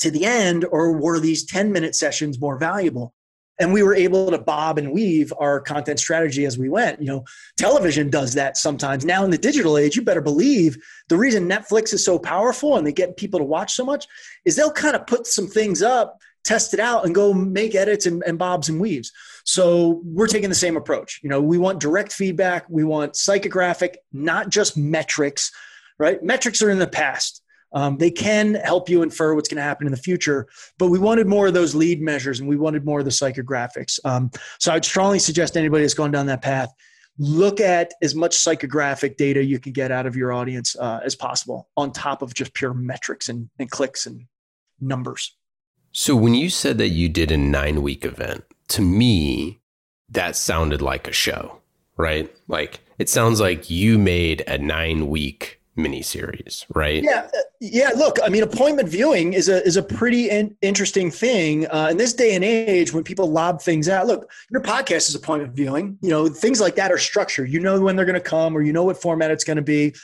To 0.03 0.11
the 0.11 0.25
end, 0.25 0.65
or 0.71 0.93
were 0.93 1.19
these 1.19 1.45
10 1.45 1.73
minute 1.73 1.95
sessions 1.95 2.41
more 2.41 2.59
valuable? 2.59 3.15
And 3.61 3.73
we 3.73 3.83
were 3.83 3.95
able 3.95 4.31
to 4.31 4.39
bob 4.39 4.79
and 4.79 4.93
weave 4.93 5.33
our 5.39 5.61
content 5.61 6.01
strategy 6.01 6.45
as 6.45 6.59
we 6.59 6.69
went. 6.69 7.01
You 7.01 7.07
know, 7.07 7.25
television 7.57 8.11
does 8.11 8.35
that 8.35 8.57
sometimes. 8.57 9.05
Now 9.05 9.25
in 9.25 9.31
the 9.31 9.39
digital 9.39 9.79
age, 9.79 9.95
you 9.95 10.03
better 10.03 10.21
believe 10.21 10.77
the 11.09 11.17
reason 11.17 11.49
Netflix 11.49 11.93
is 11.93 12.05
so 12.05 12.19
powerful 12.19 12.77
and 12.77 12.87
they 12.87 12.93
get 12.93 13.17
people 13.17 13.39
to 13.39 13.45
watch 13.45 13.75
so 13.75 13.85
much 13.85 14.07
is 14.45 14.57
they'll 14.57 14.73
kind 14.73 14.97
of 14.97 15.07
put 15.07 15.27
some 15.27 15.47
things 15.47 15.83
up, 15.83 16.19
test 16.45 16.75
it 16.75 16.81
out, 16.81 17.05
and 17.05 17.15
go 17.15 17.33
make 17.33 17.75
edits 17.75 18.07
and, 18.07 18.23
and 18.27 18.39
bobs 18.39 18.69
and 18.69 18.81
weaves. 18.81 19.13
So 19.45 20.01
we're 20.05 20.27
taking 20.27 20.49
the 20.49 20.55
same 20.55 20.77
approach. 20.77 21.21
You 21.23 21.29
know, 21.29 21.41
we 21.41 21.59
want 21.59 21.79
direct 21.79 22.13
feedback, 22.13 22.65
we 22.69 22.85
want 22.85 23.13
psychographic, 23.13 23.97
not 24.13 24.49
just 24.49 24.77
metrics, 24.77 25.53
right? 25.99 26.23
Metrics 26.23 26.63
are 26.63 26.71
in 26.71 26.79
the 26.79 26.89
past 26.89 27.42
um, 27.73 27.97
they 27.99 28.11
can 28.11 28.55
help 28.55 28.89
you 28.89 29.03
infer 29.03 29.35
what's 29.35 29.49
going 29.49 29.57
to 29.57 29.63
happen 29.63 29.87
in 29.87 29.91
the 29.91 29.99
future, 29.99 30.49
but 30.79 30.89
we 30.89 30.99
wanted 30.99 31.27
more 31.27 31.47
of 31.47 31.55
those 31.55 31.75
lead 31.75 32.01
measures 32.01 32.41
and 32.41 32.49
we 32.49 32.57
wanted 32.57 32.85
more 32.85 32.99
of 33.01 33.05
the 33.05 33.11
psychographics. 33.11 33.99
Um, 34.05 34.31
so 34.59 34.73
I'd 34.73 34.85
strongly 34.85 35.19
suggest 35.19 35.57
anybody 35.57 35.85
that's 35.85 35.95
gone 35.95 36.11
down 36.11 36.27
that 36.27 36.43
path, 36.43 36.73
look 37.19 37.61
at 37.61 37.93
as 38.03 38.15
much 38.15 38.37
psychographic 38.37 39.17
data 39.17 39.43
you 39.43 39.59
can 39.59 39.73
get 39.73 39.91
out 39.91 40.07
of 40.07 40.17
your 40.17 40.33
audience 40.33 40.77
uh, 40.79 41.01
as 41.05 41.15
possible 41.15 41.69
on 41.77 41.93
top 41.93 42.23
of 42.23 42.35
just 42.35 42.55
pure 42.55 42.75
metrics 42.75 43.29
and, 43.29 43.49
and 43.59 43.71
clicks 43.71 44.07
and 44.07 44.27
numbers. 44.81 45.37
So 45.93 46.17
when 46.17 46.35
you 46.35 46.49
said 46.49 46.79
that 46.79 46.89
you 46.89 47.09
did 47.09 47.31
a 47.31 47.37
nine 47.37 47.83
week 47.83 48.05
event, 48.05 48.45
to 48.69 48.83
me, 48.83 49.61
that 50.09 50.37
sounded 50.37 50.81
like 50.81 51.07
a 51.07 51.13
show, 51.13 51.59
right? 51.97 52.35
Like 52.49 52.81
it 52.99 53.09
sounds 53.09 53.41
like 53.41 53.71
you 53.71 53.99
made 53.99 54.43
a 54.47 54.57
nine 54.59 55.09
week 55.09 55.61
miniseries, 55.77 56.67
right? 56.75 57.03
Yeah, 57.03 57.29
uh, 57.35 57.41
yeah. 57.61 57.91
Look, 57.97 58.19
I 58.23 58.29
mean, 58.29 58.43
appointment 58.43 58.89
viewing 58.89 59.33
is 59.33 59.49
a 59.49 59.65
is 59.65 59.77
a 59.77 59.83
pretty 59.83 60.31
in, 60.31 60.57
interesting 60.61 61.11
thing 61.11 61.67
uh, 61.69 61.89
in 61.91 61.97
this 61.97 62.13
day 62.13 62.35
and 62.35 62.45
age 62.45 62.93
when 62.93 63.05
people 63.05 63.31
lob 63.31 63.61
things 63.63 63.89
out. 63.89 64.07
Look, 64.07 64.31
your 64.51 64.61
podcast 64.61 65.09
is 65.09 65.15
appointment 65.15 65.55
viewing. 65.55 65.99
You 66.03 66.11
know, 66.11 66.29
things 66.29 66.61
like 66.61 66.77
that 66.77 66.93
are 66.93 66.99
structured. 66.99 67.51
You 67.51 67.61
know 67.61 67.81
when 67.81 67.97
they're 67.97 68.05
going 68.05 68.15
to 68.15 68.21
come, 68.21 68.57
or 68.57 68.63
you 68.63 68.73
know 68.73 68.85
what 68.85 69.01
format 69.01 69.31
it's 69.31 69.45
going 69.45 69.57
to 69.57 69.63
be. 69.63 69.95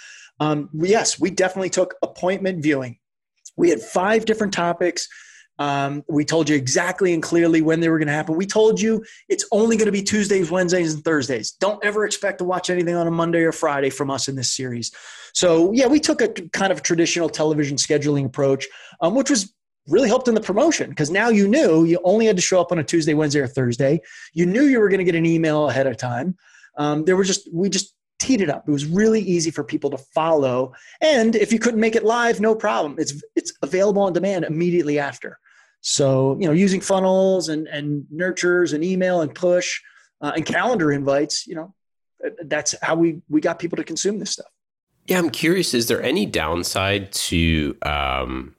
Um, 0.41 0.71
yes, 0.73 1.19
we 1.19 1.31
definitely 1.31 1.71
took 1.71 1.95
appointment 2.03 2.63
viewing. 2.63 2.99
We 3.57 3.71
had 3.71 3.81
five 3.81 4.25
different 4.25 4.53
topics. 4.53 5.09
Um, 5.59 6.05
we 6.09 6.25
told 6.25 6.49
you 6.49 6.57
exactly 6.57 7.13
and 7.13 7.23
clearly 7.23 7.63
when 7.63 7.81
they 7.81 7.89
were 7.89 7.99
going 7.99 8.09
to 8.09 8.15
happen. 8.15 8.37
We 8.37 8.47
told 8.47 8.81
you 8.81 9.05
it's 9.29 9.45
only 9.51 9.77
going 9.77 9.87
to 9.87 9.93
be 9.93 10.03
Tuesdays, 10.03 10.51
Wednesdays, 10.51 10.95
and 10.95 11.05
Thursdays. 11.05 11.53
Don't 11.53 11.85
ever 11.85 12.05
expect 12.05 12.39
to 12.39 12.45
watch 12.45 12.71
anything 12.71 12.95
on 12.95 13.07
a 13.07 13.11
Monday 13.11 13.41
or 13.41 13.53
Friday 13.53 13.91
from 13.91 14.11
us 14.11 14.29
in 14.29 14.37
this 14.37 14.53
series. 14.53 14.93
So, 15.35 15.73
yeah, 15.73 15.87
we 15.87 16.01
took 16.01 16.21
a 16.21 16.29
kind 16.29 16.73
of 16.73 16.83
traditional 16.83 17.29
television 17.29 17.77
scheduling 17.77 18.25
approach, 18.25 18.67
um, 19.01 19.15
which 19.15 19.31
was 19.31 19.53
really 19.89 20.09
helped 20.09 20.29
in 20.29 20.35
the 20.35 20.41
promotion 20.41 20.91
because 20.91 21.11
now 21.11 21.29
you 21.29 21.49
knew 21.49 21.85
you 21.85 21.99
only 22.05 22.27
had 22.27 22.37
to 22.37 22.43
show 22.43 22.61
up 22.61 22.71
on 22.71 22.79
a 22.79 22.85
Tuesday, 22.85 23.15
Wednesday, 23.15 23.41
or 23.41 23.47
Thursday. 23.47 24.01
You 24.35 24.47
knew 24.47 24.65
you 24.65 24.79
were 24.79 24.89
going 24.89 24.99
to 24.99 25.05
get 25.05 25.15
an 25.15 25.27
email 25.27 25.69
ahead 25.69 25.87
of 25.87 25.97
time. 25.97 26.37
Um, 26.77 27.05
there 27.05 27.17
were 27.17 27.25
just, 27.25 27.49
we 27.53 27.69
just 27.69 27.95
teed 28.19 28.41
it 28.41 28.51
up. 28.51 28.69
It 28.69 28.73
was 28.73 28.87
really 28.87 29.21
easy 29.21 29.51
for 29.51 29.65
people 29.65 29.91
to 29.91 29.99
follow. 29.99 30.75
And 31.01 31.35
if 31.35 31.53
you 31.53 31.59
couldn't 31.59 31.81
make 31.81 31.97
it 31.97 32.05
live, 32.05 32.41
no 32.41 32.55
problem. 32.55 32.97
It's, 32.99 33.21
it's 33.35 33.53
available 33.63 34.03
on 34.03 34.13
demand 34.13 34.45
immediately 34.45 34.99
after. 34.99 35.39
So, 35.91 36.37
you 36.39 36.47
know, 36.47 36.53
using 36.53 36.83
funnels 36.83 37.49
and, 37.49 37.67
and 37.67 38.07
nurtures 38.11 38.75
and 38.75 38.85
email 38.85 39.23
and 39.23 39.35
push 39.35 39.81
uh, 40.21 40.33
and 40.37 40.45
calendar 40.45 40.93
invites, 40.93 41.47
you 41.47 41.55
know, 41.55 41.75
that's 42.45 42.75
how 42.83 42.95
we, 42.95 43.23
we 43.31 43.41
got 43.41 43.59
people 43.59 43.77
to 43.77 43.85
consume 43.85 44.19
this 44.19 44.33
stuff. 44.33 44.49
Yeah, 45.07 45.17
I'm 45.17 45.31
curious. 45.31 45.73
Is 45.73 45.89
there 45.89 46.03
any 46.03 46.27
downside 46.27 47.11
to 47.13 47.75
um, 47.81 48.55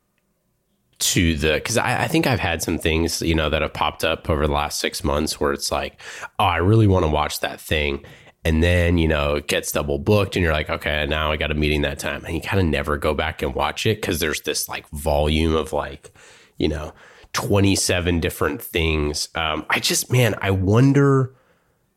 to 0.98 1.36
the 1.36 1.54
because 1.54 1.78
I, 1.78 2.06
I, 2.06 2.08
think 2.08 2.26
I've 2.26 2.40
had 2.40 2.64
some 2.64 2.80
things 2.80 3.22
you 3.22 3.36
know 3.36 3.52
that 3.52 3.62
have 3.62 3.74
popped 3.74 4.04
up 4.04 4.28
over 4.28 4.48
the 4.48 4.54
last 4.54 4.80
six 4.80 5.04
months 5.04 5.40
where 5.40 5.54
it's 5.54 5.72
like, 5.72 6.02
oh, 6.40 6.46
I 6.46 6.58
really 6.58 6.88
want 6.88 7.06
to 7.06 7.12
watch 7.12 7.42
that 7.42 7.62
thing, 7.62 8.04
and 8.44 8.64
then 8.64 8.98
you 8.98 9.08
know 9.08 9.36
it 9.36 9.48
gets 9.48 9.72
double 9.72 10.00
booked, 10.00 10.36
and 10.36 10.44
you're 10.44 10.52
like, 10.52 10.72
okay, 10.72 11.06
now 11.06 11.32
I 11.32 11.38
got 11.38 11.52
a 11.52 11.54
meeting 11.54 11.84
that 11.84 12.00
time, 12.00 12.26
and 12.26 12.34
you 12.34 12.42
kind 12.42 12.60
of 12.60 12.66
never 12.66 12.98
go 12.98 13.14
back 13.14 13.44
and 13.44 13.54
watch 13.54 13.86
it 13.86 14.02
because 14.02 14.20
there's 14.20 14.42
this 14.42 14.68
like 14.68 14.90
volume 14.90 15.56
of 15.56 15.72
like, 15.72 16.12
you 16.58 16.68
know, 16.68 16.94
27 17.34 18.20
different 18.20 18.62
things. 18.62 19.30
Um, 19.36 19.66
I 19.70 19.80
just 19.80 20.12
man, 20.12 20.36
I 20.42 20.52
wonder 20.52 21.36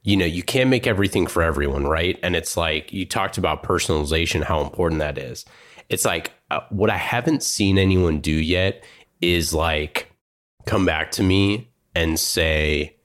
you 0.02 0.16
know, 0.16 0.26
you 0.26 0.42
can't 0.42 0.68
make 0.68 0.86
everything 0.86 1.26
for 1.26 1.42
everyone, 1.42 1.86
right? 1.86 2.18
And 2.22 2.34
it's 2.34 2.56
like 2.56 2.92
you 2.92 3.06
talked 3.06 3.38
about 3.38 3.62
personalization, 3.62 4.42
how 4.42 4.60
important 4.60 4.98
that 4.98 5.16
is. 5.16 5.44
It's 5.88 6.04
like 6.04 6.32
uh, 6.50 6.60
what 6.70 6.90
I 6.90 6.96
haven't 6.96 7.42
seen 7.42 7.78
anyone 7.78 8.20
do 8.20 8.32
yet 8.32 8.84
is 9.20 9.54
like 9.54 10.12
come 10.66 10.84
back 10.84 11.12
to 11.12 11.22
me 11.22 11.70
and 11.94 12.18
say, 12.18 12.96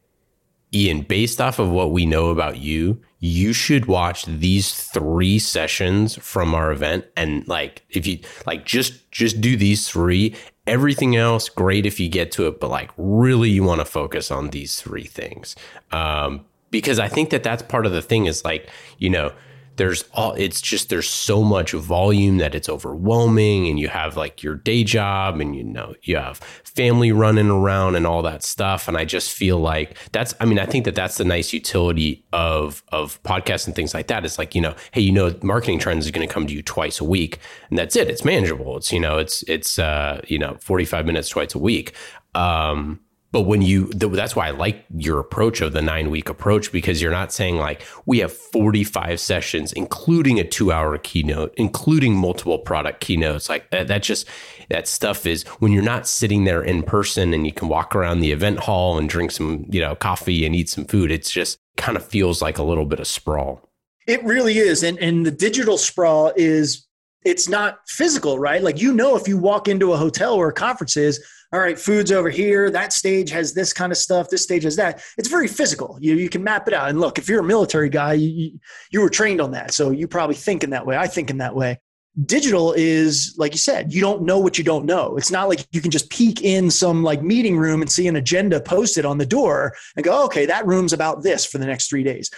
Ian, 0.74 1.02
based 1.02 1.40
off 1.40 1.60
of 1.60 1.70
what 1.70 1.92
we 1.92 2.06
know 2.06 2.30
about 2.30 2.58
you, 2.58 3.02
you 3.20 3.54
should 3.54 3.86
watch 3.86 4.26
these 4.26 4.74
three 4.74 5.40
sessions 5.40 6.16
from 6.18 6.54
our 6.54 6.72
event 6.72 7.06
and 7.16 7.48
like 7.48 7.84
if 7.90 8.06
you 8.06 8.20
like 8.46 8.64
just 8.64 9.10
just 9.12 9.42
do 9.42 9.58
these 9.58 9.90
three 9.90 10.36
everything 10.68 11.16
else 11.16 11.50
great 11.50 11.86
if 11.86 12.00
you 12.00 12.10
get 12.10 12.32
to 12.32 12.48
it 12.48 12.60
but 12.60 12.70
like 12.70 12.92
really 12.98 13.50
you 13.50 13.64
want 13.64 13.80
to 13.80 13.86
focus 13.86 14.32
on 14.32 14.50
these 14.50 14.82
three 14.82 15.06
things. 15.06 15.56
Um, 15.92 16.46
because 16.70 17.00
I 17.00 17.08
think 17.08 17.30
that 17.30 17.44
that's 17.44 17.64
part 17.64 17.86
of 17.86 17.92
the 17.94 18.02
thing 18.02 18.26
is 18.26 18.44
like, 18.44 18.70
you 18.98 19.10
know, 19.10 19.32
there's 19.78 20.04
all 20.14 20.34
it's 20.34 20.60
just 20.60 20.90
there's 20.90 21.08
so 21.08 21.44
much 21.44 21.72
volume 21.72 22.38
that 22.38 22.54
it's 22.54 22.68
overwhelming 22.68 23.68
and 23.68 23.80
you 23.80 23.88
have 23.88 24.18
like 24.18 24.44
your 24.44 24.56
day 24.56 24.84
job 24.84 25.40
and 25.40 25.56
you 25.56 25.64
know 25.64 25.96
you 26.04 26.18
have 26.18 26.38
family 26.64 27.12
running 27.12 27.50
around 27.50 27.96
and 27.96 28.06
all 28.06 28.22
that 28.22 28.44
stuff. 28.44 28.88
And 28.88 28.98
i 28.98 29.06
just 29.06 29.32
feel 29.32 29.60
like 29.60 29.98
that's 30.12 30.34
i 30.40 30.46
mean 30.46 30.60
i 30.60 30.66
think 30.66 30.86
that 30.86 30.96
that's 30.96 31.18
the 31.18 31.26
nice 31.26 31.54
utility 31.54 32.26
of 32.34 32.84
of 32.90 33.22
podcasts 33.24 33.66
and 33.66 33.76
things 33.76 33.94
like 33.94 34.08
that. 34.08 34.26
It's 34.26 34.38
like 34.38 34.54
you 34.54 34.62
know 34.62 34.76
hey 34.92 35.02
you 35.02 35.12
know 35.12 35.34
marketing 35.42 35.80
trends 35.80 36.06
is 36.06 36.12
going 36.12 36.28
to 36.28 36.34
come 36.34 36.48
to 36.48 36.54
you 36.54 36.62
twice 36.62 37.00
a 37.00 37.06
week 37.06 37.40
and 37.70 37.78
that's 37.78 37.96
it. 37.96 38.10
It's 38.10 38.26
manageable. 38.26 38.78
It's 38.78 38.92
you 38.92 39.00
know 39.00 39.18
it's 39.18 39.44
it's 39.44 39.80
uh 39.80 40.22
you 40.28 40.40
know 40.40 40.58
45 40.60 41.06
minutes 41.06 41.30
twice 41.30 41.56
a 41.56 41.60
week. 41.60 41.94
Um 42.36 43.00
but 43.38 43.44
when 43.44 43.62
you, 43.62 43.86
that's 43.94 44.36
why 44.36 44.48
I 44.48 44.50
like 44.50 44.84
your 44.90 45.20
approach 45.20 45.62
of 45.62 45.72
the 45.72 45.82
nine 45.84 46.10
week 46.10 46.28
approach 46.28 46.72
because 46.72 47.04
you're 47.04 47.12
not 47.12 47.32
saying 47.32 47.58
like, 47.58 47.86
we 48.08 48.18
have 48.18 48.34
45 48.34 49.20
sessions, 49.20 49.72
including 49.74 50.40
a 50.40 50.44
two 50.44 50.72
hour 50.72 50.98
keynote, 50.98 51.54
including 51.56 52.16
multiple 52.16 52.58
product 52.58 53.00
keynotes. 53.00 53.48
Like 53.48 53.70
that, 53.70 54.02
just, 54.02 54.28
that 54.72 54.88
stuff 54.88 55.28
is 55.28 55.44
when 55.60 55.72
you're 55.72 55.84
not 55.84 56.08
sitting 56.08 56.46
there 56.46 56.64
in 56.64 56.82
person 56.82 57.32
and 57.32 57.46
you 57.46 57.54
can 57.54 57.68
walk 57.68 57.96
around 57.96 58.22
the 58.22 58.32
event 58.32 58.58
hall 58.58 58.98
and 58.98 59.08
drink 59.08 59.30
some, 59.30 59.68
you 59.70 59.82
know, 59.82 59.94
coffee 59.94 60.44
and 60.44 60.56
eat 60.56 60.70
some 60.70 60.86
food. 60.86 61.12
It's 61.12 61.30
just 61.30 61.60
kind 61.76 61.96
of 61.96 62.04
feels 62.04 62.42
like 62.42 62.58
a 62.58 62.64
little 62.64 62.86
bit 62.86 63.00
of 63.00 63.06
sprawl. 63.06 63.70
It 64.08 64.24
really 64.24 64.58
is. 64.58 64.82
And, 64.82 64.98
and 64.98 65.28
the 65.28 65.32
digital 65.32 65.78
sprawl 65.78 66.34
is, 66.36 66.88
it's 67.24 67.48
not 67.48 67.82
physical, 67.88 68.40
right? 68.40 68.64
Like, 68.64 68.82
you 68.82 68.92
know, 68.94 69.16
if 69.16 69.28
you 69.28 69.38
walk 69.38 69.68
into 69.68 69.94
a 69.94 69.98
hotel 69.98 70.40
where 70.40 70.50
a 70.50 70.54
conference 70.54 70.98
is, 70.98 71.24
all 71.54 71.62
right, 71.62 71.80
food's 71.80 72.12
over 72.12 72.30
here. 72.30 72.70
That 72.70 72.92
stage 72.92 73.30
has 73.30 73.54
this 73.54 73.72
kind 73.72 73.92
of 73.92 73.98
stuff. 73.98 74.30
This 74.30 74.44
stage 74.44 74.64
has 74.64 74.76
that. 74.76 75.02
It's 75.18 75.30
very 75.30 75.48
physical. 75.48 75.98
You, 76.02 76.16
you 76.16 76.28
can 76.28 76.44
map 76.44 76.68
it 76.68 76.74
out. 76.74 76.90
And 76.90 77.00
look, 77.00 77.18
if 77.18 77.30
you're 77.30 77.40
a 77.40 77.44
military 77.44 77.88
guy, 77.88 78.14
you, 78.14 78.60
you 78.92 79.00
were 79.00 79.10
trained 79.10 79.40
on 79.40 79.52
that. 79.52 79.74
So 79.74 79.92
you 79.92 80.10
probably 80.10 80.36
think 80.36 80.66
in 80.66 80.72
that 80.72 80.86
way. 80.86 80.98
I 80.98 81.08
think 81.08 81.30
in 81.30 81.38
that 81.38 81.56
way. 81.56 81.80
Digital 82.26 82.74
is, 82.74 83.36
like 83.38 83.54
you 83.54 83.60
said, 83.60 83.94
you 83.94 84.02
don't 84.02 84.24
know 84.24 84.40
what 84.40 84.58
you 84.58 84.64
don't 84.64 84.86
know. 84.86 85.16
It's 85.16 85.32
not 85.32 85.48
like 85.48 85.66
you 85.72 85.80
can 85.80 85.92
just 85.92 86.10
peek 86.10 86.44
in 86.44 86.70
some 86.70 87.04
like 87.04 87.22
meeting 87.22 87.58
room 87.58 87.82
and 87.82 87.90
see 87.90 88.08
an 88.08 88.16
agenda 88.18 88.60
posted 88.60 89.06
on 89.06 89.18
the 89.18 89.26
door 89.26 89.74
and 89.96 90.04
go, 90.04 90.26
okay, 90.26 90.48
that 90.48 90.66
room's 90.66 90.94
about 90.94 91.24
this 91.24 91.46
for 91.46 91.60
the 91.60 91.66
next 91.68 91.90
three 91.90 92.04
days. 92.04 92.30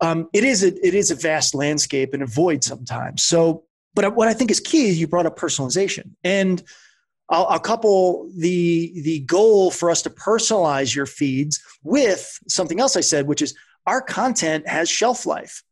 Um, 0.00 0.28
it 0.34 0.44
is 0.44 0.64
a, 0.64 0.86
it 0.86 0.94
is 0.94 1.10
a 1.10 1.14
vast 1.14 1.54
landscape 1.54 2.12
and 2.12 2.22
a 2.22 2.26
void 2.26 2.62
sometimes. 2.62 3.22
So, 3.22 3.64
but 3.94 4.14
what 4.16 4.28
I 4.28 4.34
think 4.34 4.50
is 4.50 4.60
key 4.60 4.88
is 4.88 5.00
you 5.00 5.06
brought 5.06 5.24
up 5.24 5.38
personalization 5.38 6.10
and– 6.22 6.62
I'll, 7.28 7.46
I'll, 7.46 7.60
couple 7.60 8.30
the 8.36 9.00
the 9.02 9.20
goal 9.20 9.70
for 9.70 9.90
us 9.90 10.02
to 10.02 10.10
personalize 10.10 10.94
your 10.94 11.06
feeds 11.06 11.62
with 11.82 12.38
something 12.48 12.80
else 12.80 12.96
I 12.96 13.00
said, 13.00 13.26
which 13.26 13.42
is 13.42 13.54
our 13.86 14.02
content 14.02 14.68
has 14.68 14.90
shelf 14.90 15.24
life, 15.24 15.62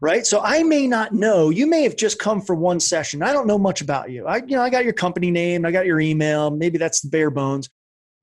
right? 0.00 0.24
So 0.24 0.40
I 0.42 0.62
may 0.62 0.86
not 0.86 1.12
know. 1.12 1.50
You 1.50 1.66
may 1.66 1.82
have 1.82 1.96
just 1.96 2.18
come 2.18 2.40
for 2.40 2.54
one 2.54 2.80
session. 2.80 3.22
I 3.22 3.32
don't 3.32 3.46
know 3.46 3.58
much 3.58 3.82
about 3.82 4.10
you. 4.10 4.26
I 4.26 4.36
you 4.38 4.56
know 4.56 4.62
I 4.62 4.70
got 4.70 4.84
your 4.84 4.94
company 4.94 5.30
name, 5.30 5.66
I 5.66 5.70
got 5.70 5.86
your 5.86 6.00
email. 6.00 6.50
Maybe 6.50 6.78
that's 6.78 7.02
the 7.02 7.10
bare 7.10 7.30
bones. 7.30 7.68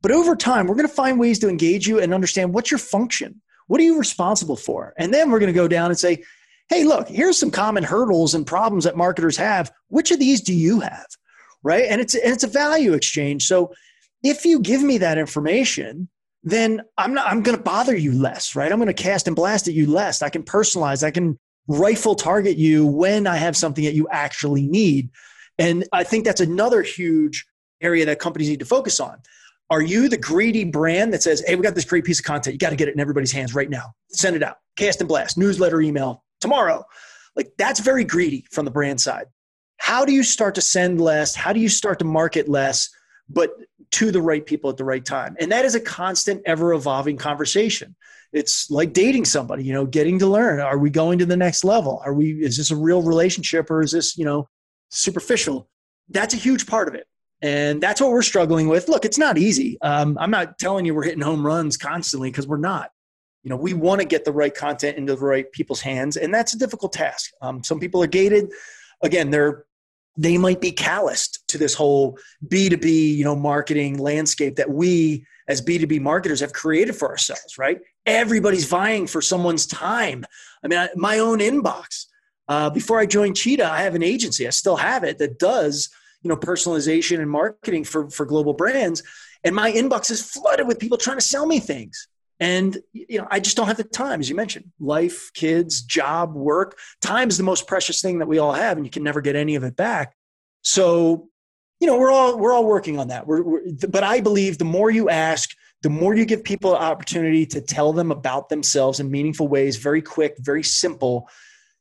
But 0.01 0.11
over 0.11 0.35
time, 0.35 0.65
we're 0.67 0.75
going 0.75 0.87
to 0.87 0.93
find 0.93 1.19
ways 1.19 1.39
to 1.39 1.49
engage 1.49 1.87
you 1.87 1.99
and 1.99 2.13
understand 2.13 2.53
what's 2.53 2.71
your 2.71 2.77
function. 2.77 3.41
What 3.67 3.81
are 3.81 3.83
you 3.83 3.99
responsible 3.99 4.55
for? 4.55 4.93
And 4.97 5.13
then 5.13 5.29
we're 5.29 5.39
going 5.39 5.53
to 5.53 5.59
go 5.59 5.67
down 5.67 5.91
and 5.91 5.99
say, 5.99 6.23
hey, 6.69 6.85
look, 6.85 7.07
here's 7.07 7.37
some 7.37 7.51
common 7.51 7.83
hurdles 7.83 8.33
and 8.33 8.47
problems 8.47 8.85
that 8.85 8.95
marketers 8.95 9.37
have. 9.37 9.71
Which 9.89 10.11
of 10.11 10.19
these 10.19 10.41
do 10.41 10.53
you 10.53 10.79
have? 10.79 11.07
Right? 11.63 11.85
And 11.87 12.01
it's 12.01 12.15
and 12.15 12.33
it's 12.33 12.43
a 12.43 12.47
value 12.47 12.93
exchange. 12.93 13.45
So 13.45 13.73
if 14.23 14.45
you 14.45 14.59
give 14.59 14.81
me 14.81 14.97
that 14.99 15.17
information, 15.17 16.09
then 16.43 16.81
I'm 16.97 17.13
not 17.13 17.27
I'm 17.27 17.43
going 17.43 17.57
to 17.57 17.63
bother 17.63 17.95
you 17.95 18.11
less, 18.11 18.55
right? 18.55 18.71
I'm 18.71 18.77
going 18.77 18.87
to 18.87 18.93
cast 18.93 19.27
and 19.27 19.35
blast 19.35 19.67
at 19.67 19.73
you 19.73 19.87
less. 19.87 20.21
I 20.21 20.29
can 20.29 20.43
personalize. 20.43 21.03
I 21.03 21.11
can 21.11 21.37
rifle 21.67 22.15
target 22.15 22.57
you 22.57 22.85
when 22.85 23.27
I 23.27 23.35
have 23.37 23.55
something 23.55 23.83
that 23.85 23.93
you 23.93 24.07
actually 24.11 24.67
need. 24.67 25.09
And 25.57 25.85
I 25.93 26.03
think 26.03 26.25
that's 26.25 26.41
another 26.41 26.81
huge 26.81 27.45
area 27.81 28.05
that 28.05 28.19
companies 28.19 28.49
need 28.49 28.59
to 28.59 28.65
focus 28.65 28.99
on. 28.99 29.17
Are 29.69 29.81
you 29.81 30.09
the 30.09 30.17
greedy 30.17 30.63
brand 30.63 31.13
that 31.13 31.21
says, 31.21 31.43
hey, 31.45 31.55
we 31.55 31.61
got 31.61 31.75
this 31.75 31.85
great 31.85 32.03
piece 32.03 32.17
of 32.17 32.25
content. 32.25 32.55
You 32.55 32.57
got 32.57 32.71
to 32.71 32.75
get 32.75 32.87
it 32.87 32.95
in 32.95 32.99
everybody's 32.99 33.31
hands 33.31 33.53
right 33.53 33.69
now. 33.69 33.93
Send 34.09 34.35
it 34.35 34.41
out. 34.41 34.57
Cast 34.77 34.99
and 34.99 35.07
blast, 35.07 35.37
newsletter, 35.37 35.79
email 35.79 36.23
tomorrow. 36.41 36.83
Like 37.35 37.51
that's 37.57 37.79
very 37.79 38.03
greedy 38.03 38.45
from 38.51 38.65
the 38.65 38.71
brand 38.71 38.99
side 38.99 39.27
how 39.79 40.05
do 40.05 40.13
you 40.13 40.23
start 40.23 40.55
to 40.55 40.61
send 40.61 41.01
less? 41.01 41.33
How 41.33 41.51
do 41.53 41.59
you 41.59 41.69
start 41.69 41.99
to 41.99 42.05
market 42.05 42.47
less, 42.47 42.89
but 43.27 43.51
to 43.91 44.11
the 44.11 44.21
right 44.21 44.45
people 44.45 44.69
at 44.69 44.77
the 44.77 44.83
right 44.83 45.03
time? 45.03 45.35
And 45.39 45.51
that 45.51 45.65
is 45.65 45.73
a 45.73 45.79
constant, 45.79 46.43
ever 46.45 46.73
evolving 46.73 47.17
conversation. 47.17 47.95
It's 48.31 48.69
like 48.69 48.93
dating 48.93 49.25
somebody, 49.25 49.63
you 49.63 49.73
know, 49.73 49.87
getting 49.87 50.19
to 50.19 50.27
learn. 50.27 50.59
Are 50.59 50.77
we 50.77 50.91
going 50.91 51.17
to 51.19 51.25
the 51.25 51.37
next 51.37 51.63
level? 51.63 51.99
Are 52.05 52.13
we, 52.13 52.33
is 52.33 52.57
this 52.57 52.69
a 52.69 52.75
real 52.75 53.01
relationship 53.01 53.71
or 53.71 53.81
is 53.81 53.91
this, 53.91 54.17
you 54.17 54.25
know, 54.25 54.47
superficial? 54.89 55.67
That's 56.09 56.33
a 56.33 56.37
huge 56.37 56.67
part 56.67 56.87
of 56.87 56.93
it. 56.93 57.07
And 57.41 57.81
that's 57.81 58.01
what 58.01 58.11
we're 58.11 58.21
struggling 58.21 58.67
with. 58.67 58.89
Look, 58.89 59.05
it's 59.05 59.17
not 59.17 59.37
easy. 59.37 59.77
Um, 59.81 60.17
I'm 60.19 60.29
not 60.29 60.59
telling 60.59 60.85
you 60.85 60.93
we're 60.93 61.03
hitting 61.03 61.21
home 61.21 61.43
runs 61.43 61.77
constantly 61.77 62.29
because 62.29 62.47
we're 62.47 62.57
not. 62.57 62.91
You 63.43 63.49
know, 63.49 63.55
we 63.55 63.73
want 63.73 64.01
to 64.01 64.05
get 64.05 64.25
the 64.25 64.33
right 64.33 64.53
content 64.53 64.97
into 64.97 65.15
the 65.15 65.25
right 65.25 65.49
people's 65.53 65.79
hands, 65.79 66.17
and 66.17 66.33
that's 66.33 66.53
a 66.53 66.57
difficult 66.57 66.91
task. 66.91 67.31
Um, 67.41 67.63
some 67.63 67.79
people 67.79 68.03
are 68.03 68.07
gated. 68.07 68.51
Again, 69.01 69.31
they're 69.31 69.63
they 70.17 70.37
might 70.37 70.61
be 70.61 70.71
calloused 70.71 71.47
to 71.49 71.57
this 71.57 71.73
whole 71.73 72.17
B2B, 72.47 73.15
you 73.15 73.23
know, 73.23 73.35
marketing 73.35 73.97
landscape 73.97 74.57
that 74.57 74.69
we 74.69 75.25
as 75.47 75.61
B2B 75.61 76.01
marketers 76.01 76.41
have 76.41 76.53
created 76.53 76.95
for 76.95 77.09
ourselves, 77.09 77.57
right? 77.57 77.79
Everybody's 78.05 78.65
vying 78.65 79.07
for 79.07 79.21
someone's 79.21 79.65
time. 79.65 80.25
I 80.63 80.67
mean, 80.67 80.79
I, 80.79 80.89
my 80.95 81.19
own 81.19 81.39
inbox. 81.39 82.05
Uh, 82.47 82.69
before 82.69 82.99
I 82.99 83.05
joined 83.05 83.37
Cheetah, 83.37 83.69
I 83.69 83.81
have 83.83 83.95
an 83.95 84.03
agency. 84.03 84.47
I 84.47 84.51
still 84.51 84.75
have 84.75 85.03
it 85.03 85.19
that 85.19 85.39
does, 85.39 85.89
you 86.23 86.29
know, 86.29 86.37
personalization 86.37 87.19
and 87.19 87.29
marketing 87.29 87.83
for 87.83 88.09
for 88.09 88.25
global 88.25 88.53
brands. 88.53 89.03
And 89.43 89.55
my 89.55 89.71
inbox 89.71 90.11
is 90.11 90.21
flooded 90.21 90.67
with 90.67 90.79
people 90.79 90.97
trying 90.97 91.17
to 91.17 91.21
sell 91.21 91.45
me 91.45 91.59
things. 91.59 92.07
And 92.39 92.77
you 92.93 93.19
know, 93.19 93.27
I 93.29 93.39
just 93.39 93.57
don't 93.57 93.67
have 93.67 93.77
the 93.77 93.83
time, 93.83 94.19
as 94.19 94.29
you 94.29 94.35
mentioned. 94.35 94.71
Life, 94.79 95.31
kids, 95.33 95.81
job, 95.81 96.33
work. 96.33 96.77
Time 97.01 97.27
is 97.27 97.37
the 97.37 97.43
most 97.43 97.67
precious 97.67 98.01
thing 98.01 98.19
that 98.19 98.27
we 98.27 98.39
all 98.39 98.53
have, 98.53 98.77
and 98.77 98.85
you 98.85 98.89
can 98.89 99.03
never 99.03 99.21
get 99.21 99.35
any 99.35 99.55
of 99.55 99.63
it 99.63 99.75
back. 99.75 100.15
So, 100.61 101.29
you 101.79 101.87
know, 101.87 101.97
we're 101.97 102.11
all 102.11 102.37
we're 102.37 102.53
all 102.53 102.65
working 102.65 102.97
on 102.97 103.09
that. 103.09 103.27
We're, 103.27 103.43
we're, 103.43 103.61
but 103.89 104.03
I 104.03 104.21
believe 104.21 104.57
the 104.57 104.65
more 104.65 104.89
you 104.89 105.09
ask, 105.09 105.49
the 105.81 105.89
more 105.89 106.15
you 106.15 106.25
give 106.25 106.43
people 106.43 106.75
an 106.75 106.81
opportunity 106.81 107.45
to 107.47 107.61
tell 107.61 107.91
them 107.91 108.11
about 108.11 108.49
themselves 108.49 108.99
in 108.99 109.11
meaningful 109.11 109.47
ways, 109.47 109.75
very 109.75 110.01
quick, 110.01 110.35
very 110.39 110.63
simple. 110.63 111.29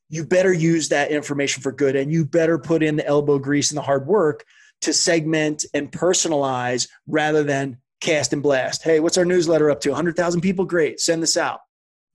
You 0.09 0.25
better 0.25 0.51
use 0.51 0.89
that 0.89 1.11
information 1.11 1.61
for 1.61 1.71
good, 1.71 1.95
and 1.95 2.11
you 2.11 2.25
better 2.25 2.57
put 2.57 2.83
in 2.83 2.97
the 2.97 3.05
elbow 3.05 3.39
grease 3.39 3.71
and 3.71 3.77
the 3.77 3.81
hard 3.83 4.07
work 4.07 4.43
to 4.81 4.93
segment 4.93 5.65
and 5.73 5.91
personalize 5.91 6.89
rather 7.07 7.43
than 7.43 7.77
cast 7.99 8.33
and 8.33 8.41
blast. 8.41 8.83
Hey, 8.83 8.99
what's 8.99 9.17
our 9.17 9.25
newsletter 9.25 9.69
up 9.69 9.81
to? 9.81 9.89
100,000 9.89 10.41
people? 10.41 10.65
Great. 10.65 10.99
Send 10.99 11.21
this 11.21 11.37
out. 11.37 11.61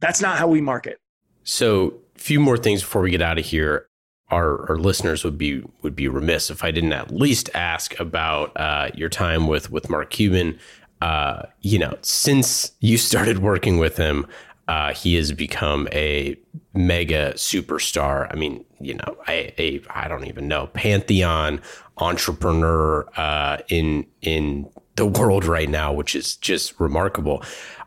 That's 0.01 0.21
not 0.21 0.39
how 0.39 0.49
we 0.49 0.61
market. 0.61 0.99
So, 1.45 1.95
a 2.17 2.19
few 2.19 2.41
more 2.41 2.57
things 2.57 2.81
before 2.83 3.03
we 3.03 3.11
get 3.11 3.23
out 3.23 3.39
of 3.39 3.45
here. 3.45 3.89
Our, 4.31 4.71
our 4.71 4.79
listeners 4.79 5.23
would 5.23 5.37
be 5.37 5.63
would 5.83 5.95
be 5.95 6.09
remiss 6.09 6.49
if 6.51 6.65
I 6.65 6.71
didn't 6.71 6.95
at 6.95 7.11
least 7.11 7.51
ask 7.55 7.99
about 8.01 8.53
uh, 8.57 8.91
your 8.95 9.11
time 9.11 9.47
with 9.47 9.71
with 9.71 9.91
Mark 9.91 10.11
Cuban. 10.11 10.59
uh, 11.03 11.43
you 11.61 11.79
know, 11.79 11.97
since 12.01 12.73
you 12.81 12.97
started 12.97 13.41
working 13.41 13.77
with 13.79 13.99
him, 13.99 14.27
uh, 14.69 14.95
he 14.95 15.15
has 15.17 15.33
become 15.33 15.87
a 15.93 16.37
mega 16.73 17.35
superstar. 17.35 18.27
I 18.31 18.37
mean, 18.37 18.65
you 18.81 18.95
know, 18.95 19.17
a, 19.29 19.53
a 19.61 19.83
I 19.91 20.09
don't 20.09 20.27
even 20.27 20.49
know 20.49 20.69
pantheon 20.69 21.61
entrepreneur 21.99 23.07
uh, 23.17 23.59
in 23.69 24.07
in 24.23 24.71
the 24.97 25.07
world 25.07 25.45
right 25.45 25.69
now, 25.69 25.93
which 25.93 26.15
is 26.15 26.37
just 26.37 26.79
remarkable. 26.79 27.43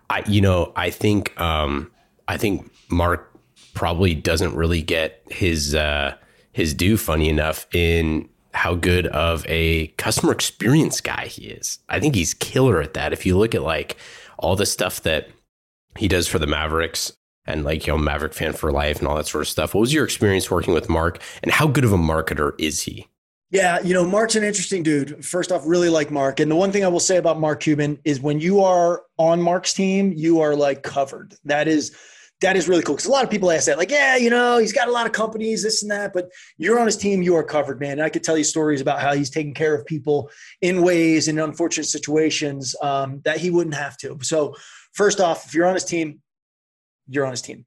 I, 0.09 0.23
you 0.27 0.41
know, 0.41 0.71
I 0.75 0.89
think 0.89 1.39
um, 1.39 1.91
I 2.27 2.37
think 2.37 2.71
Mark 2.89 3.31
probably 3.73 4.15
doesn't 4.15 4.55
really 4.55 4.81
get 4.81 5.21
his 5.29 5.75
uh, 5.75 6.15
his 6.51 6.73
due. 6.73 6.97
Funny 6.97 7.29
enough, 7.29 7.67
in 7.73 8.29
how 8.53 8.75
good 8.75 9.07
of 9.07 9.45
a 9.47 9.87
customer 9.97 10.31
experience 10.31 11.01
guy 11.01 11.27
he 11.27 11.47
is. 11.47 11.79
I 11.89 11.99
think 11.99 12.15
he's 12.15 12.33
killer 12.33 12.81
at 12.81 12.93
that. 12.95 13.13
If 13.13 13.25
you 13.25 13.37
look 13.37 13.53
at 13.53 13.61
like 13.61 13.97
all 14.39 14.55
the 14.55 14.65
stuff 14.65 15.01
that 15.03 15.29
he 15.95 16.07
does 16.07 16.27
for 16.27 16.39
the 16.39 16.47
Mavericks 16.47 17.13
and 17.45 17.63
like 17.63 17.87
you 17.87 17.93
know 17.93 17.97
Maverick 17.97 18.33
fan 18.33 18.53
for 18.53 18.71
life 18.71 18.99
and 18.99 19.07
all 19.07 19.15
that 19.15 19.27
sort 19.27 19.43
of 19.43 19.47
stuff. 19.47 19.73
What 19.73 19.81
was 19.81 19.93
your 19.93 20.03
experience 20.03 20.51
working 20.51 20.73
with 20.73 20.89
Mark, 20.89 21.21
and 21.41 21.51
how 21.51 21.67
good 21.67 21.85
of 21.85 21.93
a 21.93 21.97
marketer 21.97 22.53
is 22.59 22.81
he? 22.81 23.07
Yeah, 23.49 23.79
you 23.81 23.93
know, 23.93 24.05
Mark's 24.05 24.35
an 24.35 24.43
interesting 24.43 24.83
dude. 24.83 25.23
First 25.25 25.53
off, 25.53 25.63
really 25.65 25.89
like 25.89 26.11
Mark. 26.11 26.41
And 26.41 26.51
the 26.51 26.55
one 26.55 26.71
thing 26.71 26.83
I 26.83 26.89
will 26.89 26.99
say 26.99 27.15
about 27.15 27.39
Mark 27.39 27.61
Cuban 27.61 27.97
is 28.03 28.19
when 28.19 28.41
you 28.41 28.61
are 28.61 29.03
on 29.17 29.41
Mark's 29.41 29.73
team, 29.73 30.11
you 30.13 30.41
are 30.41 30.53
like 30.53 30.83
covered. 30.83 31.33
That 31.45 31.69
is 31.69 31.95
that 32.41 32.55
is 32.55 32.67
really 32.67 32.83
cool 32.83 32.95
because 32.95 33.07
a 33.07 33.11
lot 33.11 33.23
of 33.23 33.31
people 33.31 33.49
ask 33.49 33.65
that, 33.65 33.77
like, 33.77 33.89
yeah, 33.89 34.15
you 34.15 34.29
know, 34.29 34.59
he's 34.59 34.73
got 34.73 34.87
a 34.87 34.91
lot 34.91 35.07
of 35.07 35.11
companies, 35.11 35.63
this 35.63 35.81
and 35.81 35.89
that, 35.89 36.13
but 36.13 36.29
you're 36.57 36.79
on 36.79 36.85
his 36.85 36.97
team, 36.97 37.23
you 37.23 37.35
are 37.35 37.43
covered, 37.43 37.79
man. 37.79 37.93
And 37.93 38.03
I 38.03 38.09
could 38.09 38.23
tell 38.23 38.37
you 38.37 38.43
stories 38.43 38.79
about 38.79 39.01
how 39.01 39.15
he's 39.15 39.31
taking 39.31 39.55
care 39.55 39.73
of 39.73 39.85
people 39.85 40.29
in 40.61 40.83
ways 40.83 41.27
in 41.27 41.39
unfortunate 41.39 41.85
situations 41.85 42.75
um, 42.83 43.21
that 43.23 43.37
he 43.37 43.49
wouldn't 43.49 43.75
have 43.75 43.97
to. 43.97 44.19
So, 44.21 44.55
first 44.93 45.19
off, 45.19 45.47
if 45.47 45.55
you're 45.55 45.65
on 45.65 45.73
his 45.73 45.85
team, 45.85 46.21
you're 47.07 47.25
on 47.25 47.31
his 47.31 47.41
team. 47.41 47.65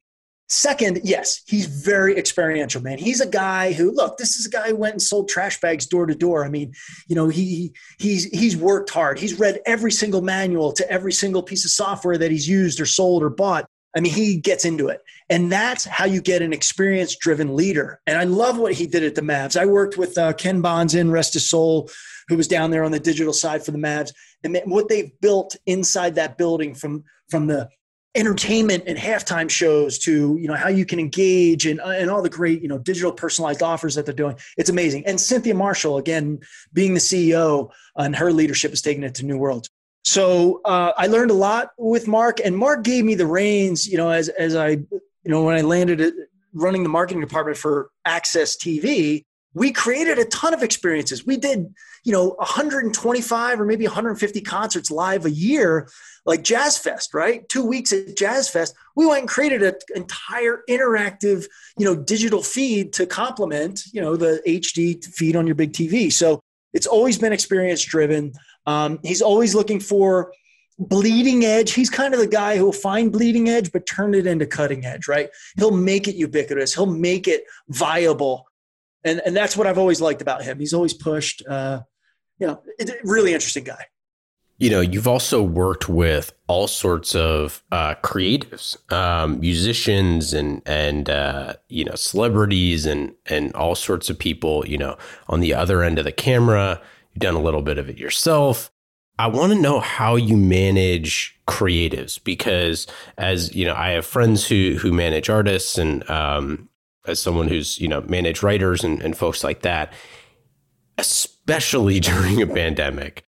Second, 0.53 0.99
yes, 1.05 1.43
he's 1.47 1.65
very 1.65 2.17
experiential, 2.17 2.81
man. 2.81 2.97
He's 2.97 3.21
a 3.21 3.25
guy 3.25 3.71
who, 3.71 3.93
look, 3.93 4.17
this 4.17 4.35
is 4.35 4.45
a 4.45 4.49
guy 4.49 4.67
who 4.67 4.75
went 4.75 4.95
and 4.95 5.01
sold 5.01 5.29
trash 5.29 5.57
bags 5.61 5.85
door 5.85 6.05
to 6.05 6.13
door. 6.13 6.43
I 6.43 6.49
mean, 6.49 6.73
you 7.07 7.15
know, 7.15 7.29
he 7.29 7.73
he's 7.99 8.25
he's 8.25 8.57
worked 8.57 8.89
hard. 8.89 9.17
He's 9.17 9.39
read 9.39 9.61
every 9.65 9.93
single 9.93 10.21
manual 10.21 10.73
to 10.73 10.91
every 10.91 11.13
single 11.13 11.41
piece 11.41 11.63
of 11.63 11.71
software 11.71 12.17
that 12.17 12.31
he's 12.31 12.49
used 12.49 12.81
or 12.81 12.85
sold 12.85 13.23
or 13.23 13.29
bought. 13.29 13.65
I 13.95 14.01
mean, 14.01 14.11
he 14.11 14.41
gets 14.41 14.65
into 14.65 14.89
it. 14.89 14.99
And 15.29 15.49
that's 15.49 15.85
how 15.85 16.03
you 16.03 16.19
get 16.19 16.41
an 16.41 16.51
experience 16.51 17.15
driven 17.15 17.55
leader. 17.55 18.01
And 18.05 18.17
I 18.17 18.25
love 18.25 18.57
what 18.57 18.73
he 18.73 18.87
did 18.87 19.03
at 19.03 19.15
the 19.15 19.21
Mavs. 19.21 19.59
I 19.59 19.65
worked 19.65 19.97
with 19.97 20.17
uh, 20.17 20.33
Ken 20.33 20.61
Bonds 20.61 20.95
in 20.95 21.11
Rest 21.11 21.33
his 21.33 21.49
Soul, 21.49 21.89
who 22.27 22.35
was 22.35 22.49
down 22.49 22.71
there 22.71 22.83
on 22.83 22.91
the 22.91 22.99
digital 22.99 23.31
side 23.31 23.63
for 23.63 23.71
the 23.71 23.77
Mavs. 23.77 24.11
And 24.43 24.59
what 24.65 24.89
they've 24.89 25.17
built 25.21 25.55
inside 25.65 26.15
that 26.15 26.37
building 26.37 26.75
from, 26.75 27.05
from 27.29 27.47
the 27.47 27.69
entertainment 28.15 28.83
and 28.87 28.97
halftime 28.97 29.49
shows 29.49 29.97
to 29.99 30.37
you 30.39 30.47
know 30.47 30.55
how 30.55 30.67
you 30.67 30.85
can 30.85 30.99
engage 30.99 31.65
and, 31.65 31.79
and 31.79 32.09
all 32.09 32.21
the 32.21 32.29
great 32.29 32.61
you 32.61 32.67
know 32.67 32.77
digital 32.77 33.11
personalized 33.11 33.63
offers 33.63 33.95
that 33.95 34.05
they're 34.05 34.13
doing. 34.13 34.37
It's 34.57 34.69
amazing. 34.69 35.05
And 35.05 35.19
cynthia 35.19 35.55
marshall 35.55 35.97
again 35.97 36.39
being 36.73 36.93
the 36.93 36.99
ceo 36.99 37.71
and 37.95 38.15
her 38.15 38.31
leadership 38.31 38.73
is 38.73 38.81
taking 38.81 39.03
it 39.03 39.15
to 39.15 39.25
new 39.25 39.37
worlds. 39.37 39.69
So 40.03 40.61
uh, 40.65 40.91
i 40.97 41.07
learned 41.07 41.31
a 41.31 41.35
lot 41.35 41.71
with 41.77 42.07
mark 42.07 42.39
and 42.43 42.57
mark 42.57 42.83
gave 42.83 43.05
me 43.05 43.15
the 43.15 43.27
reins 43.27 43.87
you 43.87 43.97
know 43.97 44.09
as 44.09 44.29
as 44.29 44.55
i 44.55 44.69
you 44.69 44.89
know 45.25 45.43
when 45.43 45.55
i 45.55 45.61
landed 45.61 46.01
at 46.01 46.13
running 46.53 46.83
the 46.83 46.89
marketing 46.89 47.21
department 47.21 47.57
for 47.57 47.89
AXS 48.05 48.57
TV 48.57 49.23
we 49.53 49.71
created 49.71 50.17
a 50.17 50.25
ton 50.25 50.53
of 50.53 50.63
experiences 50.63 51.25
we 51.25 51.37
did 51.37 51.73
you 52.03 52.11
know 52.11 52.35
125 52.39 53.59
or 53.59 53.65
maybe 53.65 53.85
150 53.85 54.41
concerts 54.41 54.91
live 54.91 55.25
a 55.25 55.31
year 55.31 55.87
like 56.25 56.43
Jazz 56.43 56.77
Fest, 56.77 57.13
right? 57.13 57.47
Two 57.49 57.65
weeks 57.65 57.91
at 57.91 58.15
Jazz 58.15 58.49
Fest, 58.49 58.75
we 58.95 59.05
went 59.05 59.21
and 59.21 59.29
created 59.29 59.63
an 59.63 59.73
entire 59.95 60.63
interactive, 60.69 61.45
you 61.77 61.85
know, 61.85 61.95
digital 61.95 62.43
feed 62.43 62.93
to 62.93 63.05
complement, 63.05 63.83
you 63.91 64.01
know, 64.01 64.15
the 64.15 64.41
HD 64.47 65.03
feed 65.03 65.35
on 65.35 65.47
your 65.47 65.55
big 65.55 65.73
TV. 65.73 66.11
So 66.11 66.41
it's 66.73 66.87
always 66.87 67.17
been 67.17 67.33
experience 67.33 67.83
driven. 67.83 68.33
Um, 68.65 68.99
he's 69.03 69.21
always 69.21 69.55
looking 69.55 69.79
for 69.79 70.31
bleeding 70.77 71.43
edge. 71.43 71.73
He's 71.73 71.89
kind 71.89 72.13
of 72.13 72.19
the 72.19 72.27
guy 72.27 72.57
who'll 72.57 72.71
find 72.71 73.11
bleeding 73.11 73.49
edge, 73.49 73.71
but 73.71 73.85
turn 73.85 74.13
it 74.13 74.27
into 74.27 74.45
cutting 74.45 74.85
edge, 74.85 75.07
right? 75.07 75.29
He'll 75.57 75.75
make 75.75 76.07
it 76.07 76.15
ubiquitous. 76.15 76.73
He'll 76.73 76.85
make 76.85 77.27
it 77.27 77.43
viable. 77.69 78.47
And, 79.03 79.21
and 79.25 79.35
that's 79.35 79.57
what 79.57 79.67
I've 79.67 79.77
always 79.77 80.01
liked 80.01 80.21
about 80.21 80.43
him. 80.43 80.59
He's 80.59 80.73
always 80.73 80.93
pushed, 80.93 81.43
uh, 81.47 81.81
you 82.37 82.47
know, 82.47 82.61
really 83.03 83.33
interesting 83.33 83.63
guy 83.63 83.85
you 84.61 84.69
know, 84.69 84.79
you've 84.79 85.07
also 85.07 85.41
worked 85.41 85.89
with 85.89 86.33
all 86.45 86.67
sorts 86.67 87.15
of 87.15 87.63
uh, 87.71 87.95
creatives, 88.03 88.77
um, 88.93 89.39
musicians, 89.39 90.35
and 90.35 90.61
and 90.67 91.09
uh, 91.09 91.55
you 91.67 91.83
know, 91.83 91.95
celebrities, 91.95 92.85
and 92.85 93.15
and 93.25 93.51
all 93.55 93.73
sorts 93.73 94.07
of 94.11 94.19
people. 94.19 94.63
You 94.67 94.77
know, 94.77 94.97
on 95.27 95.39
the 95.39 95.55
other 95.55 95.81
end 95.81 95.97
of 95.97 96.05
the 96.05 96.11
camera, 96.11 96.79
you've 97.11 97.21
done 97.21 97.33
a 97.33 97.41
little 97.41 97.63
bit 97.63 97.79
of 97.79 97.89
it 97.89 97.97
yourself. 97.97 98.71
I 99.17 99.25
want 99.25 99.51
to 99.51 99.59
know 99.59 99.79
how 99.79 100.15
you 100.15 100.37
manage 100.37 101.39
creatives 101.47 102.23
because, 102.23 102.85
as 103.17 103.55
you 103.55 103.65
know, 103.65 103.73
I 103.73 103.89
have 103.89 104.05
friends 104.05 104.47
who 104.47 104.77
who 104.79 104.91
manage 104.91 105.27
artists, 105.27 105.79
and 105.79 106.07
um, 106.07 106.69
as 107.07 107.19
someone 107.19 107.47
who's 107.47 107.79
you 107.79 107.87
know 107.87 108.01
managed 108.01 108.43
writers 108.43 108.83
and, 108.83 109.01
and 109.01 109.17
folks 109.17 109.43
like 109.43 109.61
that, 109.61 109.93
especially 110.97 111.99
during 112.01 112.41
a 112.41 112.47
pandemic 112.47 113.25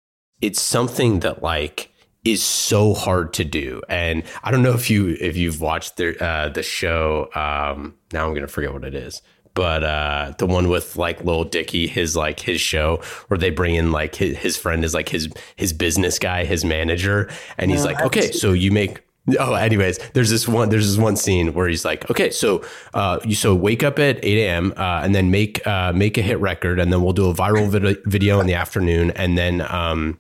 it's 0.41 0.61
something 0.61 1.21
that 1.21 1.43
like 1.43 1.93
is 2.25 2.43
so 2.43 2.93
hard 2.93 3.33
to 3.35 3.45
do. 3.45 3.81
And 3.89 4.25
I 4.43 4.51
don't 4.51 4.63
know 4.63 4.75
if 4.75 4.91
you 4.91 5.17
if 5.21 5.37
you've 5.37 5.61
watched 5.61 5.97
the 5.97 6.23
uh, 6.23 6.49
the 6.49 6.63
show. 6.63 7.29
Um, 7.35 7.95
now 8.13 8.27
I'm 8.27 8.35
gonna 8.35 8.49
forget 8.49 8.73
what 8.73 8.85
it 8.85 8.95
is, 8.95 9.23
but 9.55 9.85
uh, 9.85 10.33
the 10.39 10.47
one 10.47 10.69
with 10.69 10.97
like 10.97 11.25
Lil 11.25 11.45
Dicky, 11.45 11.87
his 11.87 12.17
like 12.17 12.41
his 12.41 12.61
show 12.61 13.03
where 13.29 13.39
they 13.39 13.51
bring 13.51 13.75
in 13.75 13.93
like 13.93 14.15
his, 14.17 14.37
his 14.39 14.57
friend 14.57 14.85
is 14.85 14.95
like 14.95 15.09
his 15.09 15.29
his 15.57 15.73
business 15.73 16.19
guy, 16.19 16.45
his 16.45 16.65
manager, 16.65 17.31
and 17.59 17.71
he's 17.71 17.85
like, 17.85 18.01
okay, 18.01 18.33
so 18.33 18.53
you 18.53 18.71
make. 18.71 19.03
Oh, 19.39 19.55
anyways, 19.55 19.99
there's 20.15 20.31
this 20.31 20.47
one. 20.47 20.69
There's 20.69 20.87
this 20.87 21.03
one 21.03 21.17
scene 21.17 21.53
where 21.53 21.69
he's 21.69 21.85
like, 21.85 22.09
"Okay, 22.11 22.31
so 22.31 22.65
uh, 22.95 23.19
you 23.25 23.35
so 23.35 23.55
wake 23.55 23.83
up 23.83 23.99
at 23.99 24.25
8 24.25 24.39
a.m. 24.39 24.73
Uh, 24.77 25.01
and 25.03 25.15
then 25.15 25.31
make 25.31 25.67
uh, 25.67 25.93
make 25.93 26.17
a 26.17 26.23
hit 26.23 26.39
record, 26.39 26.79
and 26.79 26.93
then 26.93 27.03
we'll 27.03 27.13
do 27.13 27.29
a 27.29 27.35
viral 27.35 27.69
vid- 27.69 28.05
video 28.05 28.39
in 28.39 28.47
the 28.47 28.55
afternoon, 28.55 29.11
and 29.13 29.37
then 29.37 29.63
um, 29.63 30.19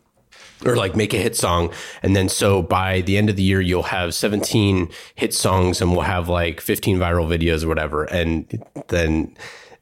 or 0.64 0.76
like 0.76 0.96
make 0.96 1.12
a 1.12 1.18
hit 1.18 1.36
song 1.36 1.70
and 2.02 2.16
then 2.16 2.28
so 2.28 2.62
by 2.62 3.02
the 3.02 3.18
end 3.18 3.28
of 3.28 3.36
the 3.36 3.42
year 3.42 3.60
you'll 3.60 3.82
have 3.82 4.14
17 4.14 4.88
hit 5.14 5.34
songs 5.34 5.80
and 5.80 5.92
we'll 5.92 6.00
have 6.00 6.28
like 6.28 6.60
15 6.60 6.98
viral 6.98 7.26
videos 7.28 7.62
or 7.62 7.68
whatever 7.68 8.04
and 8.04 8.64
then 8.88 9.36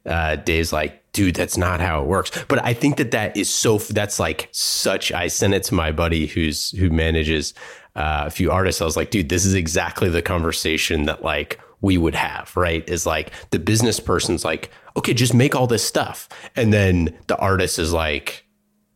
uh, 0.05 0.35
Dave's 0.35 0.73
like 0.73 1.01
dude 1.13 1.35
that's 1.35 1.55
not 1.55 1.79
how 1.79 2.01
it 2.01 2.07
works 2.07 2.29
but 2.49 2.63
I 2.63 2.73
think 2.73 2.97
that 2.97 3.11
that 3.11 3.37
is 3.37 3.49
so 3.49 3.77
that's 3.77 4.19
like 4.19 4.49
such 4.51 5.11
I 5.13 5.27
sent 5.27 5.53
it 5.53 5.63
to 5.63 5.73
my 5.73 5.91
buddy 5.91 6.27
who's 6.27 6.71
who 6.71 6.89
manages 6.89 7.53
uh, 7.95 8.23
a 8.27 8.29
few 8.29 8.51
artists 8.51 8.81
I 8.81 8.85
was 8.85 8.97
like 8.97 9.11
dude 9.11 9.29
this 9.29 9.45
is 9.45 9.53
exactly 9.53 10.09
the 10.09 10.21
conversation 10.21 11.05
that 11.05 11.23
like 11.23 11.59
we 11.81 11.97
would 11.97 12.15
have 12.15 12.55
right 12.55 12.87
is 12.89 13.05
like 13.05 13.31
the 13.51 13.59
business 13.59 13.99
person's 13.99 14.43
like 14.43 14.71
okay 14.97 15.13
just 15.13 15.33
make 15.33 15.55
all 15.55 15.67
this 15.67 15.85
stuff 15.85 16.27
and 16.55 16.73
then 16.73 17.17
the 17.27 17.37
artist 17.37 17.79
is 17.79 17.93
like 17.93 18.45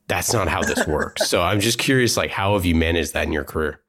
that's 0.10 0.34
not 0.34 0.50
how 0.50 0.62
this 0.62 0.86
works. 0.88 1.30
so 1.30 1.42
I'm 1.42 1.62
just 1.62 1.78
curious, 1.78 2.18
like, 2.18 2.32
how 2.32 2.56
have 2.56 2.66
you 2.66 2.76
managed 2.76 3.14
that 3.14 3.28
in 3.28 3.32
your 3.32 3.46
career? 3.46 3.80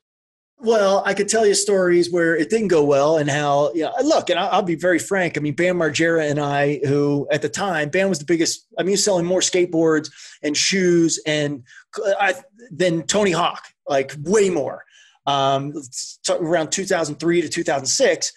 Well, 0.62 1.02
I 1.06 1.14
could 1.14 1.28
tell 1.28 1.46
you 1.46 1.54
stories 1.54 2.12
where 2.12 2.36
it 2.36 2.50
didn't 2.50 2.68
go 2.68 2.84
well 2.84 3.16
and 3.16 3.30
how, 3.30 3.72
you 3.72 3.80
know, 3.84 3.94
look, 4.04 4.28
and 4.28 4.38
I'll, 4.38 4.50
I'll, 4.50 4.62
be 4.62 4.74
very 4.74 4.98
frank. 4.98 5.38
I 5.38 5.40
mean, 5.40 5.54
Bam 5.54 5.78
Margera 5.78 6.30
and 6.30 6.38
I, 6.38 6.80
who 6.84 7.26
at 7.32 7.40
the 7.40 7.48
time, 7.48 7.88
Bam 7.88 8.10
was 8.10 8.18
the 8.18 8.26
biggest, 8.26 8.66
I 8.78 8.82
mean, 8.82 8.98
selling 8.98 9.24
more 9.24 9.40
skateboards 9.40 10.10
and 10.42 10.54
shoes 10.54 11.18
and 11.26 11.64
I, 12.20 12.34
than 12.70 13.04
Tony 13.04 13.30
Hawk, 13.30 13.68
like 13.88 14.12
way 14.24 14.50
more. 14.50 14.84
Um, 15.26 15.74
around 16.28 16.72
2003 16.72 17.42
to 17.42 17.48
2006. 17.48 18.32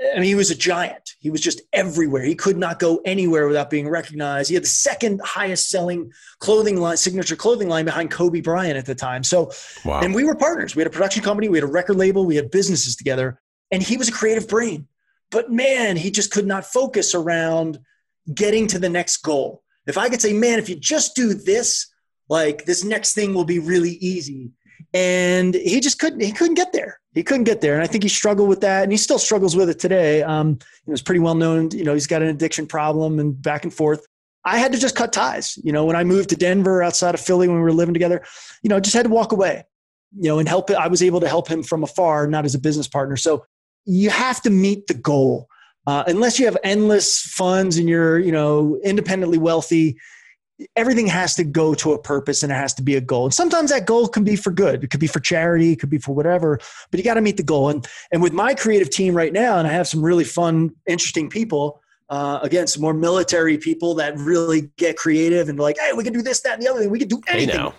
I 0.00 0.14
mean, 0.16 0.24
he 0.24 0.34
was 0.34 0.50
a 0.50 0.56
giant. 0.56 1.14
He 1.20 1.30
was 1.30 1.40
just 1.40 1.60
everywhere. 1.72 2.24
He 2.24 2.34
could 2.34 2.56
not 2.56 2.80
go 2.80 3.00
anywhere 3.04 3.46
without 3.46 3.70
being 3.70 3.88
recognized. 3.88 4.48
He 4.48 4.54
had 4.54 4.64
the 4.64 4.68
second 4.68 5.20
highest 5.24 5.70
selling 5.70 6.10
clothing 6.40 6.80
line, 6.80 6.96
signature 6.96 7.36
clothing 7.36 7.68
line 7.68 7.84
behind 7.84 8.10
Kobe 8.10 8.40
Bryant 8.40 8.76
at 8.76 8.86
the 8.86 8.94
time. 8.94 9.22
So, 9.22 9.52
wow. 9.84 10.00
and 10.00 10.14
we 10.14 10.24
were 10.24 10.34
partners. 10.34 10.74
We 10.74 10.80
had 10.80 10.88
a 10.88 10.90
production 10.90 11.22
company, 11.22 11.48
we 11.48 11.58
had 11.58 11.64
a 11.64 11.70
record 11.70 11.96
label, 11.96 12.26
we 12.26 12.36
had 12.36 12.50
businesses 12.50 12.96
together, 12.96 13.40
and 13.70 13.82
he 13.82 13.96
was 13.96 14.08
a 14.08 14.12
creative 14.12 14.48
brain. 14.48 14.88
But 15.30 15.52
man, 15.52 15.96
he 15.96 16.10
just 16.10 16.32
could 16.32 16.46
not 16.46 16.64
focus 16.64 17.14
around 17.14 17.78
getting 18.32 18.66
to 18.68 18.78
the 18.78 18.88
next 18.88 19.18
goal. 19.18 19.62
If 19.86 19.98
I 19.98 20.08
could 20.08 20.20
say, 20.20 20.32
man, 20.32 20.58
if 20.58 20.68
you 20.68 20.76
just 20.76 21.14
do 21.14 21.34
this, 21.34 21.88
like 22.28 22.64
this 22.64 22.84
next 22.84 23.14
thing 23.14 23.34
will 23.34 23.44
be 23.44 23.58
really 23.58 23.92
easy. 23.92 24.50
And 24.94 25.54
he 25.54 25.80
just 25.80 25.98
couldn't, 25.98 26.20
he 26.20 26.32
couldn't 26.32 26.54
get 26.54 26.72
there 26.72 27.00
he 27.14 27.22
couldn't 27.22 27.44
get 27.44 27.60
there. 27.60 27.74
And 27.74 27.82
I 27.82 27.86
think 27.86 28.02
he 28.02 28.08
struggled 28.08 28.48
with 28.48 28.60
that 28.62 28.84
and 28.84 28.92
he 28.92 28.98
still 28.98 29.18
struggles 29.18 29.54
with 29.54 29.68
it 29.68 29.78
today. 29.78 30.22
Um, 30.22 30.58
it 30.86 30.90
was 30.90 31.02
pretty 31.02 31.20
well 31.20 31.34
known, 31.34 31.70
you 31.70 31.84
know, 31.84 31.92
he's 31.92 32.06
got 32.06 32.22
an 32.22 32.28
addiction 32.28 32.66
problem 32.66 33.18
and 33.18 33.40
back 33.40 33.64
and 33.64 33.72
forth. 33.72 34.06
I 34.44 34.58
had 34.58 34.72
to 34.72 34.78
just 34.78 34.96
cut 34.96 35.12
ties. 35.12 35.58
You 35.62 35.72
know, 35.72 35.84
when 35.84 35.94
I 35.94 36.04
moved 36.04 36.30
to 36.30 36.36
Denver 36.36 36.82
outside 36.82 37.14
of 37.14 37.20
Philly 37.20 37.48
when 37.48 37.58
we 37.58 37.62
were 37.62 37.72
living 37.72 37.94
together, 37.94 38.24
you 38.62 38.68
know, 38.68 38.80
just 38.80 38.96
had 38.96 39.04
to 39.04 39.10
walk 39.10 39.32
away. 39.32 39.64
you 40.18 40.28
know, 40.28 40.38
and 40.38 40.48
help. 40.48 40.70
I 40.70 40.88
was 40.88 41.02
able 41.02 41.20
to 41.20 41.28
help 41.28 41.48
him 41.48 41.62
from 41.62 41.84
afar, 41.84 42.26
not 42.26 42.44
as 42.44 42.54
a 42.54 42.58
business 42.58 42.88
partner. 42.88 43.16
So 43.16 43.44
you 43.84 44.10
have 44.10 44.40
to 44.42 44.50
meet 44.50 44.86
the 44.86 44.94
goal. 44.94 45.48
Uh, 45.86 46.04
unless 46.06 46.38
you 46.38 46.44
have 46.44 46.56
endless 46.62 47.20
funds 47.20 47.76
and 47.76 47.88
you're, 47.88 48.18
you 48.18 48.30
know, 48.30 48.78
independently 48.84 49.38
wealthy, 49.38 49.98
everything 50.76 51.06
has 51.06 51.34
to 51.36 51.44
go 51.44 51.74
to 51.74 51.92
a 51.92 51.98
purpose 51.98 52.42
and 52.42 52.52
it 52.52 52.56
has 52.56 52.74
to 52.74 52.82
be 52.82 52.96
a 52.96 53.00
goal. 53.00 53.24
And 53.24 53.34
sometimes 53.34 53.70
that 53.70 53.86
goal 53.86 54.08
can 54.08 54.24
be 54.24 54.36
for 54.36 54.50
good. 54.50 54.84
It 54.84 54.90
could 54.90 55.00
be 55.00 55.06
for 55.06 55.20
charity, 55.20 55.72
it 55.72 55.80
could 55.80 55.90
be 55.90 55.98
for 55.98 56.14
whatever, 56.14 56.58
but 56.90 56.98
you 56.98 57.04
got 57.04 57.14
to 57.14 57.20
meet 57.20 57.36
the 57.36 57.42
goal. 57.42 57.68
And 57.68 57.86
and 58.10 58.22
with 58.22 58.32
my 58.32 58.54
creative 58.54 58.90
team 58.90 59.14
right 59.14 59.32
now, 59.32 59.58
and 59.58 59.66
I 59.66 59.72
have 59.72 59.88
some 59.88 60.02
really 60.02 60.24
fun, 60.24 60.74
interesting 60.86 61.28
people. 61.28 61.80
Uh, 62.10 62.40
again, 62.42 62.66
some 62.66 62.82
more 62.82 62.92
military 62.92 63.56
people 63.56 63.94
that 63.94 64.14
really 64.18 64.70
get 64.76 64.98
creative 64.98 65.48
and 65.48 65.58
like, 65.58 65.78
hey, 65.78 65.94
we 65.94 66.04
can 66.04 66.12
do 66.12 66.20
this, 66.20 66.42
that, 66.42 66.54
and 66.54 66.62
the 66.62 66.68
other 66.68 66.80
thing. 66.80 66.90
We 66.90 66.98
can 66.98 67.08
do 67.08 67.22
anything. 67.26 67.48
Hey, 67.48 67.56
now. 67.56 67.74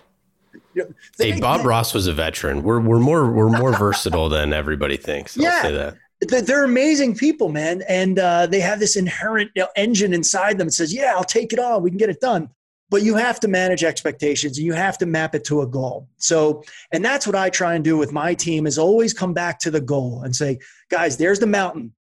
You 0.74 0.86
know, 0.86 0.90
hey, 1.20 1.40
Bob 1.40 1.64
Ross 1.64 1.94
was 1.94 2.08
a 2.08 2.14
veteran. 2.14 2.64
We're 2.64 2.80
we're 2.80 3.00
more 3.00 3.32
we're 3.32 3.50
more 3.50 3.74
versatile 3.78 4.30
than 4.30 4.54
everybody 4.54 4.98
thinks. 4.98 5.38
I'll 5.38 5.44
yeah. 5.44 5.62
say 5.62 5.72
that 5.72 5.98
they're 6.28 6.64
amazing 6.64 7.16
people, 7.16 7.50
man, 7.50 7.84
and 7.88 8.20
uh, 8.20 8.48
they 8.48 8.60
have 8.60 8.80
this 8.80 8.96
inherent 8.96 9.52
you 9.56 9.64
know, 9.64 9.70
engine 9.76 10.14
inside 10.14 10.58
them 10.58 10.68
that 10.68 10.74
says, 10.74 10.94
"Yeah, 10.94 11.14
I'll 11.16 11.24
take 11.24 11.54
it 11.54 11.60
on. 11.60 11.84
We 11.84 11.92
can 11.92 11.98
get 11.98 12.10
it 12.10 12.20
done." 12.20 12.50
But 12.94 13.02
you 13.02 13.16
have 13.16 13.40
to 13.40 13.48
manage 13.48 13.84
expectations, 13.84 14.60
and 14.60 14.68
you 14.68 14.74
have 14.74 15.00
to 15.00 15.08
map 15.08 15.34
it 15.34 15.44
to 15.46 15.62
a 15.62 15.66
goal. 15.66 16.08
So, 16.18 16.64
and 16.92 17.04
that's 17.04 17.26
what 17.26 17.36
I 17.36 17.50
try 17.50 17.74
and 17.74 17.84
do 17.84 17.98
with 17.98 18.12
my 18.12 18.36
team: 18.36 18.68
is 18.68 18.78
always 18.78 19.16
come 19.16 19.34
back 19.34 19.58
to 19.62 19.72
the 19.72 19.82
goal 19.82 20.22
and 20.22 20.36
say, 20.36 20.60
"Guys, 20.92 21.18
there's 21.18 21.40
the 21.40 21.48
mountain." 21.48 21.96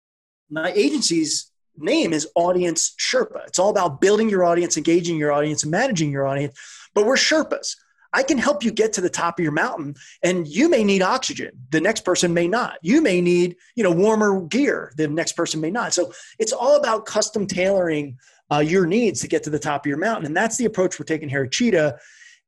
My 0.49 0.71
agency's 0.71 1.51
name 1.77 2.11
is 2.11 2.27
Audience 2.33 2.95
Sherpa. 2.97 3.45
It's 3.45 3.59
all 3.59 3.69
about 3.69 4.01
building 4.01 4.29
your 4.29 4.43
audience, 4.43 4.77
engaging 4.77 5.19
your 5.19 5.31
audience, 5.31 5.61
and 5.61 5.69
managing 5.69 6.11
your 6.11 6.25
audience. 6.25 6.57
But 6.95 7.05
we're 7.05 7.17
Sherpas. 7.17 7.75
I 8.11 8.23
can 8.23 8.39
help 8.39 8.63
you 8.63 8.71
get 8.71 8.93
to 8.93 9.01
the 9.01 9.11
top 9.11 9.37
of 9.37 9.43
your 9.43 9.51
mountain 9.51 9.93
and 10.23 10.47
you 10.47 10.67
may 10.67 10.83
need 10.83 11.03
oxygen. 11.03 11.51
The 11.69 11.79
next 11.79 12.03
person 12.03 12.33
may 12.33 12.47
not. 12.47 12.79
You 12.81 13.03
may 13.03 13.21
need, 13.21 13.57
you 13.75 13.83
know, 13.83 13.91
warmer 13.91 14.41
gear. 14.41 14.91
The 14.97 15.07
next 15.07 15.33
person 15.33 15.61
may 15.61 15.69
not. 15.69 15.93
So 15.93 16.11
it's 16.39 16.51
all 16.51 16.75
about 16.75 17.05
custom 17.05 17.45
tailoring 17.45 18.17
uh, 18.51 18.59
your 18.59 18.85
needs 18.85 19.21
to 19.21 19.27
get 19.27 19.43
to 19.43 19.49
the 19.49 19.59
top 19.59 19.85
of 19.85 19.89
your 19.89 19.97
mountain. 19.97 20.25
And 20.25 20.35
that's 20.35 20.57
the 20.57 20.65
approach 20.65 20.99
we're 20.99 21.05
taking 21.05 21.29
here 21.29 21.43
at 21.43 21.51
Cheetah. 21.51 21.97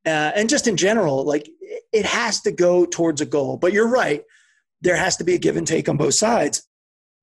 Uh, 0.05 0.09
and 0.09 0.49
just 0.49 0.67
in 0.67 0.77
general, 0.77 1.23
like 1.25 1.49
it 1.93 2.05
has 2.05 2.41
to 2.41 2.51
go 2.51 2.85
towards 2.85 3.21
a 3.21 3.25
goal. 3.25 3.57
But 3.57 3.73
you're 3.73 3.87
right. 3.87 4.23
There 4.81 4.95
has 4.95 5.17
to 5.17 5.23
be 5.23 5.35
a 5.35 5.37
give 5.37 5.57
and 5.57 5.67
take 5.67 5.87
on 5.87 5.97
both 5.97 6.15
sides. 6.15 6.63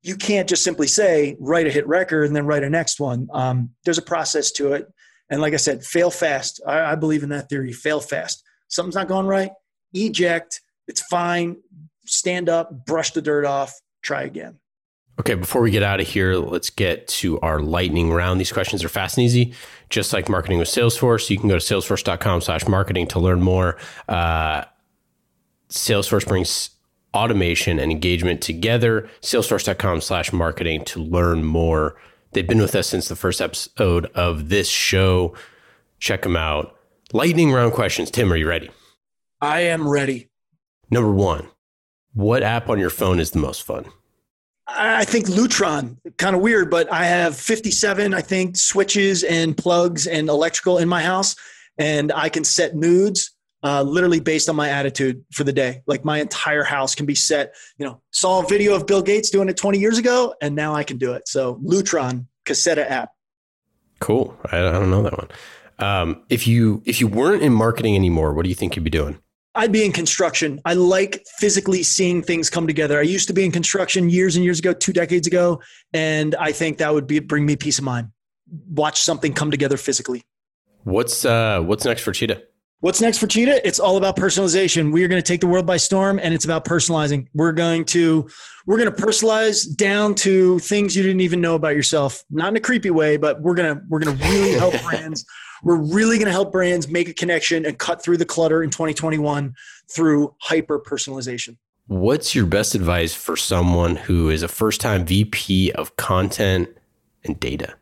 You 0.03 0.15
can't 0.15 0.49
just 0.49 0.63
simply 0.63 0.87
say, 0.87 1.37
write 1.41 1.67
a 1.67 1.71
hit 1.71 1.89
record 1.89 2.27
and 2.27 2.37
then 2.37 2.47
write 2.47 2.63
a 2.63 2.71
next 2.71 3.01
one. 3.01 3.29
Um, 3.33 3.71
there's 3.85 3.99
a 3.99 4.03
process 4.03 4.53
to 4.53 4.75
it. 4.75 4.87
And 5.29 5.41
like 5.41 5.55
I 5.55 5.57
said, 5.59 5.85
fail 5.85 6.11
fast. 6.11 6.61
I, 6.67 6.93
I 6.93 6.95
believe 6.95 7.25
in 7.25 7.31
that 7.31 7.49
theory. 7.49 7.73
Fail 7.73 8.01
fast. 8.01 8.45
Something's 8.69 8.95
not 8.95 9.09
going 9.09 9.27
right. 9.27 9.51
Eject. 9.93 10.61
It's 10.87 11.03
fine. 11.03 11.57
Stand 12.07 12.49
up, 12.49 12.87
brush 12.87 13.11
the 13.11 13.21
dirt 13.21 13.45
off, 13.45 13.75
try 14.03 14.23
again. 14.23 14.59
Okay, 15.21 15.35
before 15.35 15.63
we 15.63 15.73
get 15.73 15.83
out 15.83 16.01
of 16.01 16.07
here, 16.07 16.37
let's 16.37 16.71
get 16.71 17.09
to 17.09 17.41
our 17.41 17.61
lightning 17.61 18.13
round. 18.13 18.41
These 18.41 18.53
questions 18.53 18.85
are 18.85 18.89
fast 18.89 19.17
and 19.17 19.25
easy, 19.25 19.53
just 19.91 20.13
like 20.13 20.29
marketing 20.29 20.59
with 20.61 20.69
Salesforce. 20.69 21.29
You 21.29 21.39
can 21.39 21.49
go 21.49 21.59
to 21.59 21.65
salesforce.com 21.75 22.41
slash 22.41 22.69
marketing 22.69 23.09
to 23.09 23.19
learn 23.19 23.43
more. 23.43 23.77
Uh, 24.09 24.65
Salesforce 25.69 26.27
brings 26.27 26.71
automation 27.15 27.81
and 27.81 27.91
engagement 27.91 28.41
together. 28.41 29.09
Salesforce.com 29.21 30.01
slash 30.01 30.33
marketing 30.33 30.85
to 30.85 31.03
learn 31.03 31.45
more. 31.45 31.97
They've 32.33 32.47
been 32.47 32.61
with 32.61 32.77
us 32.77 32.87
since 32.87 33.09
the 33.09 33.17
first 33.17 33.41
episode 33.41 34.07
of 34.15 34.51
this 34.51 34.69
show. 34.69 35.35
Check 35.99 36.23
them 36.23 36.37
out. 36.37 36.77
Lightning 37.13 37.51
round 37.53 37.73
questions. 37.73 38.11
Tim, 38.11 38.33
are 38.33 38.37
you 38.37 38.49
ready? 38.49 38.71
I 39.41 39.63
am 39.63 39.89
ready. 39.89 40.29
Number 40.91 41.13
one, 41.13 41.49
what 42.13 42.43
app 42.43 42.69
on 42.69 42.79
your 42.79 42.91
phone 42.91 43.19
is 43.19 43.33
the 43.33 43.39
most 43.39 43.63
fun? 43.63 43.87
I 44.79 45.05
think 45.05 45.27
Lutron, 45.27 45.97
kind 46.17 46.37
of 46.37 46.43
weird, 46.43 46.71
but 46.71 46.91
I 46.93 47.05
have 47.05 47.37
57, 47.37 48.15
I 48.15 48.21
think, 48.21 48.57
switches 48.57 49.25
and 49.25 49.57
plugs 49.57 50.07
and 50.07 50.29
electrical 50.29 50.79
in 50.79 50.89
my 50.89 51.03
house, 51.03 51.35
and 51.77 52.13
I 52.13 52.29
can 52.29 52.45
set 52.45 52.77
moods 52.77 53.33
uh, 53.63 53.83
literally 53.83 54.21
based 54.21 54.49
on 54.49 54.57
my 54.57 54.69
attitude 54.69 55.25
for 55.33 55.45
the 55.45 55.53
day. 55.53 55.83
Like 55.87 56.05
my 56.05 56.21
entire 56.21 56.65
house 56.65 56.95
can 56.95 57.07
be 57.07 57.15
set. 57.15 57.55
You 57.79 57.87
know, 57.87 58.03
saw 58.13 58.45
a 58.45 58.47
video 58.47 58.75
of 58.75 58.87
Bill 58.87 59.03
Gates 59.03 59.31
doing 59.31 59.49
it 59.49 59.57
20 59.57 59.79
years 59.79 59.99
ago, 59.99 60.35
and 60.41 60.55
now 60.55 60.75
I 60.75 60.85
can 60.85 60.99
do 60.99 61.13
it. 61.13 61.29
So 61.29 61.57
Lutron, 61.57 62.27
Caséta 62.45 62.89
app. 62.89 63.11
Cool. 64.01 64.37
I, 64.53 64.59
don't 64.59 64.91
know 64.91 65.03
that 65.03 65.19
one. 65.19 65.29
Um, 65.81 66.23
if 66.29 66.47
you 66.47 66.83
if 66.87 67.01
you 67.01 67.09
weren't 67.09 67.43
in 67.43 67.53
marketing 67.53 67.97
anymore, 67.97 68.33
what 68.33 68.45
do 68.45 68.49
you 68.49 68.55
think 68.55 68.77
you'd 68.77 68.85
be 68.85 68.91
doing? 68.91 69.19
I'd 69.55 69.73
be 69.73 69.85
in 69.85 69.93
construction. 69.93 70.61
I 70.65 70.75
like 70.75 71.25
physically 71.39 71.83
seeing 71.83 72.23
things 72.23 72.51
come 72.51 72.67
together. 72.67 72.99
I 72.99 73.03
used 73.03 73.29
to 73.29 73.35
be 73.35 73.45
in 73.45 73.51
construction 73.51 74.09
years 74.09 74.37
and 74.37 74.45
years 74.45 74.59
ago, 74.59 74.73
two 74.73 74.93
decades 74.93 75.27
ago, 75.27 75.61
and 75.93 76.35
I 76.37 76.53
think 76.53 76.79
that 76.79 76.93
would 76.93 77.07
be 77.07 77.19
bring 77.19 77.47
me 77.47 77.57
peace 77.57 77.79
of 77.79 77.85
mind. 77.85 78.09
Watch 78.71 79.03
something 79.03 79.33
come 79.33 79.51
together 79.51 79.77
physically. 79.77 80.23
What's 80.85 81.25
uh, 81.25 81.61
what's 81.61 81.85
next 81.85 82.03
for 82.03 82.13
Cheetah? 82.13 82.43
What's 82.81 83.01
next 83.01 83.19
for 83.19 83.27
Cheetah? 83.27 83.67
It's 83.67 83.81
all 83.81 83.97
about 83.97 84.17
personalization. 84.17 84.93
We 84.93 85.03
are 85.03 85.09
going 85.09 85.21
to 85.21 85.27
take 85.27 85.41
the 85.41 85.49
world 85.49 85.67
by 85.67 85.79
storm 85.79 86.21
and 86.23 86.33
it's 86.33 86.45
about 86.45 86.65
personalizing. 86.65 87.27
We're 87.35 87.53
going 87.53 87.85
to 87.87 88.29
we're 88.67 88.79
going 88.79 88.95
to 88.95 89.03
personalize 89.03 89.75
down 89.75 90.15
to 90.17 90.61
things 90.61 90.95
you 90.95 91.03
didn't 91.03 91.23
even 91.23 91.41
know 91.41 91.57
about 91.57 91.75
yourself. 91.75 92.23
Not 92.31 92.51
in 92.51 92.57
a 92.57 92.61
creepy 92.61 92.91
way, 92.91 93.17
but 93.17 93.43
we're 93.43 93.55
going 93.55 93.75
to 93.75 93.83
we're 93.89 93.99
going 93.99 94.17
to 94.17 94.25
really 94.29 94.53
help 94.53 94.81
brands. 94.85 95.27
We're 95.63 95.77
really 95.77 96.17
going 96.19 96.27
to 96.27 96.33
help 96.33 96.53
brands 96.53 96.89
make 96.89 97.09
a 97.09 97.15
connection 97.15 97.67
and 97.67 97.79
cut 97.79 98.03
through 98.03 98.19
the 98.19 98.25
clutter 98.25 98.63
in 98.63 98.71
2021 98.71 99.55
through 99.91 100.35
hyper 100.41 100.79
personalization. 100.79 101.57
What's 101.87 102.35
your 102.35 102.47
best 102.47 102.75
advice 102.75 103.15
for 103.15 103.37
someone 103.37 103.97
who 103.97 104.29
is 104.29 104.43
a 104.43 104.49
first-time 104.49 105.07
VP 105.07 105.73
of 105.73 105.97
content 105.97 106.69
and 107.25 107.41
data? 107.41 107.75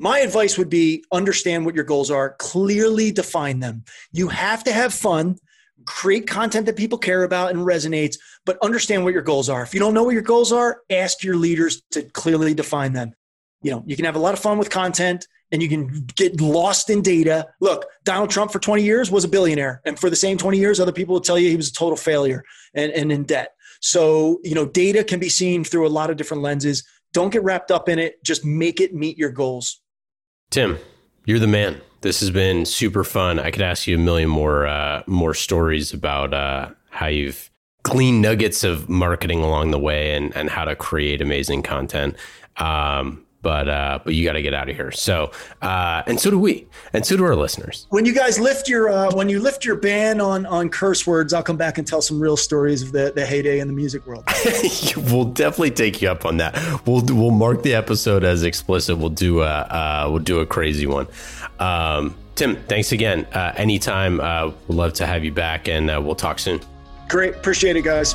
my 0.00 0.20
advice 0.20 0.56
would 0.56 0.70
be 0.70 1.04
understand 1.12 1.66
what 1.66 1.74
your 1.74 1.84
goals 1.84 2.10
are, 2.10 2.30
clearly 2.38 3.12
define 3.12 3.60
them. 3.60 3.84
You 4.12 4.28
have 4.28 4.64
to 4.64 4.72
have 4.72 4.94
fun, 4.94 5.36
create 5.84 6.26
content 6.26 6.64
that 6.66 6.76
people 6.76 6.96
care 6.96 7.22
about 7.22 7.50
and 7.50 7.60
resonates, 7.60 8.16
but 8.46 8.56
understand 8.62 9.04
what 9.04 9.12
your 9.12 9.22
goals 9.22 9.50
are. 9.50 9.62
If 9.62 9.74
you 9.74 9.80
don't 9.80 9.92
know 9.92 10.02
what 10.02 10.14
your 10.14 10.22
goals 10.22 10.52
are, 10.52 10.80
ask 10.88 11.22
your 11.22 11.36
leaders 11.36 11.82
to 11.90 12.02
clearly 12.02 12.54
define 12.54 12.94
them. 12.94 13.12
You 13.60 13.72
know, 13.72 13.84
you 13.86 13.94
can 13.94 14.06
have 14.06 14.16
a 14.16 14.20
lot 14.20 14.32
of 14.32 14.40
fun 14.40 14.56
with 14.56 14.70
content 14.70 15.28
and 15.52 15.62
you 15.62 15.68
can 15.68 16.06
get 16.14 16.40
lost 16.40 16.90
in 16.90 17.02
data. 17.02 17.48
Look, 17.60 17.86
Donald 18.04 18.30
Trump 18.30 18.52
for 18.52 18.58
20 18.58 18.82
years 18.82 19.10
was 19.10 19.24
a 19.24 19.28
billionaire. 19.28 19.80
And 19.84 19.98
for 19.98 20.08
the 20.10 20.16
same 20.16 20.38
20 20.38 20.58
years, 20.58 20.80
other 20.80 20.92
people 20.92 21.14
will 21.14 21.20
tell 21.20 21.38
you 21.38 21.48
he 21.48 21.56
was 21.56 21.68
a 21.68 21.72
total 21.72 21.96
failure 21.96 22.44
and, 22.74 22.92
and 22.92 23.10
in 23.10 23.24
debt. 23.24 23.54
So, 23.80 24.40
you 24.44 24.54
know, 24.54 24.66
data 24.66 25.02
can 25.02 25.18
be 25.18 25.28
seen 25.28 25.64
through 25.64 25.86
a 25.86 25.88
lot 25.88 26.10
of 26.10 26.16
different 26.16 26.42
lenses. 26.42 26.84
Don't 27.12 27.32
get 27.32 27.42
wrapped 27.42 27.70
up 27.70 27.88
in 27.88 27.98
it. 27.98 28.22
Just 28.22 28.44
make 28.44 28.80
it 28.80 28.94
meet 28.94 29.18
your 29.18 29.30
goals. 29.30 29.80
Tim, 30.50 30.78
you're 31.24 31.38
the 31.38 31.46
man. 31.46 31.80
This 32.02 32.20
has 32.20 32.30
been 32.30 32.64
super 32.64 33.04
fun. 33.04 33.38
I 33.38 33.50
could 33.50 33.62
ask 33.62 33.86
you 33.86 33.96
a 33.96 33.98
million 33.98 34.28
more 34.28 34.66
uh, 34.66 35.02
more 35.06 35.34
stories 35.34 35.92
about 35.92 36.32
uh, 36.32 36.70
how 36.90 37.06
you've 37.06 37.50
gleaned 37.82 38.22
nuggets 38.22 38.64
of 38.64 38.88
marketing 38.88 39.42
along 39.42 39.70
the 39.70 39.78
way 39.78 40.14
and 40.14 40.34
and 40.34 40.48
how 40.48 40.64
to 40.64 40.74
create 40.74 41.20
amazing 41.20 41.62
content. 41.62 42.16
Um, 42.56 43.24
but 43.42 43.68
uh, 43.68 43.98
but 44.04 44.14
you 44.14 44.24
got 44.24 44.32
to 44.32 44.42
get 44.42 44.54
out 44.54 44.68
of 44.68 44.76
here. 44.76 44.90
So 44.90 45.32
uh, 45.62 46.02
and 46.06 46.20
so 46.20 46.30
do 46.30 46.38
we, 46.38 46.66
and 46.92 47.04
so 47.04 47.16
do 47.16 47.24
our 47.24 47.36
listeners. 47.36 47.86
When 47.90 48.04
you 48.04 48.14
guys 48.14 48.38
lift 48.38 48.68
your 48.68 48.88
uh, 48.88 49.14
when 49.14 49.28
you 49.28 49.40
lift 49.40 49.64
your 49.64 49.76
ban 49.76 50.20
on 50.20 50.46
on 50.46 50.68
curse 50.68 51.06
words, 51.06 51.32
I'll 51.32 51.42
come 51.42 51.56
back 51.56 51.78
and 51.78 51.86
tell 51.86 52.02
some 52.02 52.20
real 52.20 52.36
stories 52.36 52.82
of 52.82 52.92
the 52.92 53.12
the 53.14 53.24
heyday 53.24 53.60
in 53.60 53.68
the 53.68 53.74
music 53.74 54.06
world. 54.06 54.24
we'll 55.10 55.24
definitely 55.24 55.70
take 55.70 56.02
you 56.02 56.10
up 56.10 56.24
on 56.24 56.38
that. 56.38 56.54
We'll 56.86 57.02
we'll 57.04 57.30
mark 57.30 57.62
the 57.62 57.74
episode 57.74 58.24
as 58.24 58.42
explicit. 58.42 58.98
We'll 58.98 59.10
do 59.10 59.42
a 59.42 59.46
uh, 59.46 60.06
we'll 60.10 60.18
do 60.20 60.40
a 60.40 60.46
crazy 60.46 60.86
one. 60.86 61.06
Um, 61.58 62.14
Tim, 62.34 62.56
thanks 62.68 62.92
again. 62.92 63.26
Uh, 63.32 63.52
anytime, 63.56 64.20
uh, 64.20 64.46
we'd 64.66 64.74
love 64.74 64.94
to 64.94 65.06
have 65.06 65.24
you 65.24 65.32
back, 65.32 65.68
and 65.68 65.90
uh, 65.90 66.00
we'll 66.02 66.14
talk 66.14 66.38
soon. 66.38 66.60
Great, 67.08 67.34
appreciate 67.34 67.76
it, 67.76 67.82
guys. 67.82 68.14